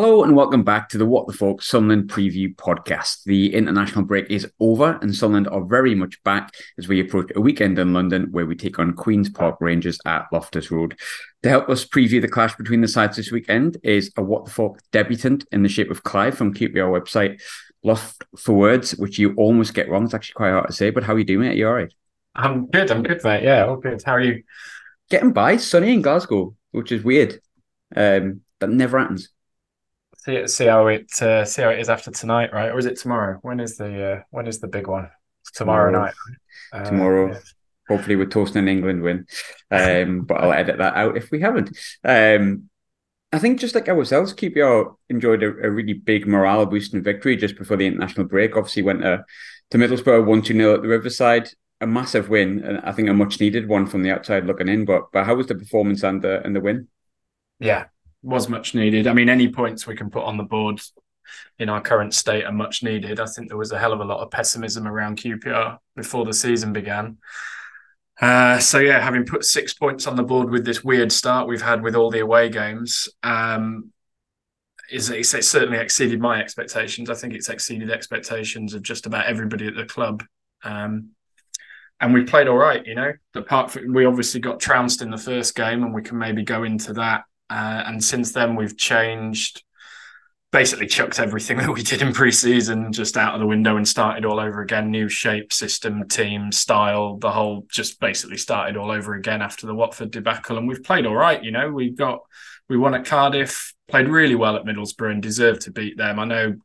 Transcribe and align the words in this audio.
Hello 0.00 0.22
and 0.22 0.36
welcome 0.36 0.62
back 0.62 0.88
to 0.88 0.96
the 0.96 1.04
What 1.04 1.26
the 1.26 1.32
Falk 1.32 1.60
Sunderland 1.60 2.08
Preview 2.08 2.54
Podcast. 2.54 3.24
The 3.24 3.52
international 3.52 4.04
break 4.04 4.30
is 4.30 4.48
over 4.60 4.96
and 5.02 5.12
Sunderland 5.12 5.48
are 5.48 5.64
very 5.64 5.92
much 5.96 6.22
back 6.22 6.54
as 6.78 6.86
we 6.86 7.00
approach 7.00 7.32
a 7.34 7.40
weekend 7.40 7.80
in 7.80 7.92
London 7.92 8.28
where 8.30 8.46
we 8.46 8.54
take 8.54 8.78
on 8.78 8.92
Queen's 8.92 9.28
Park 9.28 9.56
Rangers 9.60 9.98
at 10.06 10.26
Loftus 10.32 10.70
Road. 10.70 10.96
To 11.42 11.48
help 11.48 11.68
us 11.68 11.84
preview 11.84 12.22
the 12.22 12.28
clash 12.28 12.54
between 12.54 12.80
the 12.80 12.86
sides 12.86 13.16
this 13.16 13.32
weekend 13.32 13.76
is 13.82 14.12
a 14.16 14.22
What 14.22 14.44
the 14.44 14.52
Falk 14.52 14.78
debutant 14.92 15.44
in 15.50 15.64
the 15.64 15.68
shape 15.68 15.90
of 15.90 16.04
Clive 16.04 16.38
from 16.38 16.54
QPR 16.54 16.92
website, 16.96 17.42
Loft 17.82 18.22
for 18.38 18.52
Words, 18.52 18.92
which 18.98 19.18
you 19.18 19.34
almost 19.34 19.74
get 19.74 19.90
wrong. 19.90 20.04
It's 20.04 20.14
actually 20.14 20.34
quite 20.34 20.52
hard 20.52 20.68
to 20.68 20.72
say, 20.72 20.90
but 20.90 21.02
how 21.02 21.14
are 21.14 21.18
you 21.18 21.24
doing, 21.24 21.40
mate? 21.40 21.54
Are 21.54 21.54
you 21.54 21.66
all 21.66 21.74
right? 21.74 21.92
I'm 22.36 22.68
good. 22.68 22.92
I'm 22.92 23.02
good, 23.02 23.24
mate. 23.24 23.42
Yeah, 23.42 23.66
all 23.66 23.78
good. 23.78 24.00
How 24.06 24.12
are 24.12 24.20
you? 24.20 24.44
Getting 25.10 25.32
by, 25.32 25.56
sunny 25.56 25.92
in 25.92 26.02
Glasgow, 26.02 26.54
which 26.70 26.92
is 26.92 27.02
weird. 27.02 27.40
Um, 27.96 28.42
that 28.60 28.70
never 28.70 29.00
happens. 29.00 29.30
See, 30.28 30.46
see 30.46 30.66
how 30.66 30.88
it 30.88 31.10
uh, 31.22 31.46
see 31.46 31.62
how 31.62 31.70
it 31.70 31.78
is 31.78 31.88
after 31.88 32.10
tonight, 32.10 32.52
right? 32.52 32.70
Or 32.70 32.78
is 32.78 32.84
it 32.84 32.98
tomorrow? 32.98 33.38
When 33.40 33.60
is 33.60 33.78
the 33.78 34.12
uh, 34.12 34.22
when 34.28 34.46
is 34.46 34.60
the 34.60 34.68
big 34.68 34.86
one? 34.86 35.08
Tomorrow, 35.54 35.90
tomorrow. 35.90 36.12
night. 36.74 36.84
tomorrow. 36.84 37.30
Uh, 37.30 37.32
yeah. 37.32 37.40
Hopefully, 37.88 38.16
we're 38.16 38.26
toasting 38.26 38.64
an 38.64 38.68
England 38.68 39.00
win. 39.00 39.26
Um, 39.70 40.26
but 40.26 40.34
I'll 40.34 40.52
edit 40.52 40.76
that 40.76 40.96
out 40.96 41.16
if 41.16 41.30
we 41.30 41.40
haven't. 41.40 41.74
Um, 42.04 42.68
I 43.32 43.38
think 43.38 43.58
just 43.58 43.74
like 43.74 43.88
ourselves, 43.88 44.34
QPR 44.34 44.96
enjoyed 45.08 45.42
a, 45.42 45.46
a 45.46 45.70
really 45.70 45.94
big 45.94 46.26
morale 46.26 46.66
boosting 46.66 47.02
victory 47.02 47.34
just 47.34 47.56
before 47.56 47.78
the 47.78 47.86
international 47.86 48.26
break. 48.26 48.54
Obviously, 48.54 48.82
went 48.82 49.00
to, 49.00 49.24
to 49.70 49.78
Middlesbrough 49.78 50.26
1 50.26 50.42
2 50.42 50.52
0 50.52 50.74
at 50.74 50.82
the 50.82 50.88
Riverside. 50.88 51.48
A 51.80 51.86
massive 51.86 52.28
win, 52.28 52.62
and 52.62 52.80
I 52.80 52.92
think 52.92 53.08
a 53.08 53.14
much 53.14 53.40
needed 53.40 53.66
one 53.66 53.86
from 53.86 54.02
the 54.02 54.10
outside 54.10 54.44
looking 54.44 54.68
in. 54.68 54.84
But 54.84 55.10
but 55.10 55.24
how 55.24 55.36
was 55.36 55.46
the 55.46 55.54
performance 55.54 56.02
and 56.02 56.20
the 56.20 56.42
and 56.44 56.54
the 56.54 56.60
win? 56.60 56.88
Yeah, 57.60 57.86
was 58.28 58.48
much 58.48 58.74
needed. 58.74 59.06
I 59.06 59.14
mean, 59.14 59.28
any 59.28 59.48
points 59.48 59.86
we 59.86 59.96
can 59.96 60.10
put 60.10 60.24
on 60.24 60.36
the 60.36 60.44
board 60.44 60.80
in 61.58 61.68
our 61.68 61.80
current 61.80 62.14
state 62.14 62.44
are 62.44 62.52
much 62.52 62.82
needed. 62.82 63.20
I 63.20 63.26
think 63.26 63.48
there 63.48 63.56
was 63.56 63.72
a 63.72 63.78
hell 63.78 63.92
of 63.92 64.00
a 64.00 64.04
lot 64.04 64.20
of 64.20 64.30
pessimism 64.30 64.86
around 64.86 65.18
QPR 65.18 65.78
before 65.96 66.24
the 66.24 66.34
season 66.34 66.72
began. 66.72 67.18
Uh, 68.20 68.58
so 68.58 68.78
yeah, 68.78 69.00
having 69.00 69.24
put 69.24 69.44
six 69.44 69.72
points 69.72 70.06
on 70.06 70.16
the 70.16 70.22
board 70.22 70.50
with 70.50 70.64
this 70.64 70.84
weird 70.84 71.10
start 71.10 71.48
we've 71.48 71.62
had 71.62 71.82
with 71.82 71.94
all 71.94 72.10
the 72.10 72.18
away 72.18 72.48
games, 72.48 73.08
um, 73.22 73.92
is 74.90 75.10
it's, 75.10 75.30
certainly 75.48 75.78
exceeded 75.78 76.20
my 76.20 76.40
expectations. 76.40 77.10
I 77.10 77.14
think 77.14 77.34
it's 77.34 77.48
exceeded 77.48 77.90
expectations 77.90 78.74
of 78.74 78.82
just 78.82 79.06
about 79.06 79.26
everybody 79.26 79.66
at 79.66 79.74
the 79.74 79.84
club. 79.84 80.24
Um, 80.64 81.10
and 82.00 82.14
we 82.14 82.24
played 82.24 82.48
all 82.48 82.56
right, 82.56 82.84
you 82.86 82.94
know. 82.94 83.12
Apart 83.34 83.70
from 83.70 83.92
we 83.92 84.04
obviously 84.04 84.40
got 84.40 84.60
trounced 84.60 85.02
in 85.02 85.10
the 85.10 85.18
first 85.18 85.54
game, 85.54 85.82
and 85.82 85.94
we 85.94 86.02
can 86.02 86.16
maybe 86.16 86.42
go 86.42 86.62
into 86.62 86.92
that 86.94 87.24
uh, 87.50 87.82
and 87.86 88.02
since 88.02 88.32
then, 88.32 88.56
we've 88.56 88.76
changed, 88.76 89.62
basically 90.52 90.86
chucked 90.86 91.18
everything 91.18 91.56
that 91.58 91.72
we 91.72 91.82
did 91.82 92.02
in 92.02 92.12
pre-season 92.12 92.92
just 92.92 93.16
out 93.16 93.34
of 93.34 93.40
the 93.40 93.46
window 93.46 93.76
and 93.76 93.86
started 93.86 94.24
all 94.24 94.40
over 94.40 94.60
again. 94.60 94.90
New 94.90 95.08
shape, 95.08 95.52
system, 95.52 96.08
team, 96.08 96.52
style, 96.52 97.16
the 97.18 97.30
whole 97.30 97.66
just 97.70 98.00
basically 98.00 98.36
started 98.36 98.76
all 98.76 98.90
over 98.90 99.14
again 99.14 99.42
after 99.42 99.66
the 99.66 99.74
Watford 99.74 100.10
debacle. 100.10 100.58
And 100.58 100.68
we've 100.68 100.84
played 100.84 101.06
all 101.06 101.16
right, 101.16 101.42
you 101.42 101.50
know. 101.50 101.70
We've 101.70 101.96
got 101.96 102.20
we 102.68 102.76
won 102.76 102.94
at 102.94 103.06
Cardiff, 103.06 103.74
played 103.88 104.08
really 104.08 104.34
well 104.34 104.56
at 104.56 104.64
Middlesbrough, 104.64 105.12
and 105.12 105.22
deserved 105.22 105.62
to 105.62 105.70
beat 105.70 105.96
them. 105.96 106.18
I 106.18 106.24
know 106.24 106.56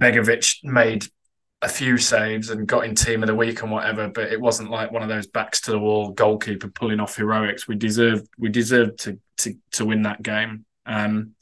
Begovic 0.00 0.58
made 0.62 1.06
a 1.66 1.68
few 1.68 1.98
saves 1.98 2.50
and 2.50 2.66
got 2.66 2.84
in 2.84 2.94
team 2.94 3.24
of 3.24 3.26
the 3.26 3.34
week 3.34 3.62
and 3.62 3.72
whatever, 3.72 4.08
but 4.08 4.32
it 4.32 4.40
wasn't 4.40 4.70
like 4.70 4.92
one 4.92 5.02
of 5.02 5.08
those 5.08 5.26
backs 5.26 5.60
to 5.62 5.72
the 5.72 5.78
wall 5.78 6.10
goalkeeper 6.10 6.68
pulling 6.68 7.00
off 7.00 7.16
heroics. 7.16 7.66
We 7.66 7.74
deserved 7.74 8.28
we 8.38 8.48
deserved 8.48 9.00
to 9.00 9.18
to 9.38 9.54
to 9.72 9.84
win 9.84 10.02
that 10.02 10.22
game. 10.22 10.64
Um, 10.86 11.32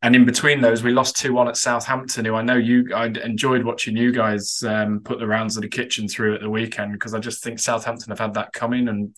and 0.00 0.14
in 0.14 0.24
between 0.24 0.60
those, 0.60 0.84
we 0.84 0.92
lost 0.92 1.16
two 1.16 1.32
one 1.32 1.48
at 1.48 1.56
Southampton. 1.56 2.24
Who 2.24 2.36
I 2.36 2.42
know 2.42 2.54
you, 2.54 2.94
I 2.94 3.06
enjoyed 3.06 3.64
watching 3.64 3.96
you 3.96 4.12
guys 4.12 4.62
um, 4.62 5.00
put 5.00 5.18
the 5.18 5.26
rounds 5.26 5.56
of 5.56 5.62
the 5.62 5.68
kitchen 5.68 6.06
through 6.06 6.36
at 6.36 6.40
the 6.40 6.50
weekend 6.50 6.92
because 6.92 7.12
I 7.12 7.18
just 7.18 7.42
think 7.42 7.58
Southampton 7.58 8.10
have 8.10 8.20
had 8.20 8.34
that 8.34 8.52
coming 8.52 8.88
and. 8.88 9.14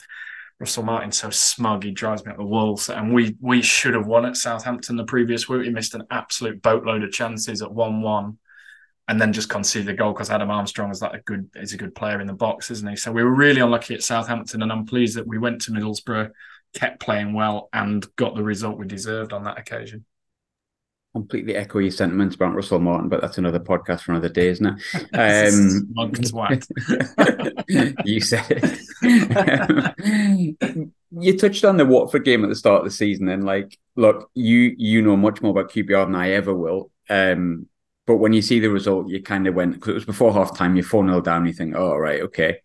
Russell 0.59 0.83
Martin's 0.83 1.17
so 1.17 1.31
smug, 1.31 1.85
he 1.85 1.91
drives 1.91 2.23
me 2.23 2.33
up 2.33 2.37
the 2.37 2.45
wall. 2.45 2.77
So, 2.77 2.95
and 2.95 3.15
we 3.15 3.35
we 3.41 3.63
should 3.63 3.95
have 3.95 4.07
won 4.07 4.27
at 4.27 4.37
Southampton 4.37 4.97
the 4.97 5.05
previous 5.05 5.49
week. 5.49 5.63
We 5.63 5.71
missed 5.71 5.95
an 5.95 6.03
absolute 6.11 6.61
boatload 6.61 7.03
of 7.03 7.11
chances 7.11 7.63
at 7.63 7.73
one 7.73 8.03
one 8.03 8.37
and 9.11 9.21
then 9.21 9.33
just 9.33 9.51
conceded 9.51 9.89
a 9.89 9.95
goal 9.95 10.13
because 10.13 10.31
Adam 10.31 10.53
Armstrong 10.53 10.93
is 10.93 11.03
like 11.03 11.15
a 11.15 11.21
good 11.23 11.51
is 11.57 11.73
a 11.73 11.77
good 11.77 11.97
player 11.97 12.21
in 12.21 12.29
the 12.29 12.33
box, 12.33 12.71
isn't 12.71 12.89
he? 12.89 12.95
So 12.95 13.11
we 13.11 13.25
were 13.25 13.35
really 13.35 13.61
unlucky 13.61 13.93
at 13.95 14.05
Southampton, 14.05 14.63
and 14.63 14.71
I'm 14.71 14.87
pleased 14.87 15.17
that 15.17 15.27
we 15.27 15.37
went 15.37 15.63
to 15.63 15.73
Middlesbrough, 15.73 16.31
kept 16.75 17.01
playing 17.01 17.33
well, 17.33 17.69
and 17.73 18.07
got 18.15 18.37
the 18.37 18.45
result 18.45 18.79
we 18.79 18.87
deserved 18.87 19.33
on 19.33 19.43
that 19.45 19.59
occasion. 19.59 20.05
Completely 21.13 21.57
echo 21.57 21.81
your 21.81 21.91
sentiments 21.91 22.37
about 22.37 22.55
Russell 22.55 22.79
Martin, 22.79 23.09
but 23.09 23.21
that's 23.21 23.37
another 23.37 23.59
podcast 23.59 24.03
for 24.03 24.13
another 24.13 24.29
day, 24.29 24.47
isn't 24.47 24.67
it? 24.67 24.81
Um, 25.13 25.93
you 28.05 28.21
said 28.21 28.47
it. 28.49 28.79
you 31.11 31.37
touched 31.37 31.65
on 31.65 31.79
the 31.79 31.85
Watford 31.85 32.25
game 32.25 32.45
at 32.45 32.49
the 32.49 32.55
start 32.55 32.83
of 32.83 32.85
the 32.85 32.93
season, 32.93 33.29
and 33.29 33.43
like, 33.43 33.77
look, 33.97 34.31
you 34.35 34.73
you 34.79 35.03
know 35.03 35.17
much 35.17 35.43
more 35.43 35.51
about 35.51 35.73
QPR 35.73 36.07
than 36.07 36.15
I 36.15 36.31
ever 36.31 36.55
will. 36.55 36.93
Um, 37.09 37.67
but 38.11 38.17
when 38.17 38.33
you 38.33 38.43
see 38.43 38.59
the 38.59 38.71
result, 38.71 39.09
you 39.09 39.23
kind 39.23 39.47
of 39.47 39.55
went 39.55 39.75
because 39.75 39.91
it 39.91 39.95
was 39.95 40.05
before 40.05 40.33
half 40.33 40.57
time. 40.57 40.75
You're 40.75 40.85
four 40.85 41.07
0 41.07 41.21
down. 41.21 41.47
You 41.47 41.53
think, 41.53 41.77
oh 41.77 41.95
right, 41.95 42.23
okay. 42.23 42.59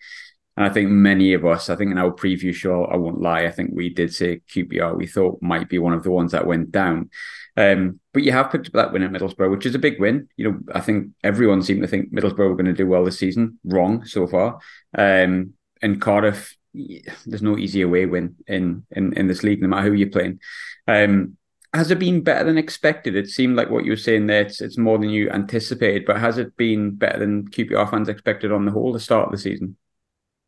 And 0.57 0.65
I 0.65 0.69
think 0.69 0.89
many 0.89 1.35
of 1.35 1.45
us, 1.45 1.69
I 1.69 1.75
think 1.75 1.91
in 1.91 1.99
our 1.99 2.11
preview 2.11 2.51
show, 2.51 2.85
I 2.85 2.95
won't 2.95 3.21
lie, 3.21 3.45
I 3.45 3.51
think 3.51 3.69
we 3.71 3.93
did 3.93 4.11
say 4.11 4.41
QPR 4.49 4.97
we 4.97 5.05
thought 5.05 5.43
might 5.43 5.69
be 5.69 5.77
one 5.77 5.93
of 5.93 6.01
the 6.01 6.09
ones 6.09 6.31
that 6.31 6.47
went 6.47 6.71
down. 6.71 7.11
Um, 7.55 7.99
but 8.11 8.23
you 8.23 8.31
have 8.31 8.51
picked 8.51 8.65
up 8.65 8.73
that 8.73 8.91
win 8.91 9.03
at 9.03 9.11
Middlesbrough, 9.11 9.51
which 9.51 9.67
is 9.67 9.75
a 9.75 9.79
big 9.79 9.99
win. 9.99 10.29
You 10.35 10.49
know, 10.49 10.59
I 10.73 10.81
think 10.81 11.09
everyone 11.23 11.61
seemed 11.61 11.83
to 11.83 11.87
think 11.87 12.11
Middlesbrough 12.11 12.49
were 12.49 12.55
going 12.55 12.65
to 12.65 12.73
do 12.73 12.87
well 12.87 13.05
this 13.05 13.19
season. 13.19 13.59
Wrong 13.63 14.03
so 14.05 14.25
far. 14.25 14.57
Um, 14.97 15.53
and 15.79 16.01
Cardiff, 16.01 16.57
there's 16.73 17.43
no 17.43 17.55
easier 17.55 17.87
way 17.87 18.07
win 18.07 18.37
in 18.47 18.83
in 18.89 19.13
in 19.13 19.27
this 19.27 19.43
league, 19.43 19.61
no 19.61 19.67
matter 19.67 19.89
who 19.89 19.93
you're 19.93 20.09
playing. 20.09 20.39
Um, 20.87 21.37
has 21.75 21.91
it 21.91 21.99
been 21.99 22.21
better 22.21 22.45
than 22.45 22.57
expected? 22.57 23.15
It 23.15 23.27
seemed 23.29 23.55
like 23.55 23.69
what 23.69 23.85
you 23.85 23.91
were 23.91 23.97
saying 23.97 24.27
there, 24.27 24.41
it's, 24.41 24.61
it's 24.61 24.77
more 24.77 24.97
than 24.97 25.09
you 25.09 25.29
anticipated, 25.29 26.05
but 26.05 26.19
has 26.19 26.37
it 26.37 26.55
been 26.57 26.95
better 26.95 27.19
than 27.19 27.49
QPR 27.49 27.89
fans 27.89 28.09
expected 28.09 28.51
on 28.51 28.65
the 28.65 28.71
whole, 28.71 28.93
the 28.93 28.99
start 28.99 29.27
of 29.27 29.31
the 29.31 29.37
season? 29.37 29.77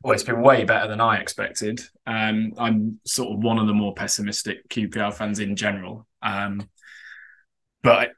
Well, 0.03 0.13
it's 0.13 0.23
been 0.23 0.41
way 0.41 0.63
better 0.63 0.87
than 0.87 1.01
I 1.01 1.17
expected. 1.17 1.81
Um, 2.05 2.53
I'm 2.57 2.99
sort 3.05 3.33
of 3.33 3.43
one 3.43 3.57
of 3.57 3.67
the 3.67 3.73
more 3.73 3.93
pessimistic 3.93 4.67
QPR 4.69 5.13
fans 5.13 5.39
in 5.39 5.55
general. 5.55 6.07
Um, 6.21 6.69
but 7.83 8.11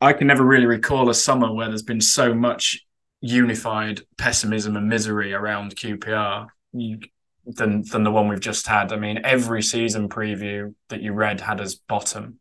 I, 0.00 0.12
can 0.12 0.26
never 0.26 0.44
really 0.44 0.66
recall 0.66 1.10
a 1.10 1.14
summer 1.14 1.52
where 1.52 1.68
there's 1.68 1.82
been 1.82 2.00
so 2.00 2.32
much 2.32 2.86
unified 3.20 4.00
pessimism 4.16 4.76
and 4.76 4.88
misery 4.88 5.32
around 5.32 5.76
QPR. 5.76 6.46
You, 6.72 7.00
than 7.46 7.82
than 7.82 8.04
the 8.04 8.10
one 8.10 8.28
we've 8.28 8.40
just 8.40 8.66
had. 8.66 8.92
I 8.92 8.96
mean, 8.96 9.20
every 9.24 9.62
season 9.62 10.08
preview 10.08 10.74
that 10.88 11.02
you 11.02 11.12
read 11.12 11.40
had 11.40 11.60
us 11.60 11.74
bottom. 11.74 12.38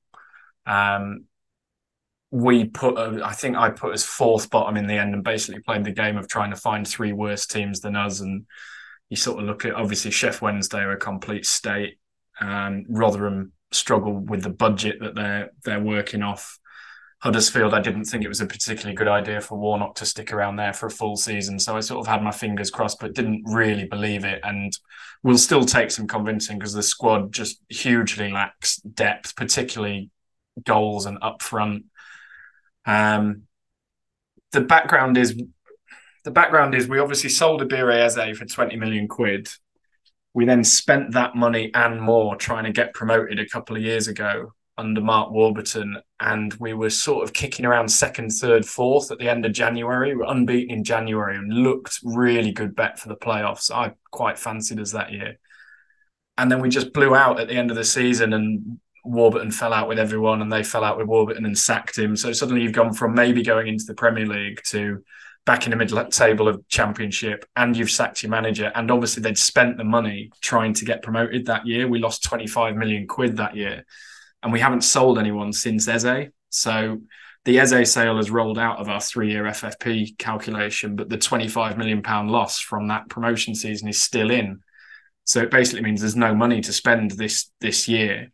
Um, 0.65 1.25
we 2.31 2.65
put, 2.65 2.95
a, 2.97 3.25
I 3.25 3.33
think 3.33 3.57
I 3.57 3.71
put 3.71 3.93
us 3.93 4.03
fourth 4.03 4.51
bottom 4.51 4.77
in 4.77 4.85
the 4.85 4.93
end, 4.93 5.13
and 5.13 5.23
basically 5.23 5.61
played 5.61 5.83
the 5.83 5.91
game 5.91 6.17
of 6.17 6.27
trying 6.27 6.51
to 6.51 6.55
find 6.55 6.87
three 6.87 7.11
worse 7.11 7.47
teams 7.47 7.79
than 7.79 7.95
us. 7.95 8.19
And 8.19 8.45
you 9.09 9.17
sort 9.17 9.39
of 9.39 9.45
look 9.45 9.65
at 9.65 9.73
obviously 9.73 10.11
Sheff 10.11 10.41
Wednesday 10.41 10.79
are 10.79 10.91
a 10.91 10.97
complete 10.97 11.45
state. 11.45 11.97
Um, 12.39 12.85
Rotherham 12.87 13.53
struggle 13.71 14.13
with 14.13 14.43
the 14.43 14.49
budget 14.49 14.99
that 14.99 15.15
they're 15.15 15.51
they're 15.63 15.81
working 15.81 16.21
off. 16.21 16.58
Huddersfield, 17.21 17.73
I 17.73 17.81
didn't 17.81 18.05
think 18.05 18.23
it 18.23 18.29
was 18.29 18.39
a 18.39 18.45
particularly 18.45 18.95
good 18.95 19.09
idea 19.09 19.41
for 19.41 19.57
Warnock 19.57 19.95
to 19.95 20.05
stick 20.05 20.31
around 20.31 20.55
there 20.55 20.71
for 20.71 20.85
a 20.85 20.91
full 20.91 21.17
season. 21.17 21.59
So 21.59 21.75
I 21.75 21.81
sort 21.81 21.99
of 21.99 22.07
had 22.07 22.23
my 22.23 22.31
fingers 22.31 22.69
crossed, 22.69 22.99
but 22.99 23.13
didn't 23.13 23.43
really 23.45 23.85
believe 23.85 24.23
it. 24.23 24.39
And 24.43 24.71
will 25.21 25.37
still 25.37 25.65
take 25.65 25.91
some 25.91 26.07
convincing 26.07 26.57
because 26.57 26.73
the 26.73 26.81
squad 26.81 27.33
just 27.33 27.61
hugely 27.67 28.31
lacks 28.31 28.77
depth, 28.77 29.35
particularly 29.35 30.11
goals 30.63 31.05
and 31.05 31.17
up 31.21 31.41
front. 31.41 31.85
Um, 32.85 33.43
the 34.53 34.61
background 34.61 35.17
is 35.17 35.37
the 36.23 36.31
background 36.31 36.73
is 36.73 36.87
we 36.87 36.99
obviously 36.99 37.29
sold 37.29 37.61
Eberechi 37.61 38.29
Eze 38.31 38.37
for 38.37 38.45
20 38.45 38.77
million 38.77 39.09
quid. 39.09 39.49
We 40.33 40.45
then 40.45 40.63
spent 40.63 41.13
that 41.13 41.35
money 41.35 41.69
and 41.73 42.01
more 42.01 42.37
trying 42.37 42.63
to 42.63 42.71
get 42.71 42.93
promoted 42.93 43.39
a 43.39 43.47
couple 43.47 43.75
of 43.75 43.81
years 43.81 44.07
ago 44.07 44.53
under 44.79 45.01
Mark 45.01 45.31
Warburton, 45.31 45.97
and 46.19 46.53
we 46.55 46.73
were 46.73 46.89
sort 46.89 47.23
of 47.23 47.33
kicking 47.33 47.65
around 47.65 47.89
second, 47.89 48.29
third, 48.31 48.65
fourth 48.65 49.11
at 49.11 49.19
the 49.19 49.29
end 49.29 49.45
of 49.45 49.51
January. 49.51 50.09
We 50.09 50.21
were 50.21 50.31
unbeaten 50.31 50.75
in 50.75 50.83
January 50.83 51.35
and 51.37 51.53
looked 51.53 51.99
really 52.03 52.51
good 52.51 52.75
bet 52.75 52.97
for 52.97 53.09
the 53.09 53.15
playoffs. 53.15 53.69
I 53.69 53.93
quite 54.11 54.39
fancied 54.39 54.79
us 54.79 54.93
that 54.93 55.11
year. 55.11 55.37
And 56.37 56.51
then 56.51 56.61
we 56.61 56.69
just 56.69 56.93
blew 56.93 57.13
out 57.13 57.39
at 57.39 57.47
the 57.47 57.55
end 57.55 57.69
of 57.69 57.77
the 57.77 57.83
season, 57.83 58.33
and 58.33 58.79
Warburton 59.03 59.51
fell 59.51 59.73
out 59.73 59.89
with 59.89 59.99
everyone, 59.99 60.41
and 60.41 60.51
they 60.51 60.63
fell 60.63 60.83
out 60.83 60.97
with 60.97 61.07
Warburton 61.07 61.45
and 61.45 61.57
sacked 61.57 61.97
him. 61.97 62.15
So 62.15 62.31
suddenly 62.31 62.61
you've 62.61 62.73
gone 62.73 62.93
from 62.93 63.13
maybe 63.13 63.43
going 63.43 63.67
into 63.67 63.85
the 63.85 63.93
Premier 63.93 64.25
League 64.25 64.61
to 64.67 65.03
back 65.45 65.65
in 65.65 65.71
the 65.71 65.75
middle 65.75 66.05
table 66.05 66.47
of 66.47 66.67
championship 66.67 67.43
and 67.55 67.75
you've 67.75 67.89
sacked 67.89 68.21
your 68.21 68.29
manager 68.29 68.71
and 68.75 68.91
obviously 68.91 69.23
they'd 69.23 69.35
spent 69.35 69.77
the 69.77 69.83
money 69.83 70.29
trying 70.41 70.73
to 70.73 70.85
get 70.85 71.01
promoted 71.01 71.45
that 71.47 71.65
year 71.65 71.87
we 71.87 71.97
lost 71.97 72.23
25 72.23 72.75
million 72.75 73.07
quid 73.07 73.37
that 73.37 73.55
year 73.55 73.83
and 74.43 74.51
we 74.53 74.59
haven't 74.59 74.81
sold 74.81 75.17
anyone 75.17 75.53
since 75.53 75.87
Eze. 75.87 76.29
So 76.49 76.99
the 77.45 77.59
Eze 77.59 77.91
sale 77.91 78.17
has 78.17 78.31
rolled 78.31 78.59
out 78.59 78.79
of 78.79 78.89
our 78.89 79.01
three-year 79.01 79.43
FFP 79.43 80.17
calculation, 80.17 80.95
but 80.95 81.09
the 81.09 81.17
25 81.17 81.77
million 81.77 82.01
pound 82.01 82.31
loss 82.31 82.59
from 82.59 82.87
that 82.87 83.09
promotion 83.09 83.55
season 83.55 83.87
is 83.87 84.01
still 84.01 84.31
in. 84.31 84.59
So 85.23 85.41
it 85.41 85.51
basically 85.51 85.83
means 85.83 86.01
there's 86.01 86.15
no 86.15 86.33
money 86.33 86.61
to 86.61 86.73
spend 86.73 87.11
this 87.11 87.51
this 87.61 87.87
year. 87.87 88.31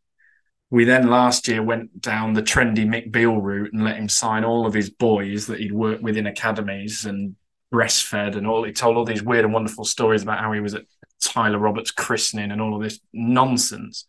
We 0.71 0.85
then 0.85 1.09
last 1.09 1.47
year 1.47 1.61
went 1.61 2.01
down 2.01 2.33
the 2.33 2.41
trendy 2.41 2.85
Mick 2.85 3.11
Beale 3.11 3.39
route 3.39 3.73
and 3.73 3.83
let 3.83 3.97
him 3.97 4.09
sign 4.09 4.43
all 4.43 4.65
of 4.65 4.73
his 4.73 4.89
boys 4.89 5.47
that 5.47 5.59
he'd 5.59 5.71
worked 5.71 6.01
with 6.01 6.17
in 6.17 6.25
academies 6.25 7.05
and 7.05 7.35
breastfed 7.73 8.35
and 8.35 8.47
all. 8.47 8.63
He 8.63 8.71
told 8.71 8.97
all 8.97 9.05
these 9.05 9.23
weird 9.23 9.45
and 9.45 9.53
wonderful 9.53 9.85
stories 9.85 10.23
about 10.23 10.39
how 10.39 10.51
he 10.53 10.59
was 10.59 10.73
at 10.73 10.85
Tyler 11.21 11.59
Roberts' 11.59 11.91
christening 11.91 12.51
and 12.51 12.61
all 12.61 12.75
of 12.75 12.81
this 12.81 12.99
nonsense 13.13 14.05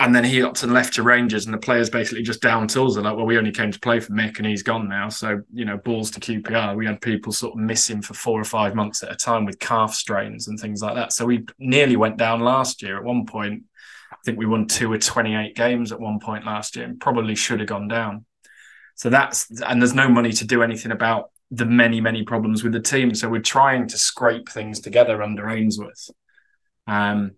and 0.00 0.14
then 0.14 0.22
he 0.22 0.42
opted 0.42 0.64
and 0.64 0.74
left 0.74 0.94
to 0.94 1.02
Rangers, 1.02 1.46
and 1.46 1.54
the 1.54 1.58
players 1.58 1.90
basically 1.90 2.22
just 2.22 2.40
down 2.40 2.68
tools. 2.68 2.94
They're 2.94 3.02
like, 3.02 3.16
well, 3.16 3.26
we 3.26 3.36
only 3.36 3.50
came 3.50 3.72
to 3.72 3.80
play 3.80 3.98
for 3.98 4.12
Mick, 4.12 4.38
and 4.38 4.46
he's 4.46 4.62
gone 4.62 4.88
now. 4.88 5.08
So 5.08 5.42
you 5.52 5.64
know, 5.64 5.76
balls 5.76 6.10
to 6.12 6.20
QPR. 6.20 6.76
We 6.76 6.86
had 6.86 7.00
people 7.00 7.32
sort 7.32 7.54
of 7.54 7.60
missing 7.60 8.00
for 8.00 8.14
four 8.14 8.40
or 8.40 8.44
five 8.44 8.76
months 8.76 9.02
at 9.02 9.10
a 9.10 9.16
time 9.16 9.44
with 9.44 9.58
calf 9.58 9.94
strains 9.94 10.46
and 10.46 10.58
things 10.58 10.82
like 10.82 10.94
that. 10.94 11.12
So 11.12 11.26
we 11.26 11.46
nearly 11.58 11.96
went 11.96 12.16
down 12.16 12.40
last 12.40 12.80
year. 12.80 12.96
At 12.96 13.04
one 13.04 13.26
point, 13.26 13.64
I 14.12 14.16
think 14.24 14.38
we 14.38 14.46
won 14.46 14.66
two 14.66 14.92
or 14.92 14.98
twenty-eight 14.98 15.56
games 15.56 15.90
at 15.90 16.00
one 16.00 16.20
point 16.20 16.46
last 16.46 16.76
year, 16.76 16.84
and 16.84 17.00
probably 17.00 17.34
should 17.34 17.58
have 17.58 17.68
gone 17.68 17.88
down. 17.88 18.24
So 18.94 19.10
that's 19.10 19.50
and 19.62 19.82
there's 19.82 19.94
no 19.94 20.08
money 20.08 20.30
to 20.32 20.46
do 20.46 20.62
anything 20.62 20.92
about 20.92 21.30
the 21.50 21.66
many 21.66 22.00
many 22.00 22.22
problems 22.22 22.62
with 22.62 22.72
the 22.72 22.80
team. 22.80 23.16
So 23.16 23.28
we're 23.28 23.40
trying 23.40 23.88
to 23.88 23.98
scrape 23.98 24.48
things 24.48 24.78
together 24.78 25.24
under 25.24 25.48
Ainsworth. 25.48 26.10
Um, 26.86 27.32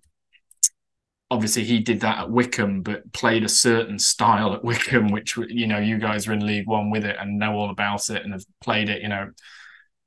obviously 1.31 1.65
he 1.65 1.79
did 1.79 2.01
that 2.01 2.19
at 2.19 2.31
Wycombe, 2.31 2.83
but 2.83 3.13
played 3.13 3.45
a 3.45 3.49
certain 3.49 3.99
style 3.99 4.53
at 4.53 4.65
Wycombe, 4.65 5.09
which 5.09 5.37
you 5.37 5.67
know 5.67 5.79
you 5.79 5.99
guys 5.99 6.27
are 6.27 6.33
in 6.33 6.47
League 6.47 6.67
One 6.67 6.91
with 6.91 7.05
it 7.05 7.17
and 7.19 7.39
know 7.39 7.55
all 7.55 7.71
about 7.71 8.11
it 8.11 8.25
and 8.25 8.33
have 8.33 8.45
played 8.61 8.89
it. 8.89 9.03
You 9.03 9.09
know, 9.09 9.31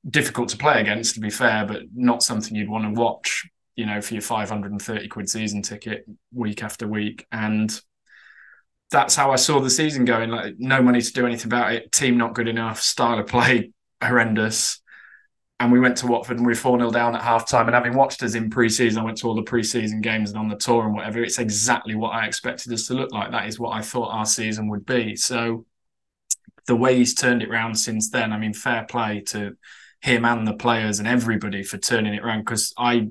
difficult 0.10 0.50
to 0.50 0.58
play 0.58 0.82
against, 0.82 1.16
to 1.16 1.20
be 1.22 1.30
fair, 1.30 1.66
but 1.66 1.84
not 1.96 2.24
something 2.24 2.56
you'd 2.56 2.70
want 2.70 2.86
to 2.86 3.00
watch. 3.00 3.48
You 3.76 3.86
know, 3.88 4.02
for 4.02 4.14
your 4.14 4.22
five 4.22 4.50
hundred 4.50 4.72
and 4.72 4.82
thirty 4.82 5.08
quid 5.08 5.30
season 5.30 5.62
ticket 5.62 6.06
week 6.34 6.62
after 6.62 6.88
week, 6.88 7.26
and 7.32 7.74
that's 8.92 9.16
how 9.16 9.32
I 9.32 9.38
saw 9.38 9.60
the 9.60 9.70
season 9.70 10.06
going. 10.06 10.30
Like 10.30 10.56
no 10.60 10.82
money 10.82 11.02
to 11.02 11.14
do 11.14 11.26
anything 11.26 11.48
about 11.48 11.74
it. 11.74 11.92
Team 11.92 12.18
not 12.18 12.36
good 12.36 12.48
enough. 12.48 12.82
Style 12.82 13.20
of 13.20 13.28
play 13.28 13.72
horrendous 14.02 14.82
and 15.60 15.72
we 15.72 15.80
went 15.80 15.98
to 15.98 16.08
Watford 16.08 16.38
and 16.38 16.46
we 16.46 16.52
were 16.52 16.58
4 16.58 16.78
0 16.78 16.92
down 16.92 17.16
at 17.16 17.22
half 17.22 17.48
time. 17.48 17.68
And 17.68 17.76
having 17.76 17.94
watched 17.94 18.24
us 18.24 18.36
in 18.36 18.50
pre 18.50 18.70
season, 18.70 19.02
I 19.02 19.06
went 19.06 19.18
to 19.20 19.28
all 19.28 19.36
the 19.36 19.44
pre 19.44 19.64
season 19.64 20.02
games 20.02 20.30
and 20.30 20.40
on 20.40 20.50
the 20.50 20.56
tour 20.56 20.86
and 20.86 20.94
whatever. 20.94 21.24
It's 21.24 21.40
exactly 21.40 21.96
what 21.96 22.10
I 22.10 22.26
expected 22.26 22.74
us 22.74 22.88
to 22.88 22.94
look 22.94 23.12
like. 23.12 23.32
That 23.32 23.48
is 23.48 23.60
what 23.60 23.70
I 23.70 23.82
thought 23.82 24.10
our 24.10 24.26
season 24.26 24.68
would 24.70 24.86
be. 24.86 25.16
So 25.16 25.66
the 26.68 26.76
way 26.76 26.98
he's 26.98 27.14
turned 27.14 27.44
it 27.44 27.50
around 27.50 27.76
since 27.76 28.10
then, 28.10 28.34
I 28.34 28.38
mean, 28.38 28.54
fair 28.54 28.86
play 28.90 29.22
to 29.28 29.56
him 30.02 30.26
and 30.26 30.48
the 30.48 30.54
players 30.54 31.00
and 31.00 31.08
everybody 31.08 31.64
for 31.64 31.78
turning 31.78 32.14
it 32.14 32.24
around. 32.24 32.40
Because 32.40 32.74
I, 32.78 33.10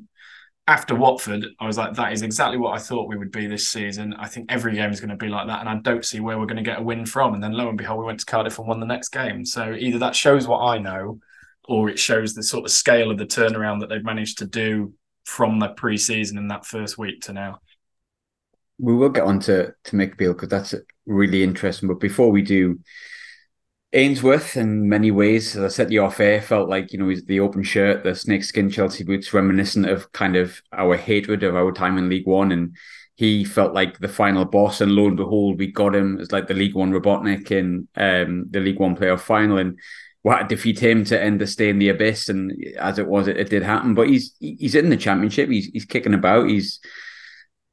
after 0.67 0.95
Watford, 0.95 1.47
I 1.61 1.67
was 1.67 1.79
like, 1.79 1.95
that 1.95 2.13
is 2.13 2.23
exactly 2.23 2.59
what 2.59 2.75
I 2.75 2.79
thought 2.79 3.09
we 3.09 3.17
would 3.17 3.33
be 3.33 3.47
this 3.47 3.69
season. 3.69 4.15
I 4.15 4.29
think 4.29 4.53
every 4.53 4.75
game 4.75 4.91
is 4.91 5.01
going 5.01 5.11
to 5.11 5.17
be 5.17 5.29
like 5.29 5.47
that. 5.47 5.61
And 5.61 5.69
I 5.69 5.77
don't 5.77 6.05
see 6.05 6.21
where 6.21 6.39
we're 6.39 6.47
going 6.47 6.63
to 6.63 6.71
get 6.71 6.81
a 6.81 6.83
win 6.83 7.07
from. 7.07 7.35
And 7.35 7.43
then 7.43 7.53
lo 7.53 7.69
and 7.69 7.79
behold, 7.79 8.01
we 8.01 8.05
went 8.05 8.21
to 8.21 8.27
Cardiff 8.27 8.59
and 8.59 8.67
won 8.67 8.81
the 8.81 8.87
next 8.87 9.11
game. 9.11 9.47
So 9.47 9.75
either 9.79 9.99
that 10.01 10.17
shows 10.17 10.47
what 10.47 10.61
I 10.61 10.79
know 10.79 11.21
or 11.69 11.89
it 11.89 11.99
shows 11.99 12.35
the 12.35 12.43
sort 12.43 12.65
of 12.65 12.71
scale 12.71 13.11
of 13.11 13.19
the 13.19 13.27
turnaround 13.27 13.81
that 13.81 13.89
they've 13.89 14.05
managed 14.05 14.39
to 14.39 14.47
do 14.47 14.93
from 15.25 15.59
the 15.59 15.69
pre-season 15.69 16.39
in 16.39 16.49
that 16.49 16.67
first 16.67 16.99
week 16.99 17.21
to 17.23 17.33
now. 17.33 17.59
We 18.79 18.95
will 18.95 19.11
get 19.11 19.25
on 19.25 19.39
to, 19.41 19.73
to 19.85 19.97
Mick 19.97 20.17
Beale 20.17 20.33
because 20.33 20.49
that's 20.49 20.75
really 21.07 21.43
interesting. 21.43 21.89
But 21.89 22.01
before 22.01 22.31
we 22.31 22.43
do, 22.43 22.81
Ainsworth, 23.93 24.57
in 24.57 24.89
many 24.89 25.11
ways, 25.11 25.55
as 25.55 25.63
I 25.63 25.69
said 25.69 25.89
the 25.89 25.99
off 25.99 26.19
air, 26.19 26.41
felt 26.41 26.69
like, 26.69 26.93
you 26.93 26.99
know, 26.99 27.09
he's 27.09 27.25
the 27.25 27.41
open 27.41 27.63
shirt, 27.63 28.03
the 28.03 28.15
snakeskin 28.15 28.71
Chelsea 28.71 29.05
boots, 29.05 29.35
reminiscent 29.35 29.87
of 29.87 30.11
kind 30.13 30.35
of 30.35 30.61
our 30.73 30.97
hatred 30.97 31.43
of 31.43 31.55
our 31.55 31.71
time 31.73 31.99
in 31.99 32.09
League 32.09 32.27
One. 32.27 32.53
And 32.53 32.75
he 33.17 33.45
felt 33.45 33.75
like 33.75 33.99
the 33.99 34.09
final 34.09 34.47
boss. 34.47 34.81
And 34.81 34.93
lo 34.93 35.09
and 35.09 35.17
behold, 35.17 35.59
we 35.59 35.71
got 35.71 35.95
him 35.95 36.19
as 36.19 36.33
like 36.33 36.49
the 36.49 36.55
League 36.55 36.75
One 36.75 36.91
Robotnik 36.91 37.51
in 37.51 37.87
um, 37.95 38.47
the 38.51 38.61
League 38.61 38.81
One 38.81 38.97
playoff 38.97 39.21
final. 39.21 39.59
And 39.59 39.79
to 40.25 40.55
defeat 40.55 40.79
him 40.79 41.05
to 41.05 41.21
end 41.21 41.41
the 41.41 41.47
stay 41.47 41.69
in 41.69 41.79
the 41.79 41.89
abyss. 41.89 42.29
And 42.29 42.53
as 42.79 42.99
it 42.99 43.09
was, 43.09 43.29
it, 43.29 43.37
it, 43.37 43.51
did 43.51 43.63
happen. 43.63 43.95
But 43.95 44.09
he's 44.09 44.35
he's 44.39 44.75
in 44.75 44.89
the 44.89 44.97
championship. 44.97 45.49
He's 45.49 45.67
he's 45.67 45.85
kicking 45.85 46.15
about. 46.15 46.49
He's 46.49 46.81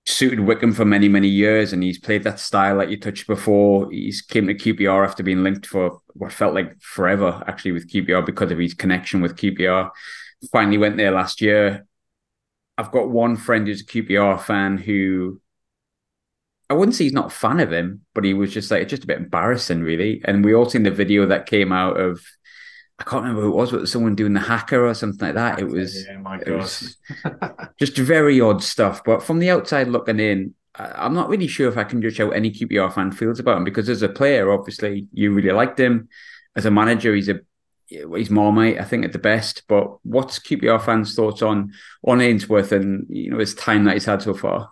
suited 0.05 0.39
Wycombe 0.39 0.73
for 0.73 0.85
many 0.85 1.07
many 1.07 1.27
years, 1.27 1.73
and 1.73 1.83
he's 1.83 1.99
played 1.99 2.23
that 2.23 2.39
style 2.39 2.79
that 2.79 2.89
you 2.89 2.99
touched 2.99 3.27
before. 3.27 3.89
He's 3.91 4.21
came 4.21 4.47
to 4.47 4.55
QPR 4.55 5.05
after 5.05 5.23
being 5.23 5.43
linked 5.43 5.67
for 5.67 6.01
what 6.13 6.33
felt 6.33 6.55
like 6.55 6.79
forever, 6.81 7.43
actually, 7.47 7.73
with 7.73 7.89
QPR 7.89 8.25
because 8.25 8.51
of 8.51 8.57
his 8.57 8.73
connection 8.73 9.21
with 9.21 9.35
QPR. 9.35 9.91
Finally 10.51 10.77
went 10.77 10.97
there 10.97 11.11
last 11.11 11.41
year. 11.41 11.85
I've 12.77 12.91
got 12.91 13.09
one 13.09 13.35
friend 13.35 13.67
who's 13.67 13.81
a 13.81 13.85
QPR 13.85 14.41
fan 14.41 14.77
who 14.77 15.41
I 16.69 16.75
wouldn't 16.75 16.95
say 16.95 17.05
he's 17.05 17.13
not 17.13 17.27
a 17.27 17.35
fan 17.35 17.59
of 17.59 17.73
him, 17.73 18.01
but 18.13 18.23
he 18.23 18.33
was 18.33 18.53
just 18.53 18.69
like 18.69 18.87
just 18.87 19.03
a 19.03 19.07
bit 19.07 19.17
embarrassing, 19.17 19.81
really. 19.81 20.21
And 20.23 20.45
we 20.45 20.53
all 20.53 20.69
seen 20.69 20.83
the 20.83 20.91
video 20.91 21.25
that 21.25 21.47
came 21.47 21.71
out 21.71 21.99
of 21.99 22.21
I 22.99 23.03
can't 23.03 23.23
remember 23.23 23.43
who 23.43 23.51
it 23.51 23.55
was, 23.55 23.71
but 23.71 23.87
someone 23.87 24.15
doing 24.15 24.33
the 24.33 24.41
haka 24.41 24.77
or 24.77 24.93
something 24.93 25.25
like 25.25 25.35
that. 25.35 25.59
It 25.59 25.67
was, 25.67 26.05
yeah, 26.05 26.17
my 26.17 26.37
God. 26.37 26.57
Was 26.57 26.97
just 27.79 27.97
very 27.97 28.41
odd 28.41 28.61
stuff. 28.61 29.03
But 29.05 29.23
from 29.23 29.39
the 29.39 29.49
outside 29.49 29.87
looking 29.87 30.19
in, 30.19 30.53
I'm 30.75 31.13
not 31.13 31.29
really 31.29 31.47
sure 31.47 31.69
if 31.69 31.77
I 31.77 31.85
can 31.85 32.01
judge 32.01 32.17
how 32.17 32.29
any 32.29 32.51
QPR 32.51 32.93
fan 32.93 33.11
feels 33.11 33.39
about 33.39 33.57
him 33.57 33.63
because 33.63 33.89
as 33.89 34.01
a 34.01 34.09
player, 34.09 34.51
obviously, 34.51 35.07
you 35.13 35.33
really 35.33 35.51
liked 35.51 35.79
him. 35.79 36.09
As 36.55 36.65
a 36.65 36.71
manager, 36.71 37.15
he's 37.15 37.29
a 37.29 37.39
he's 37.87 38.29
Marmite, 38.29 38.79
I 38.79 38.83
think, 38.83 39.05
at 39.05 39.13
the 39.13 39.19
best. 39.19 39.63
But 39.67 40.03
what's 40.05 40.39
QPR 40.39 40.83
fans' 40.83 41.15
thoughts 41.15 41.41
on 41.41 41.73
on 42.03 42.21
Ainsworth 42.21 42.71
and 42.71 43.05
you 43.09 43.31
know 43.31 43.39
his 43.39 43.55
time 43.55 43.85
that 43.85 43.93
he's 43.93 44.05
had 44.05 44.21
so 44.21 44.33
far? 44.33 44.71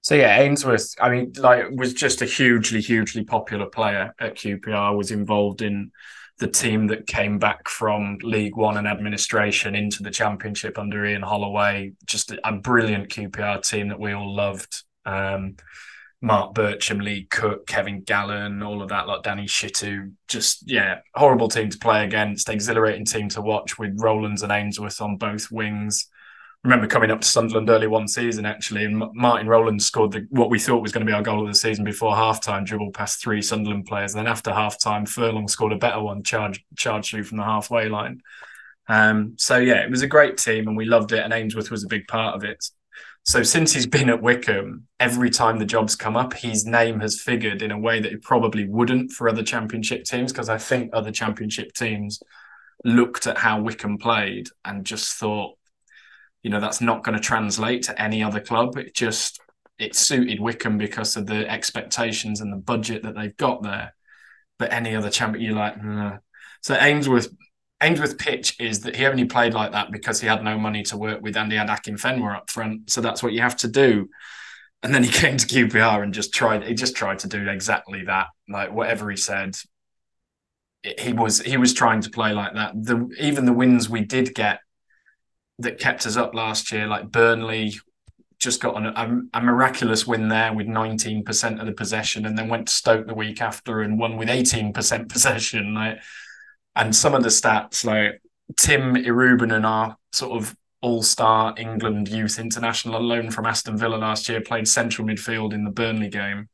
So 0.00 0.16
yeah, 0.16 0.40
Ainsworth, 0.40 0.94
I 1.00 1.10
mean, 1.10 1.32
like 1.38 1.70
was 1.70 1.94
just 1.94 2.22
a 2.22 2.26
hugely, 2.26 2.80
hugely 2.80 3.24
popular 3.24 3.66
player 3.66 4.14
at 4.18 4.34
QPR. 4.34 4.96
Was 4.96 5.12
involved 5.12 5.62
in 5.62 5.92
the 6.42 6.48
team 6.48 6.88
that 6.88 7.06
came 7.06 7.38
back 7.38 7.68
from 7.68 8.18
League 8.20 8.56
One 8.56 8.76
and 8.76 8.88
administration 8.88 9.76
into 9.76 10.02
the 10.02 10.10
Championship 10.10 10.76
under 10.76 11.06
Ian 11.06 11.22
Holloway. 11.22 11.92
Just 12.04 12.32
a, 12.32 12.48
a 12.48 12.52
brilliant 12.52 13.10
QPR 13.10 13.66
team 13.66 13.88
that 13.88 14.00
we 14.00 14.12
all 14.12 14.34
loved. 14.34 14.82
Um, 15.06 15.54
Mark 16.20 16.52
Bircham, 16.54 17.00
Lee 17.00 17.26
Cook, 17.30 17.68
Kevin 17.68 18.02
Gallen, 18.02 18.60
all 18.60 18.82
of 18.82 18.88
that, 18.88 19.06
like 19.06 19.22
Danny 19.22 19.46
Shittu. 19.46 20.14
Just 20.26 20.68
yeah, 20.68 20.98
horrible 21.14 21.48
team 21.48 21.70
to 21.70 21.78
play 21.78 22.04
against, 22.04 22.48
exhilarating 22.48 23.04
team 23.04 23.28
to 23.30 23.40
watch 23.40 23.78
with 23.78 24.00
Rowlands 24.00 24.42
and 24.42 24.50
Ainsworth 24.50 25.00
on 25.00 25.18
both 25.18 25.48
wings 25.52 26.08
remember 26.64 26.86
coming 26.86 27.10
up 27.10 27.20
to 27.20 27.26
Sunderland 27.26 27.68
early 27.70 27.88
one 27.88 28.06
season 28.06 28.46
actually, 28.46 28.84
and 28.84 29.02
Martin 29.14 29.48
Rowland 29.48 29.82
scored 29.82 30.12
the, 30.12 30.26
what 30.30 30.50
we 30.50 30.58
thought 30.58 30.82
was 30.82 30.92
going 30.92 31.04
to 31.04 31.10
be 31.10 31.14
our 31.14 31.22
goal 31.22 31.42
of 31.42 31.48
the 31.48 31.58
season 31.58 31.84
before 31.84 32.14
halftime, 32.14 32.64
dribble 32.64 32.92
past 32.92 33.20
three 33.20 33.42
Sunderland 33.42 33.86
players. 33.86 34.14
And 34.14 34.20
then 34.20 34.30
after 34.30 34.52
halftime, 34.52 35.08
Furlong 35.08 35.48
scored 35.48 35.72
a 35.72 35.76
better 35.76 36.00
one, 36.00 36.22
charged 36.22 36.62
charged 36.76 37.10
through 37.10 37.24
from 37.24 37.38
the 37.38 37.44
halfway 37.44 37.88
line. 37.88 38.22
Um, 38.88 39.34
so 39.38 39.56
yeah, 39.58 39.82
it 39.82 39.90
was 39.90 40.02
a 40.02 40.06
great 40.06 40.36
team, 40.36 40.68
and 40.68 40.76
we 40.76 40.84
loved 40.84 41.12
it. 41.12 41.24
And 41.24 41.32
Ainsworth 41.32 41.70
was 41.70 41.84
a 41.84 41.88
big 41.88 42.06
part 42.06 42.36
of 42.36 42.44
it. 42.44 42.64
So 43.24 43.42
since 43.44 43.72
he's 43.72 43.86
been 43.86 44.10
at 44.10 44.20
Wycombe, 44.20 44.88
every 44.98 45.30
time 45.30 45.58
the 45.58 45.64
jobs 45.64 45.94
come 45.94 46.16
up, 46.16 46.32
his 46.34 46.66
name 46.66 46.98
has 47.00 47.20
figured 47.20 47.62
in 47.62 47.70
a 47.70 47.78
way 47.78 48.00
that 48.00 48.12
it 48.12 48.22
probably 48.22 48.68
wouldn't 48.68 49.12
for 49.12 49.28
other 49.28 49.44
championship 49.44 50.04
teams, 50.04 50.32
because 50.32 50.48
I 50.48 50.58
think 50.58 50.90
other 50.92 51.12
championship 51.12 51.72
teams 51.72 52.20
looked 52.84 53.28
at 53.28 53.38
how 53.38 53.60
Wycombe 53.60 53.98
played 53.98 54.48
and 54.64 54.84
just 54.84 55.14
thought 55.14 55.56
you 56.42 56.50
know 56.50 56.60
that's 56.60 56.80
not 56.80 57.04
going 57.04 57.16
to 57.16 57.22
translate 57.22 57.84
to 57.84 58.02
any 58.02 58.22
other 58.22 58.40
club. 58.40 58.76
It 58.76 58.94
just 58.94 59.40
it 59.78 59.94
suited 59.94 60.40
Wycombe 60.40 60.78
because 60.78 61.16
of 61.16 61.26
the 61.26 61.48
expectations 61.50 62.40
and 62.40 62.52
the 62.52 62.56
budget 62.56 63.02
that 63.02 63.14
they've 63.14 63.36
got 63.36 63.62
there. 63.62 63.94
But 64.58 64.72
any 64.72 64.94
other 64.94 65.10
champion, 65.10 65.44
you're 65.44 65.54
like, 65.54 65.82
nah. 65.82 66.18
so 66.60 66.76
Ainsworth. 66.78 67.28
Ainsworth 67.82 68.16
pitch 68.16 68.54
is 68.60 68.82
that 68.82 68.94
he 68.94 69.06
only 69.06 69.24
played 69.24 69.54
like 69.54 69.72
that 69.72 69.90
because 69.90 70.20
he 70.20 70.28
had 70.28 70.44
no 70.44 70.56
money 70.56 70.84
to 70.84 70.96
work 70.96 71.20
with 71.20 71.36
and 71.36 71.50
he 71.50 71.58
had 71.58 71.66
Akinfenwa 71.66 72.36
up 72.36 72.48
front. 72.48 72.88
So 72.88 73.00
that's 73.00 73.24
what 73.24 73.32
you 73.32 73.40
have 73.40 73.56
to 73.56 73.66
do. 73.66 74.08
And 74.84 74.94
then 74.94 75.02
he 75.02 75.10
came 75.12 75.36
to 75.36 75.46
QPR 75.46 76.00
and 76.00 76.14
just 76.14 76.32
tried. 76.32 76.62
He 76.62 76.74
just 76.74 76.94
tried 76.94 77.18
to 77.20 77.28
do 77.28 77.48
exactly 77.48 78.04
that. 78.04 78.28
Like 78.48 78.72
whatever 78.72 79.10
he 79.10 79.16
said, 79.16 79.56
he 80.98 81.12
was 81.12 81.40
he 81.40 81.56
was 81.56 81.74
trying 81.74 82.00
to 82.02 82.10
play 82.10 82.32
like 82.32 82.54
that. 82.54 82.72
The 82.74 83.08
even 83.18 83.46
the 83.46 83.52
wins 83.52 83.88
we 83.88 84.04
did 84.04 84.34
get 84.34 84.60
that 85.62 85.78
kept 85.78 86.06
us 86.06 86.16
up 86.16 86.34
last 86.34 86.72
year, 86.72 86.86
like 86.86 87.10
Burnley, 87.10 87.74
just 88.38 88.60
got 88.60 88.76
a, 88.84 89.20
a, 89.32 89.40
miraculous 89.40 90.06
win 90.06 90.28
there 90.28 90.52
with 90.52 90.66
19% 90.66 91.60
of 91.60 91.66
the 91.66 91.72
possession, 91.72 92.26
and 92.26 92.36
then 92.36 92.48
went 92.48 92.68
to 92.68 92.74
Stoke 92.74 93.06
the 93.06 93.14
week 93.14 93.40
after 93.40 93.82
and 93.82 93.98
won 93.98 94.16
with 94.16 94.28
18% 94.28 95.08
possession. 95.12 95.74
Like, 95.74 95.98
and 96.74 96.94
some 96.94 97.14
of 97.14 97.22
the 97.22 97.28
stats, 97.28 97.84
like 97.84 98.20
Tim 98.56 98.94
Iroegbunam, 98.94 99.64
our 99.64 99.96
sort 100.12 100.42
of 100.42 100.56
all-star 100.80 101.54
England 101.56 102.08
youth 102.08 102.40
international 102.40 102.96
alone 102.96 103.30
from 103.30 103.46
Aston 103.46 103.78
Villa 103.78 103.96
last 103.96 104.28
year, 104.28 104.40
played 104.40 104.66
central 104.66 105.06
midfield 105.06 105.52
in 105.52 105.64
the 105.64 105.70
Burnley 105.70 106.08
game. 106.08 106.48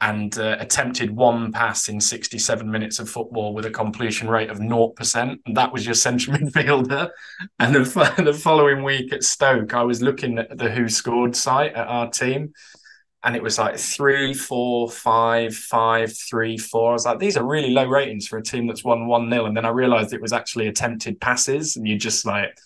And 0.00 0.38
uh, 0.38 0.56
attempted 0.60 1.10
one 1.10 1.52
pass 1.52 1.88
in 1.88 2.00
67 2.00 2.70
minutes 2.70 2.98
of 2.98 3.08
football 3.08 3.54
with 3.54 3.64
a 3.64 3.70
completion 3.70 4.28
rate 4.28 4.50
of 4.50 4.58
0%. 4.58 5.38
And 5.46 5.56
that 5.56 5.72
was 5.72 5.86
your 5.86 5.94
central 5.94 6.36
midfielder. 6.38 7.10
And 7.58 7.74
the, 7.74 8.22
the 8.22 8.34
following 8.34 8.82
week 8.82 9.12
at 9.12 9.22
Stoke, 9.22 9.72
I 9.72 9.82
was 9.82 10.02
looking 10.02 10.38
at 10.38 10.58
the 10.58 10.70
who 10.70 10.88
scored 10.88 11.34
site 11.34 11.72
at 11.72 11.86
our 11.86 12.10
team. 12.10 12.52
And 13.24 13.34
it 13.34 13.42
was 13.42 13.58
like 13.58 13.78
three, 13.78 14.34
four, 14.34 14.90
five, 14.90 15.54
five, 15.54 16.16
three, 16.16 16.58
four. 16.58 16.90
I 16.90 16.92
was 16.92 17.06
like, 17.06 17.18
these 17.18 17.36
are 17.36 17.44
really 17.44 17.70
low 17.70 17.86
ratings 17.86 18.28
for 18.28 18.38
a 18.38 18.42
team 18.42 18.66
that's 18.66 18.84
won 18.84 19.06
1 19.06 19.30
0. 19.30 19.46
And 19.46 19.56
then 19.56 19.64
I 19.64 19.70
realized 19.70 20.12
it 20.12 20.20
was 20.20 20.34
actually 20.34 20.68
attempted 20.68 21.20
passes. 21.20 21.76
And 21.76 21.88
you 21.88 21.98
just 21.98 22.26
like, 22.26 22.56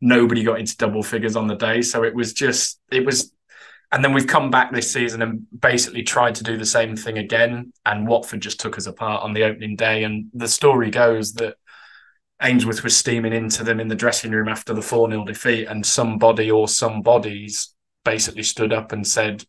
nobody 0.00 0.44
got 0.44 0.60
into 0.60 0.76
double 0.76 1.02
figures 1.02 1.36
on 1.36 1.48
the 1.48 1.56
day. 1.56 1.82
So 1.82 2.04
it 2.04 2.14
was 2.14 2.32
just, 2.32 2.80
it 2.92 3.04
was 3.04 3.32
and 3.92 4.04
then 4.04 4.12
we've 4.12 4.26
come 4.26 4.50
back 4.50 4.72
this 4.72 4.92
season 4.92 5.22
and 5.22 5.46
basically 5.58 6.02
tried 6.02 6.34
to 6.36 6.44
do 6.44 6.56
the 6.56 6.66
same 6.66 6.96
thing 6.96 7.18
again. 7.18 7.72
And 7.84 8.08
Watford 8.08 8.40
just 8.40 8.58
took 8.58 8.76
us 8.76 8.86
apart 8.86 9.22
on 9.22 9.32
the 9.32 9.44
opening 9.44 9.76
day. 9.76 10.02
And 10.02 10.26
the 10.34 10.48
story 10.48 10.90
goes 10.90 11.34
that 11.34 11.54
Ainsworth 12.42 12.82
was 12.82 12.96
steaming 12.96 13.32
into 13.32 13.62
them 13.62 13.78
in 13.78 13.88
the 13.88 13.94
dressing 13.94 14.32
room 14.32 14.48
after 14.48 14.74
the 14.74 14.82
4 14.82 15.10
0 15.10 15.24
defeat. 15.24 15.66
And 15.66 15.86
somebody 15.86 16.50
or 16.50 16.66
some 16.66 17.02
bodies 17.02 17.74
basically 18.04 18.42
stood 18.42 18.72
up 18.72 18.90
and 18.90 19.06
said, 19.06 19.44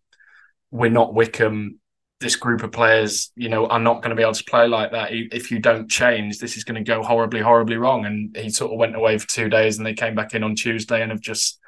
We're 0.70 0.92
not 0.92 1.16
Wycombe. 1.16 1.80
This 2.20 2.36
group 2.36 2.64
of 2.64 2.72
players, 2.72 3.32
you 3.36 3.50
know, 3.50 3.68
are 3.68 3.80
not 3.80 4.02
going 4.02 4.10
to 4.10 4.16
be 4.16 4.24
able 4.24 4.34
to 4.34 4.44
play 4.44 4.68
like 4.68 4.92
that. 4.92 5.10
If 5.12 5.52
you 5.52 5.60
don't 5.60 5.90
change, 5.90 6.40
this 6.40 6.58
is 6.58 6.64
going 6.64 6.84
to 6.84 6.88
go 6.90 7.04
horribly, 7.04 7.42
horribly 7.42 7.78
wrong. 7.78 8.06
And 8.06 8.36
he 8.36 8.50
sort 8.50 8.72
of 8.72 8.78
went 8.78 8.96
away 8.96 9.18
for 9.18 9.28
two 9.28 9.50
days 9.50 9.78
and 9.78 9.86
they 9.86 9.94
came 9.94 10.16
back 10.16 10.34
in 10.34 10.44
on 10.44 10.56
Tuesday 10.56 11.02
and 11.02 11.12
have 11.12 11.22
just 11.22 11.60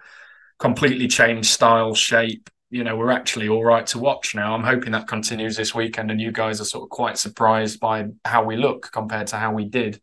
completely 0.57 1.07
changed 1.07 1.49
style, 1.49 1.93
shape, 1.93 2.49
you 2.69 2.83
know 2.83 2.95
we're 2.95 3.11
actually 3.11 3.49
all 3.49 3.63
right 3.63 3.85
to 3.87 3.99
watch 3.99 4.35
now. 4.35 4.53
I'm 4.53 4.63
hoping 4.63 4.91
that 4.91 5.07
continues 5.07 5.55
this 5.55 5.73
weekend, 5.73 6.11
and 6.11 6.21
you 6.21 6.31
guys 6.31 6.61
are 6.61 6.65
sort 6.65 6.83
of 6.83 6.89
quite 6.89 7.17
surprised 7.17 7.79
by 7.79 8.07
how 8.25 8.43
we 8.43 8.55
look 8.55 8.89
compared 8.91 9.27
to 9.27 9.37
how 9.37 9.53
we 9.53 9.65
did. 9.65 10.01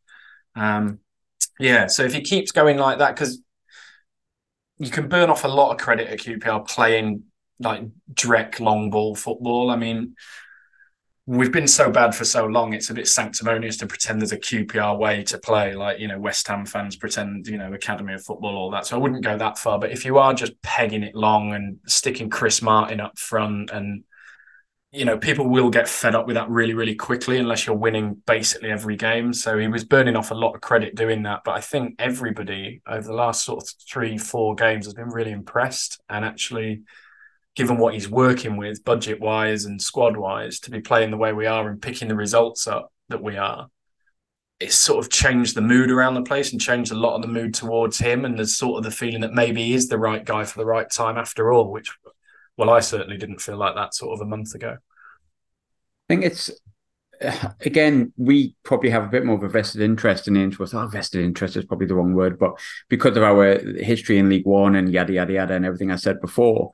Um, 0.54 0.99
yeah, 1.58 1.87
so 1.87 2.04
if 2.04 2.12
he 2.12 2.20
keeps 2.20 2.52
going 2.52 2.76
like 2.76 2.99
that, 2.99 3.14
because 3.14 3.40
you 4.78 4.90
can 4.90 5.08
burn 5.08 5.30
off 5.30 5.44
a 5.44 5.49
lot 5.49 5.73
of 5.73 5.78
credit 5.78 6.08
at 6.08 6.18
QPR 6.18 6.66
playing 6.68 7.23
like 7.58 7.82
direct 8.12 8.61
long 8.61 8.90
ball 8.90 9.14
football. 9.14 9.70
I 9.70 9.76
mean, 9.76 10.14
we've 11.26 11.50
been 11.50 11.66
so 11.66 11.90
bad 11.90 12.14
for 12.14 12.25
so 12.25 12.47
long, 12.47 12.73
it's 12.73 12.90
a 12.90 12.95
bit 12.95 13.09
sanctimonious 13.09 13.76
to 13.78 13.87
pretend 13.87 14.21
there's 14.21 14.33
a 14.33 14.38
QPR 14.38 14.97
way 14.97 15.25
to 15.25 15.38
play, 15.38 15.75
like, 15.75 15.99
you 15.99 16.06
know, 16.06 16.21
West 16.21 16.47
Ham 16.47 16.64
fans 16.64 16.95
pretend, 16.95 17.49
you 17.49 17.59
know, 17.59 17.73
Academy 17.73 18.14
of 18.14 18.25
Football, 18.25 18.56
all 18.56 18.71
that. 18.71 18.87
So 18.87 18.97
I 18.97 19.00
wouldn't 19.00 19.25
go 19.25 19.37
that 19.37 19.59
far. 19.59 19.78
But 19.80 19.90
if 19.90 20.04
you 20.04 20.18
are 20.18 20.33
just 20.33 20.61
pegging 20.62 21.02
it 21.02 21.16
long 21.16 21.52
and 21.52 21.78
sticking 21.87 22.30
Chris 22.30 22.62
Martin 22.62 23.00
up 23.00 23.18
front 23.18 23.71
and, 23.71 24.04
you 24.92 25.04
know, 25.04 25.18
people 25.18 25.49
will 25.49 25.68
get 25.68 25.88
fed 25.88 26.14
up 26.14 26.28
with 26.28 26.37
that 26.37 26.49
really, 26.49 26.75
really 26.75 26.95
quickly 26.95 27.38
unless 27.38 27.66
you're 27.66 27.76
winning 27.76 28.23
basically 28.25 28.71
every 28.71 28.95
game. 28.95 29.33
So 29.33 29.59
he 29.59 29.66
was 29.66 29.83
burning 29.83 30.14
off 30.14 30.30
a 30.30 30.35
lot 30.35 30.54
of 30.54 30.61
credit 30.61 30.95
doing 30.95 31.25
that. 31.25 31.40
But 31.45 31.56
I 31.56 31.61
think 31.61 31.97
everybody 31.99 32.83
over 32.87 33.04
the 33.04 33.12
last 33.12 33.45
sort 33.45 33.64
of 33.64 33.68
three, 33.90 34.16
four 34.16 34.54
games 34.54 34.87
has 34.87 34.95
been 34.95 35.09
really 35.09 35.33
impressed 35.33 36.00
and 36.09 36.25
actually 36.25 36.83
given 37.57 37.79
what 37.79 37.95
he's 37.95 38.09
working 38.09 38.57
with 38.57 38.85
budget 38.85 39.19
wise 39.19 39.65
and 39.65 39.81
squad 39.81 40.17
wise 40.17 40.61
to 40.61 40.71
be 40.71 40.81
playing 40.81 41.11
the 41.11 41.17
way 41.17 41.33
we 41.33 41.47
are 41.47 41.69
and 41.69 41.83
picking 41.83 42.09
the 42.09 42.15
results 42.15 42.67
up 42.69 42.93
that 43.09 43.23
we 43.23 43.37
are 43.37 43.69
it's 44.61 44.77
sort 44.77 45.05
of 45.05 45.11
changed 45.11 45.55
the 45.55 45.61
mood 45.61 45.91
around 45.91 46.15
the 46.15 46.23
place 46.23 46.53
and 46.53 46.61
changed 46.61 46.93
a 46.93 46.97
lot 46.97 47.15
of 47.15 47.23
the 47.23 47.29
mood 47.29 47.53
towards 47.53 47.99
him 47.99 48.25
and 48.25 48.39
there's 48.39 48.57
sort 48.57 48.79
of 48.79 48.85
the 48.85 48.91
feeling 48.91 49.21
that 49.21 49.35
maybe 49.35 49.63
he 49.63 49.75
is 49.75 49.89
the 49.89 49.99
right 49.99 50.25
guy 50.25 50.45
for 50.45 50.59
the 50.59 50.67
right 50.67 50.91
time 50.91 51.19
after 51.19 51.53
all 51.53 51.71
which 51.71 51.91
well 52.57 52.71
i 52.71 52.81
certainly 52.81 53.17
didn't 53.17 53.41
feel 53.41 53.57
like 53.57 53.75
that 53.75 53.95
sort 53.95 54.15
of 54.15 54.21
a 54.21 54.29
month 54.29 54.55
ago 54.55 54.77
i 54.79 56.07
think 56.09 56.25
it's 56.25 56.51
again, 57.61 58.13
we 58.17 58.55
probably 58.63 58.91
have 58.91 59.05
a 59.05 59.09
bit 59.09 59.25
more 59.25 59.37
of 59.37 59.43
a 59.43 59.49
vested 59.49 59.81
interest 59.81 60.29
in 60.29 60.37
Ainsworth. 60.37 60.75
Our 60.75 60.89
vested 60.89 61.25
interest 61.25 61.57
is 61.57 61.65
probably 61.65 61.87
the 61.87 61.95
wrong 61.95 62.15
word, 62.15 62.39
but 62.39 62.59
because 62.89 63.17
of 63.17 63.23
our 63.23 63.59
history 63.59 64.19
in 64.19 64.29
League 64.29 64.47
One 64.47 64.77
and 64.77 64.93
yada 64.93 65.13
yada 65.13 65.33
yada 65.33 65.55
and 65.55 65.65
everything 65.65 65.91
I 65.91 65.97
said 65.97 66.21
before, 66.21 66.71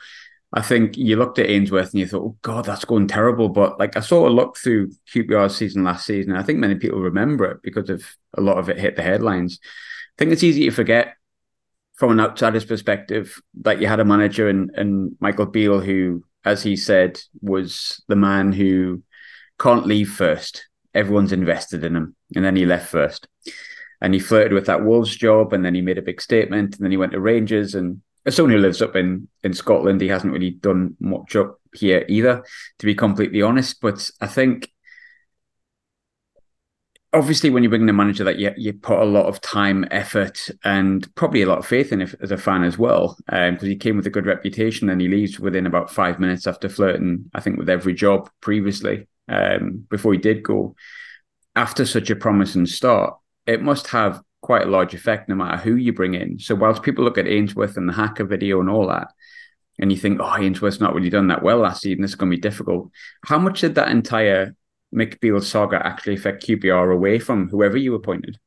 I 0.55 0.61
think 0.61 0.99
you 0.99 1.17
looked 1.17 1.39
at 1.39 1.49
Ainsworth 1.49 1.93
and 1.93 2.01
you 2.01 2.07
thought, 2.07 2.23
oh 2.23 2.37
God, 2.43 2.67
that's 2.67 2.85
going 2.85 3.09
terrible. 3.09 3.49
But 3.49 3.79
like 3.79 3.97
I 3.97 4.01
sort 4.01 4.31
of 4.31 4.37
looked 4.37 4.59
through 4.59 4.91
QPR's 5.13 5.57
season 5.57 5.83
last 5.83 6.07
season. 6.07 6.37
I 6.37 6.43
think 6.43 6.59
many 6.59 6.75
people 6.75 7.01
remember 7.01 7.47
it 7.47 7.63
because 7.63 7.89
of 7.89 8.05
a 8.35 8.41
lot 8.41 8.59
of 8.59 8.69
it 8.69 8.79
hit 8.79 8.97
the 8.97 9.03
headlines. 9.03 9.59
I 9.63 10.15
think 10.19 10.33
it's 10.33 10.43
easy 10.43 10.65
to 10.65 10.71
forget 10.71 11.17
from 11.95 12.13
an 12.13 12.21
outsider's 12.21 12.65
perspective 12.65 13.41
that 13.63 13.81
you 13.81 13.87
had 13.87 14.01
a 14.01 14.05
manager 14.05 14.49
and 14.49 14.71
and 14.75 15.17
Michael 15.21 15.47
Beale 15.47 15.81
who, 15.81 16.25
as 16.45 16.63
he 16.63 16.77
said, 16.77 17.19
was 17.41 18.03
the 18.09 18.17
man 18.17 18.53
who 18.53 19.03
can't 19.59 19.87
leave 19.87 20.11
first. 20.11 20.69
Everyone's 20.95 21.33
invested 21.33 21.85
in 21.85 21.97
him. 21.97 22.17
And 22.35 22.45
then 22.45 22.57
he 22.57 22.67
left 22.67 22.91
first. 22.91 23.27
And 24.01 24.13
he 24.13 24.21
flirted 24.21 24.53
with 24.53 24.67
that 24.67 24.85
Wolves 24.85 25.17
job 25.17 25.53
and 25.53 25.65
then 25.65 25.75
he 25.75 25.81
made 25.81 25.97
a 25.97 26.03
big 26.03 26.21
statement 26.21 26.75
and 26.75 26.85
then 26.85 26.91
he 26.91 26.97
went 26.97 27.13
to 27.13 27.21
Rangers 27.21 27.75
and 27.75 28.03
who 28.25 28.59
lives 28.59 28.83
up 28.83 28.97
in 28.97 29.29
in 29.43 29.53
Scotland, 29.53 30.01
he 30.01 30.09
hasn't 30.09 30.33
really 30.33 30.51
done 30.51 30.97
much 31.01 31.37
up 31.37 31.61
here 31.75 32.05
either, 32.09 32.45
to 32.79 32.87
be 32.87 32.95
completely 32.95 33.43
honest. 33.43 33.81
But 33.81 34.11
I 34.21 34.27
think 34.27 34.71
obviously 37.13 37.51
when 37.51 37.63
you 37.63 37.69
bring 37.69 37.83
in 37.83 37.89
a 37.89 37.93
manager 37.93 38.25
that 38.25 38.39
you 38.39 38.53
you 38.57 38.73
put 38.73 38.99
a 38.99 39.05
lot 39.05 39.27
of 39.27 39.41
time, 39.41 39.87
effort, 39.91 40.51
and 40.65 41.13
probably 41.15 41.43
a 41.43 41.47
lot 41.47 41.59
of 41.59 41.67
faith 41.67 41.93
in 41.93 42.01
if, 42.01 42.15
as 42.23 42.31
a 42.31 42.39
fan 42.39 42.65
as 42.65 42.79
well, 42.79 43.17
because 43.27 43.63
um, 43.63 43.69
he 43.69 43.77
came 43.77 43.97
with 43.97 44.07
a 44.07 44.11
good 44.11 44.27
reputation 44.27 44.89
and 44.89 45.01
he 45.01 45.09
leaves 45.09 45.39
within 45.39 45.67
about 45.67 45.91
five 45.91 46.19
minutes 46.19 46.47
after 46.47 46.69
flirting, 46.69 47.31
I 47.35 47.41
think, 47.41 47.59
with 47.59 47.69
every 47.69 47.95
job 47.95 48.31
previously 48.41 49.09
um, 49.29 49.87
before 49.91 50.13
he 50.13 50.19
did 50.19 50.43
go. 50.43 50.75
After 51.55 51.85
such 51.85 52.09
a 52.09 52.17
promising 52.17 52.65
start, 52.65 53.15
it 53.47 53.61
must 53.61 53.89
have 53.89 54.23
quite 54.43 54.63
a 54.63 54.71
large 54.71 54.93
effect 54.93 55.29
no 55.29 55.35
matter 55.35 55.57
who 55.57 55.77
you 55.77 55.93
bring 55.93 56.15
in. 56.15 56.39
So 56.39 56.55
whilst 56.55 56.83
people 56.83 57.05
look 57.05 57.17
at 57.17 57.27
Ainsworth 57.27 57.77
and 57.77 57.89
the 57.89 57.95
haka 57.95 58.25
video 58.25 58.61
and 58.61 58.69
all 58.69 58.89
that, 58.89 59.09
and 59.79 59.91
you 59.91 59.97
think, 59.97 60.21
oh, 60.21 60.37
Ainsworth's 60.37 60.81
not 60.81 60.95
really 60.95 61.09
done 61.09 61.29
that 61.29 61.43
well 61.43 61.59
last 61.59 61.83
season, 61.83 62.03
this 62.03 62.11
is 62.11 62.15
going 62.17 62.31
to 62.31 62.37
be 62.37 62.41
difficult. 62.41 62.91
How 63.25 63.39
much 63.39 63.63
did 63.63 63.77
that 63.77 63.89
entire 63.89 64.55
Mick 64.95 65.21
Beale 65.21 65.41
saga 65.41 65.85
actually 65.85 66.15
affect 66.15 66.47
QPR 66.47 66.93
away 66.93 67.19
from 67.19 67.49
whoever 67.49 67.79
you 67.79 67.95
appointed? 67.95 68.39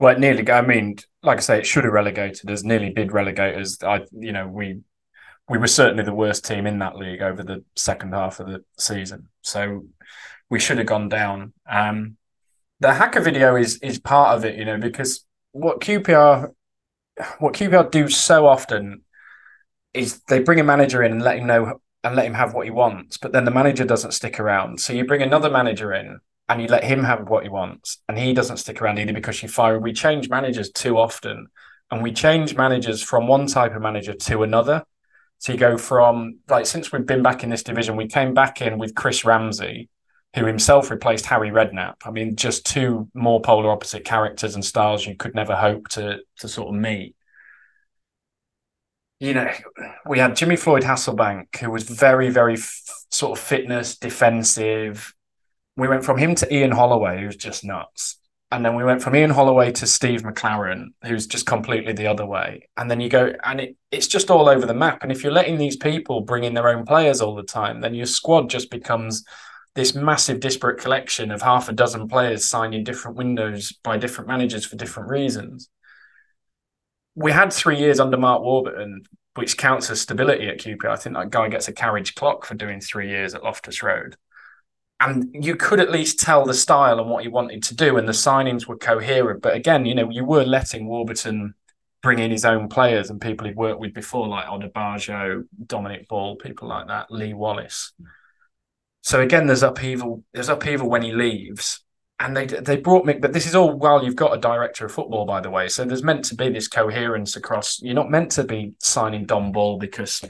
Well, 0.00 0.18
nearly. 0.18 0.50
I 0.50 0.62
mean, 0.62 0.96
like 1.22 1.38
I 1.38 1.40
say, 1.40 1.58
it 1.58 1.66
should 1.66 1.84
have 1.84 1.92
relegated 1.92 2.50
us. 2.50 2.64
Nearly 2.64 2.90
did 2.90 3.12
relegate 3.12 3.56
us. 3.56 3.82
I, 3.82 4.00
you 4.12 4.32
know, 4.32 4.48
we 4.48 4.80
we 5.48 5.58
were 5.58 5.66
certainly 5.66 6.04
the 6.04 6.14
worst 6.14 6.46
team 6.46 6.66
in 6.66 6.78
that 6.78 6.96
league 6.96 7.20
over 7.20 7.42
the 7.42 7.64
second 7.76 8.14
half 8.14 8.40
of 8.40 8.46
the 8.46 8.64
season. 8.78 9.28
So 9.42 9.84
we 10.48 10.58
should 10.58 10.78
have 10.78 10.86
gone 10.86 11.08
down. 11.08 11.52
Um, 11.68 12.16
the 12.80 12.94
haka 12.94 13.20
video 13.20 13.56
is 13.56 13.78
is 13.78 13.98
part 13.98 14.36
of 14.36 14.44
it, 14.44 14.58
you 14.58 14.64
know, 14.64 14.78
because 14.78 15.24
what 15.52 15.80
QPR 15.80 16.52
what 17.38 17.54
QPR 17.54 17.90
do 17.90 18.08
so 18.08 18.46
often 18.46 19.02
is 19.92 20.20
they 20.28 20.38
bring 20.38 20.60
a 20.60 20.64
manager 20.64 21.02
in 21.02 21.12
and 21.12 21.22
let 21.22 21.38
him 21.38 21.46
know 21.46 21.80
and 22.02 22.16
let 22.16 22.26
him 22.26 22.34
have 22.34 22.54
what 22.54 22.64
he 22.64 22.70
wants, 22.70 23.18
but 23.18 23.32
then 23.32 23.44
the 23.44 23.50
manager 23.50 23.84
doesn't 23.84 24.12
stick 24.12 24.40
around. 24.40 24.80
So 24.80 24.94
you 24.94 25.04
bring 25.04 25.20
another 25.22 25.50
manager 25.50 25.92
in 25.92 26.20
and 26.48 26.62
you 26.62 26.68
let 26.68 26.82
him 26.82 27.04
have 27.04 27.28
what 27.28 27.44
he 27.44 27.48
wants, 27.48 27.98
and 28.08 28.18
he 28.18 28.32
doesn't 28.32 28.56
stick 28.56 28.82
around 28.82 28.98
either 28.98 29.12
because 29.12 29.40
you 29.42 29.48
fire. 29.48 29.78
We 29.78 29.92
change 29.92 30.28
managers 30.28 30.70
too 30.72 30.98
often, 30.98 31.46
and 31.90 32.02
we 32.02 32.12
change 32.12 32.56
managers 32.56 33.02
from 33.02 33.28
one 33.28 33.46
type 33.46 33.76
of 33.76 33.82
manager 33.82 34.14
to 34.14 34.42
another. 34.42 34.82
So 35.38 35.52
you 35.52 35.58
go 35.58 35.78
from 35.78 36.40
like 36.48 36.66
since 36.66 36.90
we've 36.90 37.06
been 37.06 37.22
back 37.22 37.44
in 37.44 37.50
this 37.50 37.62
division, 37.62 37.96
we 37.96 38.08
came 38.08 38.34
back 38.34 38.60
in 38.62 38.78
with 38.78 38.94
Chris 38.94 39.24
Ramsey, 39.24 39.88
who 40.34 40.46
himself 40.46 40.90
replaced 40.90 41.26
Harry 41.26 41.50
Redknapp. 41.50 41.96
I 42.04 42.10
mean, 42.10 42.36
just 42.36 42.64
two 42.64 43.08
more 43.14 43.40
polar 43.40 43.70
opposite 43.70 44.04
characters 44.04 44.54
and 44.54 44.64
styles 44.64 45.06
you 45.06 45.16
could 45.16 45.34
never 45.34 45.56
hope 45.56 45.88
to 45.88 46.20
to 46.38 46.48
sort 46.48 46.68
of 46.68 46.80
meet. 46.80 47.16
You 49.18 49.34
know, 49.34 49.50
we 50.06 50.18
had 50.18 50.36
Jimmy 50.36 50.56
Floyd 50.56 50.82
Hasselbaink, 50.82 51.56
who 51.58 51.70
was 51.70 51.82
very, 51.82 52.30
very 52.30 52.54
f- 52.54 53.04
sort 53.10 53.38
of 53.38 53.44
fitness, 53.44 53.98
defensive. 53.98 55.14
We 55.76 55.88
went 55.88 56.04
from 56.06 56.16
him 56.16 56.34
to 56.36 56.54
Ian 56.54 56.70
Holloway, 56.70 57.20
who's 57.20 57.36
just 57.36 57.62
nuts. 57.62 58.16
And 58.52 58.64
then 58.64 58.74
we 58.74 58.82
went 58.82 59.02
from 59.02 59.14
Ian 59.14 59.30
Holloway 59.30 59.72
to 59.72 59.86
Steve 59.86 60.22
McClaren, 60.22 60.86
who's 61.04 61.26
just 61.26 61.46
completely 61.46 61.92
the 61.92 62.06
other 62.06 62.24
way. 62.24 62.68
And 62.76 62.90
then 62.90 63.00
you 63.00 63.08
go, 63.08 63.34
and 63.44 63.60
it, 63.60 63.76
it's 63.92 64.08
just 64.08 64.30
all 64.30 64.48
over 64.48 64.66
the 64.66 64.74
map. 64.74 65.02
And 65.02 65.12
if 65.12 65.22
you're 65.22 65.32
letting 65.32 65.58
these 65.58 65.76
people 65.76 66.22
bring 66.22 66.44
in 66.44 66.54
their 66.54 66.68
own 66.68 66.84
players 66.84 67.20
all 67.20 67.34
the 67.34 67.42
time, 67.42 67.80
then 67.80 67.94
your 67.94 68.06
squad 68.06 68.48
just 68.48 68.70
becomes 68.70 69.24
this 69.74 69.94
massive 69.94 70.40
disparate 70.40 70.80
collection 70.80 71.30
of 71.30 71.42
half 71.42 71.68
a 71.68 71.72
dozen 71.72 72.08
players 72.08 72.44
signed 72.44 72.74
in 72.74 72.84
different 72.84 73.16
windows 73.16 73.72
by 73.84 73.96
different 73.96 74.28
managers 74.28 74.64
for 74.64 74.76
different 74.76 75.08
reasons. 75.08 75.68
We 77.14 77.32
had 77.32 77.52
three 77.52 77.78
years 77.78 78.00
under 78.00 78.16
Mark 78.16 78.42
Warburton, 78.42 79.02
which 79.34 79.56
counts 79.56 79.90
as 79.90 80.00
stability 80.00 80.48
at 80.48 80.58
QPR. 80.58 80.90
I 80.90 80.96
think 80.96 81.14
that 81.14 81.30
guy 81.30 81.48
gets 81.48 81.68
a 81.68 81.72
carriage 81.72 82.14
clock 82.14 82.44
for 82.44 82.54
doing 82.54 82.80
three 82.80 83.08
years 83.08 83.34
at 83.34 83.44
Loftus 83.44 83.82
Road. 83.82 84.16
And 84.98 85.30
you 85.32 85.56
could 85.56 85.80
at 85.80 85.90
least 85.90 86.20
tell 86.20 86.44
the 86.44 86.52
style 86.52 86.98
and 87.00 87.08
what 87.08 87.22
he 87.22 87.28
wanted 87.28 87.62
to 87.64 87.74
do, 87.74 87.96
and 87.96 88.06
the 88.06 88.12
signings 88.12 88.66
were 88.66 88.76
coherent. 88.76 89.40
But 89.40 89.54
again, 89.54 89.86
you 89.86 89.94
know, 89.94 90.10
you 90.10 90.24
were 90.24 90.44
letting 90.44 90.86
Warburton 90.86 91.54
bring 92.02 92.18
in 92.18 92.30
his 92.30 92.44
own 92.44 92.68
players 92.68 93.08
and 93.08 93.20
people 93.20 93.46
he'd 93.46 93.56
worked 93.56 93.80
with 93.80 93.94
before, 93.94 94.26
like 94.28 94.46
Odubajo, 94.46 95.44
Dominic 95.66 96.08
Ball, 96.08 96.36
people 96.36 96.68
like 96.68 96.88
that, 96.88 97.10
Lee 97.10 97.34
Wallace. 97.34 97.92
Mm. 98.00 98.06
So 99.02 99.20
again, 99.20 99.46
there's 99.46 99.62
upheaval. 99.62 100.24
There's 100.32 100.48
upheaval 100.48 100.88
when 100.88 101.02
he 101.02 101.12
leaves, 101.12 101.82
and 102.18 102.36
they 102.36 102.46
they 102.46 102.76
brought 102.76 103.06
Mick. 103.06 103.20
But 103.20 103.32
this 103.32 103.46
is 103.46 103.54
all 103.54 103.72
while 103.72 104.04
you've 104.04 104.16
got 104.16 104.36
a 104.36 104.40
director 104.40 104.86
of 104.86 104.92
football, 104.92 105.24
by 105.24 105.40
the 105.40 105.50
way. 105.50 105.68
So 105.68 105.84
there's 105.84 106.02
meant 106.02 106.24
to 106.26 106.34
be 106.34 106.50
this 106.50 106.68
coherence 106.68 107.36
across. 107.36 107.80
You're 107.80 107.94
not 107.94 108.10
meant 108.10 108.32
to 108.32 108.44
be 108.44 108.74
signing 108.78 109.24
Dom 109.24 109.52
Ball 109.52 109.78
because 109.78 110.22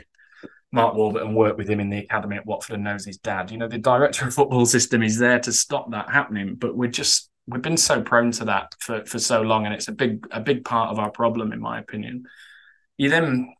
Mark 0.73 0.95
Warburton 0.95 1.35
worked 1.35 1.59
with 1.59 1.69
him 1.69 1.81
in 1.81 1.91
the 1.91 1.99
academy 1.99 2.37
at 2.37 2.47
Watford 2.47 2.75
and 2.75 2.85
knows 2.85 3.05
his 3.05 3.19
dad. 3.19 3.50
You 3.50 3.59
know, 3.59 3.69
the 3.69 3.79
director 3.79 4.27
of 4.27 4.35
football 4.35 4.67
system 4.67 5.03
is 5.03 5.19
there 5.19 5.41
to 5.41 5.53
stop 5.53 5.91
that 5.91 6.11
happening, 6.11 6.55
but 6.55 6.77
we're 6.77 6.91
just 6.91 7.29
we've 7.49 7.62
been 7.62 7.77
so 7.77 8.00
prone 8.03 8.31
to 8.33 8.45
that 8.45 8.77
for 8.79 9.05
for 9.05 9.19
so 9.19 9.43
long, 9.43 9.67
and 9.67 9.75
it's 9.75 9.89
a 9.89 9.93
big 9.93 10.27
a 10.31 10.41
big 10.41 10.65
part 10.65 10.91
of 10.91 10.99
our 10.99 11.11
problem, 11.11 11.53
in 11.53 11.61
my 11.61 11.81
opinion. 11.81 12.25
You 12.99 13.11
then 13.11 13.53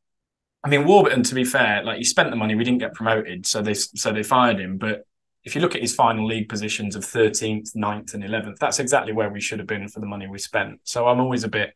I 0.62 0.69
mean, 0.69 0.85
Warburton, 0.85 1.23
to 1.23 1.35
be 1.35 1.45
fair, 1.45 1.83
like 1.83 1.99
he 1.99 2.05
spent 2.05 2.31
the 2.31 2.37
money, 2.37 2.55
we 2.55 2.64
didn't 2.64 2.81
get 2.81 2.95
promoted, 2.95 3.47
so 3.47 3.62
they 3.62 3.75
so 3.75 4.12
they 4.12 4.23
fired 4.23 4.61
him. 4.61 4.76
But 4.76 5.07
if 5.45 5.55
you 5.55 5.61
look 5.61 5.75
at 5.75 5.81
his 5.81 5.95
final 5.95 6.26
league 6.26 6.49
positions 6.49 6.97
of 6.97 7.02
13th, 7.02 7.75
9th, 7.75 8.14
and 8.14 8.23
11th, 8.23 8.59
that's 8.59 8.79
exactly 8.79 9.12
where 9.12 9.31
we 9.31 9.40
should 9.40 9.59
have 9.59 9.69
been 9.69 9.88
for 9.88 10.00
the 10.00 10.07
money 10.07 10.26
we 10.26 10.38
spent. 10.38 10.81
So 10.85 11.09
I'm 11.09 11.21
always 11.21 11.45
a 11.45 11.49
bit, 11.49 11.73